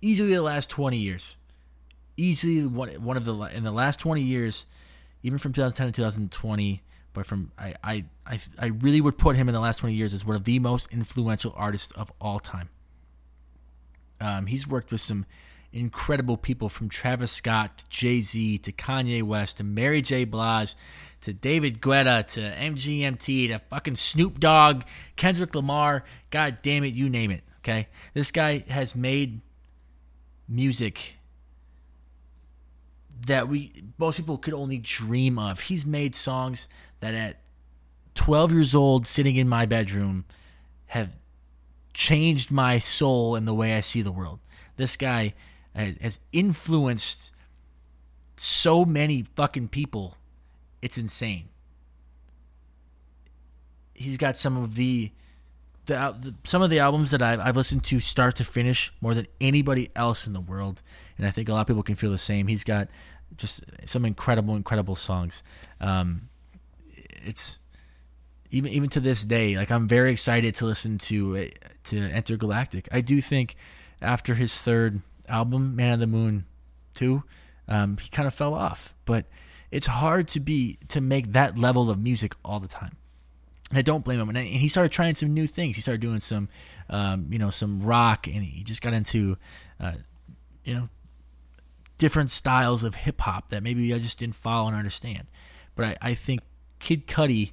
easily 0.00 0.34
the 0.34 0.42
last 0.42 0.70
20 0.70 0.96
years 0.96 1.36
easily 2.18 2.66
one 2.66 2.90
one 3.02 3.16
of 3.16 3.24
the 3.24 3.34
in 3.54 3.64
the 3.64 3.70
last 3.70 4.00
20 4.00 4.20
years, 4.20 4.66
even 5.22 5.38
from 5.38 5.52
2010 5.52 5.86
to 5.86 5.92
2020. 5.92 6.82
But 7.14 7.24
from 7.24 7.52
I, 7.58 7.74
I 7.82 8.04
I 8.26 8.38
I 8.58 8.66
really 8.66 9.00
would 9.00 9.16
put 9.16 9.36
him 9.36 9.48
in 9.48 9.54
the 9.54 9.60
last 9.60 9.78
20 9.78 9.94
years 9.94 10.12
as 10.12 10.26
one 10.26 10.36
of 10.36 10.44
the 10.44 10.58
most 10.58 10.92
influential 10.92 11.54
artists 11.56 11.92
of 11.92 12.12
all 12.20 12.38
time. 12.38 12.68
Um, 14.20 14.46
he's 14.46 14.66
worked 14.66 14.90
with 14.90 15.00
some 15.00 15.24
incredible 15.72 16.36
people 16.36 16.68
from 16.68 16.88
Travis 16.88 17.30
Scott 17.30 17.78
to 17.78 17.84
Jay 17.88 18.20
Z 18.20 18.58
to 18.58 18.72
Kanye 18.72 19.22
West 19.22 19.58
to 19.58 19.64
Mary 19.64 20.02
J. 20.02 20.24
Blige 20.24 20.74
to 21.20 21.32
David 21.32 21.80
Guetta 21.80 22.26
to 22.34 22.40
MGMT 22.40 23.48
to 23.48 23.58
fucking 23.58 23.96
Snoop 23.96 24.40
Dogg, 24.40 24.82
Kendrick 25.16 25.54
Lamar. 25.54 26.04
God 26.30 26.58
damn 26.62 26.84
it, 26.84 26.94
you 26.94 27.08
name 27.08 27.30
it. 27.30 27.42
Okay, 27.58 27.88
this 28.14 28.30
guy 28.30 28.64
has 28.68 28.94
made 28.94 29.40
music 30.48 31.16
that 33.26 33.48
we 33.48 33.72
most 33.98 34.16
people 34.16 34.38
could 34.38 34.54
only 34.54 34.78
dream 34.78 35.38
of. 35.38 35.60
He's 35.60 35.84
made 35.84 36.14
songs 36.14 36.68
that 37.00 37.14
at 37.14 37.40
12 38.14 38.52
years 38.52 38.74
old, 38.74 39.06
sitting 39.06 39.36
in 39.36 39.48
my 39.48 39.66
bedroom, 39.66 40.24
have 40.86 41.12
changed 41.92 42.50
my 42.50 42.78
soul 42.78 43.34
and 43.34 43.46
the 43.46 43.54
way 43.54 43.76
I 43.76 43.80
see 43.80 44.02
the 44.02 44.12
world. 44.12 44.40
This 44.76 44.96
guy 44.96 45.34
has 45.78 46.20
influenced 46.32 47.32
so 48.36 48.84
many 48.84 49.22
fucking 49.22 49.68
people. 49.68 50.16
It's 50.82 50.98
insane. 50.98 51.48
He's 53.94 54.16
got 54.16 54.36
some 54.36 54.56
of 54.56 54.74
the 54.74 55.12
the, 55.86 56.14
the, 56.20 56.34
some 56.44 56.60
of 56.60 56.68
the 56.68 56.80
albums 56.80 57.12
that 57.12 57.22
I've, 57.22 57.40
I've 57.40 57.56
listened 57.56 57.82
to 57.84 57.98
start 57.98 58.36
to 58.36 58.44
finish 58.44 58.92
more 59.00 59.14
than 59.14 59.26
anybody 59.40 59.90
else 59.96 60.26
in 60.26 60.34
the 60.34 60.40
world, 60.40 60.82
and 61.16 61.26
I 61.26 61.30
think 61.30 61.48
a 61.48 61.54
lot 61.54 61.62
of 61.62 61.66
people 61.66 61.82
can 61.82 61.94
feel 61.94 62.10
the 62.10 62.18
same. 62.18 62.46
He's 62.46 62.62
got 62.62 62.88
just 63.36 63.64
some 63.86 64.04
incredible, 64.04 64.54
incredible 64.54 64.94
songs. 64.94 65.42
Um, 65.80 66.28
it's 67.24 67.58
even 68.50 68.70
even 68.72 68.88
to 68.90 69.00
this 69.00 69.24
day, 69.24 69.56
like 69.56 69.70
I'm 69.70 69.88
very 69.88 70.12
excited 70.12 70.54
to 70.56 70.66
listen 70.66 70.98
to 70.98 71.50
to 71.84 71.96
Entergalactic. 71.96 72.86
I 72.92 73.00
do 73.00 73.20
think 73.20 73.56
after 74.02 74.34
his 74.34 74.54
third 74.54 75.00
album, 75.28 75.76
Man 75.76 75.92
of 75.92 76.00
the 76.00 76.06
Moon 76.06 76.44
two, 76.94 77.22
um, 77.68 77.96
he 77.98 78.08
kind 78.08 78.26
of 78.26 78.34
fell 78.34 78.54
off, 78.54 78.94
but 79.04 79.26
it's 79.70 79.86
hard 79.86 80.28
to 80.28 80.40
be 80.40 80.78
to 80.88 81.00
make 81.00 81.32
that 81.32 81.58
level 81.58 81.90
of 81.90 81.98
music 81.98 82.34
all 82.44 82.60
the 82.60 82.68
time. 82.68 82.96
I 83.72 83.82
don't 83.82 84.04
blame 84.04 84.18
him. 84.18 84.28
And 84.30 84.38
he 84.38 84.68
started 84.68 84.92
trying 84.92 85.14
some 85.14 85.34
new 85.34 85.46
things. 85.46 85.76
He 85.76 85.82
started 85.82 86.00
doing 86.00 86.20
some, 86.20 86.48
um, 86.88 87.26
you 87.30 87.38
know, 87.38 87.50
some 87.50 87.82
rock, 87.82 88.26
and 88.26 88.42
he 88.42 88.64
just 88.64 88.80
got 88.80 88.94
into, 88.94 89.36
uh, 89.78 89.92
you 90.64 90.74
know, 90.74 90.88
different 91.98 92.30
styles 92.30 92.82
of 92.82 92.94
hip 92.94 93.20
hop 93.20 93.50
that 93.50 93.62
maybe 93.62 93.92
I 93.92 93.98
just 93.98 94.18
didn't 94.18 94.36
follow 94.36 94.68
and 94.68 94.76
understand. 94.76 95.26
But 95.74 95.88
I, 95.88 95.96
I 96.00 96.14
think 96.14 96.40
Kid 96.78 97.06
Cudi 97.06 97.52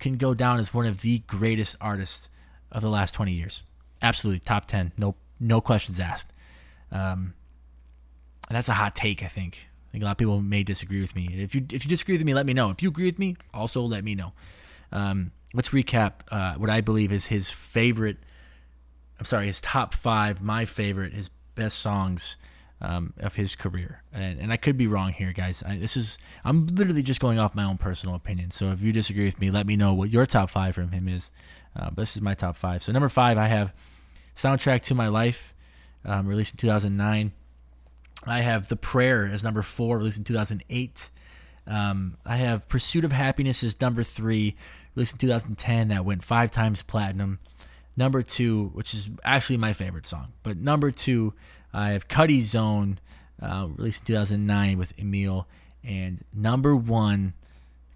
can 0.00 0.16
go 0.16 0.34
down 0.34 0.58
as 0.58 0.74
one 0.74 0.86
of 0.86 1.02
the 1.02 1.20
greatest 1.20 1.76
artists 1.80 2.28
of 2.72 2.82
the 2.82 2.88
last 2.88 3.12
20 3.12 3.32
years. 3.32 3.62
Absolutely, 4.00 4.40
top 4.40 4.66
10. 4.66 4.92
No, 4.96 5.14
no 5.38 5.60
questions 5.60 6.00
asked. 6.00 6.31
Um, 6.92 7.34
and 8.48 8.56
that's 8.56 8.68
a 8.68 8.74
hot 8.74 8.94
take. 8.94 9.22
I 9.22 9.28
think. 9.28 9.66
I 9.88 9.92
think 9.92 10.02
a 10.02 10.06
lot 10.06 10.12
of 10.12 10.18
people 10.18 10.40
may 10.40 10.62
disagree 10.62 11.00
with 11.00 11.14
me. 11.16 11.28
If 11.32 11.54
you 11.54 11.66
if 11.70 11.84
you 11.84 11.88
disagree 11.88 12.14
with 12.14 12.24
me, 12.24 12.34
let 12.34 12.46
me 12.46 12.54
know. 12.54 12.70
If 12.70 12.82
you 12.82 12.88
agree 12.88 13.06
with 13.06 13.18
me, 13.18 13.36
also 13.52 13.82
let 13.82 14.04
me 14.04 14.14
know. 14.14 14.32
Um, 14.90 15.32
let's 15.54 15.70
recap 15.70 16.12
uh, 16.30 16.54
what 16.54 16.70
I 16.70 16.80
believe 16.80 17.12
is 17.12 17.26
his 17.26 17.50
favorite. 17.50 18.18
I'm 19.18 19.24
sorry, 19.24 19.46
his 19.46 19.60
top 19.60 19.94
five, 19.94 20.42
my 20.42 20.64
favorite, 20.64 21.12
his 21.12 21.30
best 21.54 21.78
songs 21.78 22.36
um, 22.82 23.14
of 23.18 23.36
his 23.36 23.54
career. 23.54 24.02
And, 24.12 24.40
and, 24.40 24.52
I 24.52 24.56
could 24.56 24.76
be 24.76 24.88
wrong 24.88 25.12
here, 25.12 25.32
guys. 25.32 25.62
I, 25.64 25.76
this 25.76 25.96
is 25.96 26.18
I'm 26.44 26.66
literally 26.66 27.02
just 27.02 27.20
going 27.20 27.38
off 27.38 27.54
my 27.54 27.64
own 27.64 27.78
personal 27.78 28.16
opinion. 28.16 28.50
So 28.50 28.72
if 28.72 28.82
you 28.82 28.92
disagree 28.92 29.24
with 29.24 29.40
me, 29.40 29.50
let 29.50 29.66
me 29.66 29.76
know 29.76 29.94
what 29.94 30.10
your 30.10 30.26
top 30.26 30.50
five 30.50 30.74
from 30.74 30.90
him 30.90 31.08
is. 31.08 31.30
Uh, 31.78 31.90
this 31.96 32.16
is 32.16 32.22
my 32.22 32.34
top 32.34 32.56
five. 32.56 32.82
So 32.82 32.92
number 32.92 33.08
five, 33.08 33.38
I 33.38 33.46
have 33.46 33.72
"Soundtrack 34.34 34.82
to 34.82 34.94
My 34.94 35.08
Life," 35.08 35.51
um, 36.04 36.26
released 36.26 36.54
in 36.54 36.58
2009. 36.58 37.32
I 38.24 38.40
have 38.40 38.68
"The 38.68 38.76
Prayer" 38.76 39.26
as 39.26 39.44
number 39.44 39.62
four, 39.62 39.98
released 39.98 40.18
in 40.18 40.24
2008. 40.24 41.10
Um, 41.66 42.16
I 42.24 42.36
have 42.36 42.68
"Pursuit 42.68 43.04
of 43.04 43.12
Happiness" 43.12 43.62
as 43.62 43.80
number 43.80 44.02
three, 44.02 44.56
released 44.94 45.14
in 45.14 45.18
2010. 45.18 45.88
That 45.88 46.04
went 46.04 46.22
five 46.22 46.50
times 46.50 46.82
platinum. 46.82 47.38
Number 47.96 48.22
two, 48.22 48.70
which 48.74 48.94
is 48.94 49.10
actually 49.22 49.58
my 49.58 49.72
favorite 49.72 50.06
song, 50.06 50.32
but 50.42 50.56
number 50.56 50.90
two, 50.90 51.34
I 51.74 51.90
have 51.90 52.08
Cudi 52.08 52.40
Zone, 52.40 52.98
uh, 53.40 53.68
released 53.76 54.02
in 54.02 54.14
2009 54.14 54.78
with 54.78 54.98
Emile. 54.98 55.46
And 55.84 56.24
number 56.32 56.76
one 56.76 57.34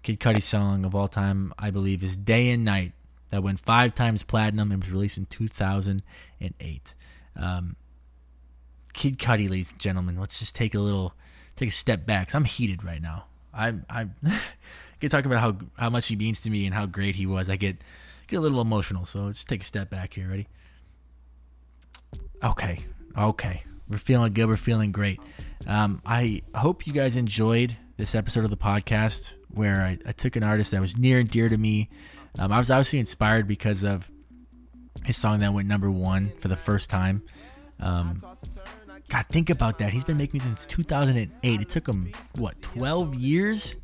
Kid 0.03 0.19
Cudi 0.19 0.41
song 0.41 0.85
of 0.85 0.93
all 0.95 1.07
time, 1.07 1.53
I 1.57 1.69
believe, 1.69 2.03
is 2.03 2.17
Day 2.17 2.49
and 2.49 2.63
Night. 2.63 2.93
That 3.29 3.43
went 3.43 3.59
five 3.59 3.93
times 3.93 4.23
platinum 4.23 4.71
and 4.71 4.81
was 4.81 4.91
released 4.91 5.17
in 5.17 5.25
2008. 5.25 6.95
Um, 7.35 7.75
Kid 8.97 9.19
Cudi, 9.19 9.47
ladies 9.47 9.69
and 9.71 9.79
gentlemen. 9.79 10.19
Let's 10.19 10.39
just 10.39 10.55
take 10.55 10.73
a 10.73 10.79
little, 10.79 11.13
take 11.55 11.69
a 11.69 11.71
step 11.71 12.07
back. 12.07 12.33
i 12.33 12.37
I'm 12.37 12.45
heated 12.45 12.83
right 12.83 12.99
now. 13.01 13.25
I'm, 13.53 13.85
I'm 13.87 14.15
get 14.99 15.11
talking 15.11 15.31
about 15.31 15.39
how 15.39 15.67
how 15.77 15.91
much 15.91 16.07
he 16.07 16.15
means 16.15 16.41
to 16.41 16.49
me 16.49 16.65
and 16.65 16.73
how 16.73 16.87
great 16.87 17.15
he 17.15 17.27
was. 17.27 17.47
I 17.47 17.57
get 17.57 17.77
get 18.27 18.37
a 18.37 18.41
little 18.41 18.59
emotional. 18.59 19.05
So 19.05 19.29
just 19.31 19.47
take 19.47 19.61
a 19.61 19.65
step 19.65 19.91
back 19.91 20.15
here. 20.15 20.27
Ready? 20.27 20.47
Okay, 22.43 22.79
okay. 23.15 23.63
We're 23.87 23.99
feeling 23.99 24.33
good. 24.33 24.47
We're 24.47 24.57
feeling 24.57 24.91
great. 24.91 25.21
Um, 25.67 26.01
I 26.03 26.41
hope 26.55 26.87
you 26.87 26.91
guys 26.91 27.15
enjoyed 27.15 27.77
this 27.97 28.15
episode 28.15 28.45
of 28.45 28.49
the 28.49 28.57
podcast 28.57 29.33
where 29.51 29.81
I, 29.81 29.99
I 30.07 30.11
took 30.11 30.35
an 30.35 30.43
artist 30.43 30.71
that 30.71 30.81
was 30.81 30.97
near 30.97 31.19
and 31.19 31.29
dear 31.29 31.49
to 31.49 31.57
me. 31.57 31.89
Um, 32.39 32.51
I 32.51 32.57
was 32.57 32.71
obviously 32.71 32.97
inspired 32.97 33.47
because 33.47 33.83
of 33.83 34.09
his 35.05 35.17
song 35.17 35.41
that 35.41 35.53
went 35.53 35.67
number 35.67 35.91
one 35.91 36.31
for 36.39 36.47
the 36.47 36.55
first 36.55 36.89
time. 36.89 37.21
Um, 37.79 38.19
God, 39.09 39.25
think 39.29 39.49
about 39.49 39.77
that. 39.77 39.93
He's 39.93 40.03
been 40.03 40.17
making 40.17 40.39
music 40.39 40.59
since 40.59 40.65
2008. 40.65 41.61
It 41.61 41.69
took 41.69 41.87
him, 41.87 42.11
what, 42.35 42.61
12 42.61 43.15
years 43.15 43.75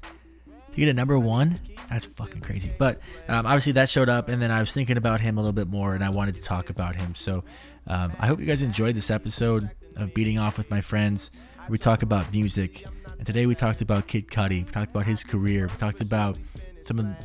to 0.74 0.76
get 0.76 0.90
a 0.90 0.94
number 0.94 1.18
one? 1.18 1.60
That's 1.90 2.06
fucking 2.06 2.42
crazy. 2.42 2.74
But 2.78 3.00
um, 3.30 3.46
obviously 3.46 3.74
that 3.74 3.90
showed 3.90 4.10
up, 4.10 4.28
and 4.28 4.42
then 4.42 4.52
I 4.52 4.60
was 4.60 4.74
thinking 4.74 4.98
about 4.98 5.22
him 5.22 5.38
a 5.38 5.42
little 5.42 5.54
bit 5.54 5.68
more, 5.68 5.94
and 5.96 6.04
I 6.04 6.10
wanted 6.10 6.36
to 6.36 6.44
talk 6.44 6.70
about 6.70 6.96
him. 6.96 7.16
So 7.16 7.44
um, 7.88 8.14
I 8.20 8.28
hope 8.28 8.40
you 8.40 8.46
guys 8.46 8.62
enjoyed 8.62 8.96
this 8.96 9.10
episode 9.10 9.70
of 9.96 10.14
Beating 10.14 10.40
Off 10.40 10.58
with 10.58 10.70
My 10.70 10.82
Friends. 10.82 11.32
We 11.70 11.78
talk 11.78 12.04
about 12.04 12.34
music, 12.34 12.86
and 13.18 13.26
today 13.26 13.46
we 13.46 13.56
talked 13.56 13.82
about 13.82 14.08
Kid 14.08 14.28
Cudi. 14.28 14.66
We 14.66 14.72
talked 14.72 14.92
about 14.92 15.06
his 15.06 15.24
career. 15.24 15.68
We 15.68 15.78
talked 15.78 16.02
about 16.02 16.38
some 16.84 17.00
of 17.00 17.06
the 17.06 17.16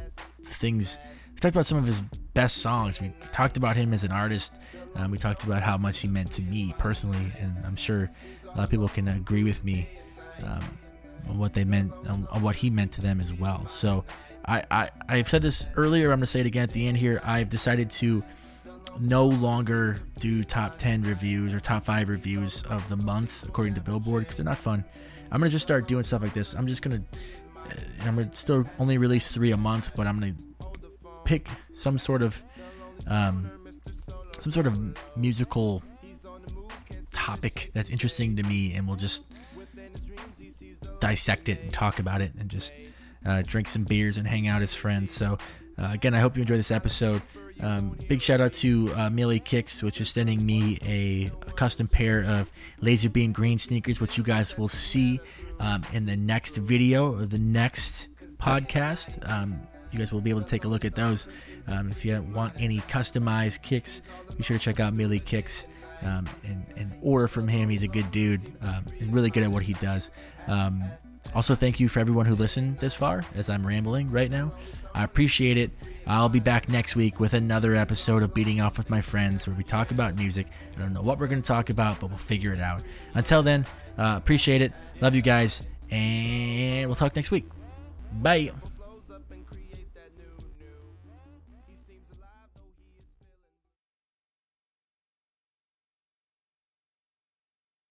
things. 0.44 0.98
We 1.38 1.40
talked 1.40 1.54
about 1.54 1.66
some 1.66 1.78
of 1.78 1.86
his 1.86 2.00
best 2.34 2.56
songs. 2.56 3.00
We 3.00 3.12
talked 3.30 3.56
about 3.56 3.76
him 3.76 3.94
as 3.94 4.02
an 4.02 4.10
artist. 4.10 4.56
Um, 4.96 5.12
we 5.12 5.18
talked 5.18 5.44
about 5.44 5.62
how 5.62 5.76
much 5.76 6.00
he 6.00 6.08
meant 6.08 6.32
to 6.32 6.42
me 6.42 6.74
personally, 6.78 7.30
and 7.38 7.54
I'm 7.64 7.76
sure 7.76 8.10
a 8.42 8.48
lot 8.56 8.64
of 8.64 8.70
people 8.70 8.88
can 8.88 9.06
agree 9.06 9.44
with 9.44 9.62
me 9.62 9.88
um, 10.42 10.64
on 11.28 11.38
what 11.38 11.54
they 11.54 11.62
meant, 11.62 11.92
on, 12.08 12.26
on, 12.32 12.42
what 12.42 12.56
he 12.56 12.70
meant 12.70 12.90
to 12.94 13.02
them 13.02 13.20
as 13.20 13.32
well. 13.32 13.68
So, 13.68 14.04
I, 14.46 14.64
I 14.68 14.90
I've 15.08 15.28
said 15.28 15.42
this 15.42 15.64
earlier. 15.76 16.10
I'm 16.10 16.18
to 16.18 16.26
say 16.26 16.40
it 16.40 16.46
again 16.46 16.64
at 16.64 16.72
the 16.72 16.88
end 16.88 16.96
here. 16.96 17.20
I've 17.22 17.50
decided 17.50 17.88
to 17.90 18.24
no 18.98 19.24
longer 19.24 20.00
do 20.18 20.42
top 20.42 20.76
10 20.76 21.04
reviews 21.04 21.54
or 21.54 21.60
top 21.60 21.84
5 21.84 22.08
reviews 22.08 22.64
of 22.64 22.88
the 22.88 22.96
month 22.96 23.44
according 23.44 23.74
to 23.74 23.80
Billboard 23.80 24.24
because 24.24 24.38
they're 24.38 24.44
not 24.44 24.58
fun. 24.58 24.84
I'm 25.30 25.40
to 25.40 25.48
just 25.48 25.62
start 25.62 25.86
doing 25.86 26.02
stuff 26.02 26.20
like 26.20 26.32
this. 26.32 26.54
I'm 26.54 26.66
just 26.66 26.82
going 26.82 27.00
to 27.00 27.20
I'm 28.00 28.16
to 28.16 28.36
still 28.36 28.64
only 28.80 28.98
release 28.98 29.30
3 29.30 29.52
a 29.52 29.56
month, 29.56 29.92
but 29.94 30.08
I'm 30.08 30.18
to 30.34 30.47
pick 31.28 31.46
some 31.74 31.98
sort 31.98 32.22
of 32.22 32.42
um, 33.06 33.50
some 34.38 34.50
sort 34.50 34.66
of 34.66 34.96
musical 35.14 35.82
topic 37.12 37.70
that's 37.74 37.90
interesting 37.90 38.34
to 38.36 38.42
me, 38.44 38.72
and 38.72 38.88
we'll 38.88 38.96
just 38.96 39.24
dissect 41.00 41.50
it 41.50 41.60
and 41.60 41.70
talk 41.70 41.98
about 41.98 42.22
it, 42.22 42.32
and 42.40 42.48
just 42.48 42.72
uh, 43.26 43.42
drink 43.44 43.68
some 43.68 43.84
beers 43.84 44.16
and 44.16 44.26
hang 44.26 44.48
out 44.48 44.62
as 44.62 44.74
friends. 44.74 45.10
So, 45.10 45.36
uh, 45.78 45.90
again, 45.92 46.14
I 46.14 46.20
hope 46.20 46.34
you 46.34 46.40
enjoy 46.40 46.56
this 46.56 46.70
episode. 46.70 47.20
Um, 47.60 47.98
big 48.08 48.22
shout 48.22 48.40
out 48.40 48.54
to 48.54 48.90
uh, 48.96 49.10
Millie 49.10 49.40
Kicks, 49.40 49.82
which 49.82 50.00
is 50.00 50.08
sending 50.08 50.46
me 50.46 50.78
a, 50.82 51.30
a, 51.46 51.52
custom 51.52 51.88
pair 51.88 52.22
of 52.22 52.50
laser 52.80 53.10
beam 53.10 53.32
green 53.32 53.58
sneakers, 53.58 54.00
which 54.00 54.16
you 54.16 54.24
guys 54.24 54.56
will 54.56 54.68
see 54.68 55.20
um, 55.60 55.82
in 55.92 56.06
the 56.06 56.16
next 56.16 56.56
video 56.56 57.12
or 57.12 57.26
the 57.26 57.38
next 57.38 58.08
podcast. 58.38 59.28
Um, 59.28 59.60
you 59.92 59.98
guys 59.98 60.12
will 60.12 60.20
be 60.20 60.30
able 60.30 60.42
to 60.42 60.46
take 60.46 60.64
a 60.64 60.68
look 60.68 60.84
at 60.84 60.94
those. 60.94 61.28
Um, 61.66 61.90
if 61.90 62.04
you 62.04 62.20
want 62.34 62.54
any 62.58 62.78
customized 62.80 63.62
kicks, 63.62 64.02
be 64.36 64.42
sure 64.42 64.58
to 64.58 64.62
check 64.62 64.80
out 64.80 64.94
Millie 64.94 65.20
Kicks 65.20 65.64
um, 66.02 66.28
and, 66.44 66.64
and, 66.76 66.92
order 67.02 67.28
from 67.28 67.48
him. 67.48 67.68
He's 67.68 67.82
a 67.82 67.88
good 67.88 68.10
dude 68.10 68.40
um, 68.62 68.84
and 69.00 69.12
really 69.12 69.30
good 69.30 69.42
at 69.42 69.50
what 69.50 69.62
he 69.62 69.72
does. 69.74 70.10
Um, 70.46 70.84
also, 71.34 71.54
thank 71.54 71.80
you 71.80 71.88
for 71.88 72.00
everyone 72.00 72.26
who 72.26 72.34
listened 72.34 72.78
this 72.78 72.94
far 72.94 73.24
as 73.34 73.50
I'm 73.50 73.66
rambling 73.66 74.10
right 74.10 74.30
now. 74.30 74.52
I 74.94 75.04
appreciate 75.04 75.58
it. 75.58 75.70
I'll 76.06 76.30
be 76.30 76.40
back 76.40 76.68
next 76.68 76.96
week 76.96 77.20
with 77.20 77.34
another 77.34 77.74
episode 77.76 78.22
of 78.22 78.32
Beating 78.32 78.60
Off 78.60 78.78
with 78.78 78.88
My 78.88 79.02
Friends 79.02 79.46
where 79.46 79.54
we 79.54 79.62
talk 79.62 79.90
about 79.90 80.16
music. 80.16 80.46
I 80.76 80.80
don't 80.80 80.94
know 80.94 81.02
what 81.02 81.18
we're 81.18 81.26
going 81.26 81.42
to 81.42 81.46
talk 81.46 81.68
about, 81.68 82.00
but 82.00 82.08
we'll 82.08 82.16
figure 82.16 82.54
it 82.54 82.60
out. 82.60 82.82
Until 83.14 83.42
then, 83.42 83.66
uh, 83.98 84.14
appreciate 84.16 84.62
it. 84.62 84.72
Love 85.00 85.14
you 85.14 85.22
guys. 85.22 85.62
And 85.90 86.86
we'll 86.86 86.96
talk 86.96 87.14
next 87.14 87.30
week. 87.30 87.46
Bye. 88.12 88.52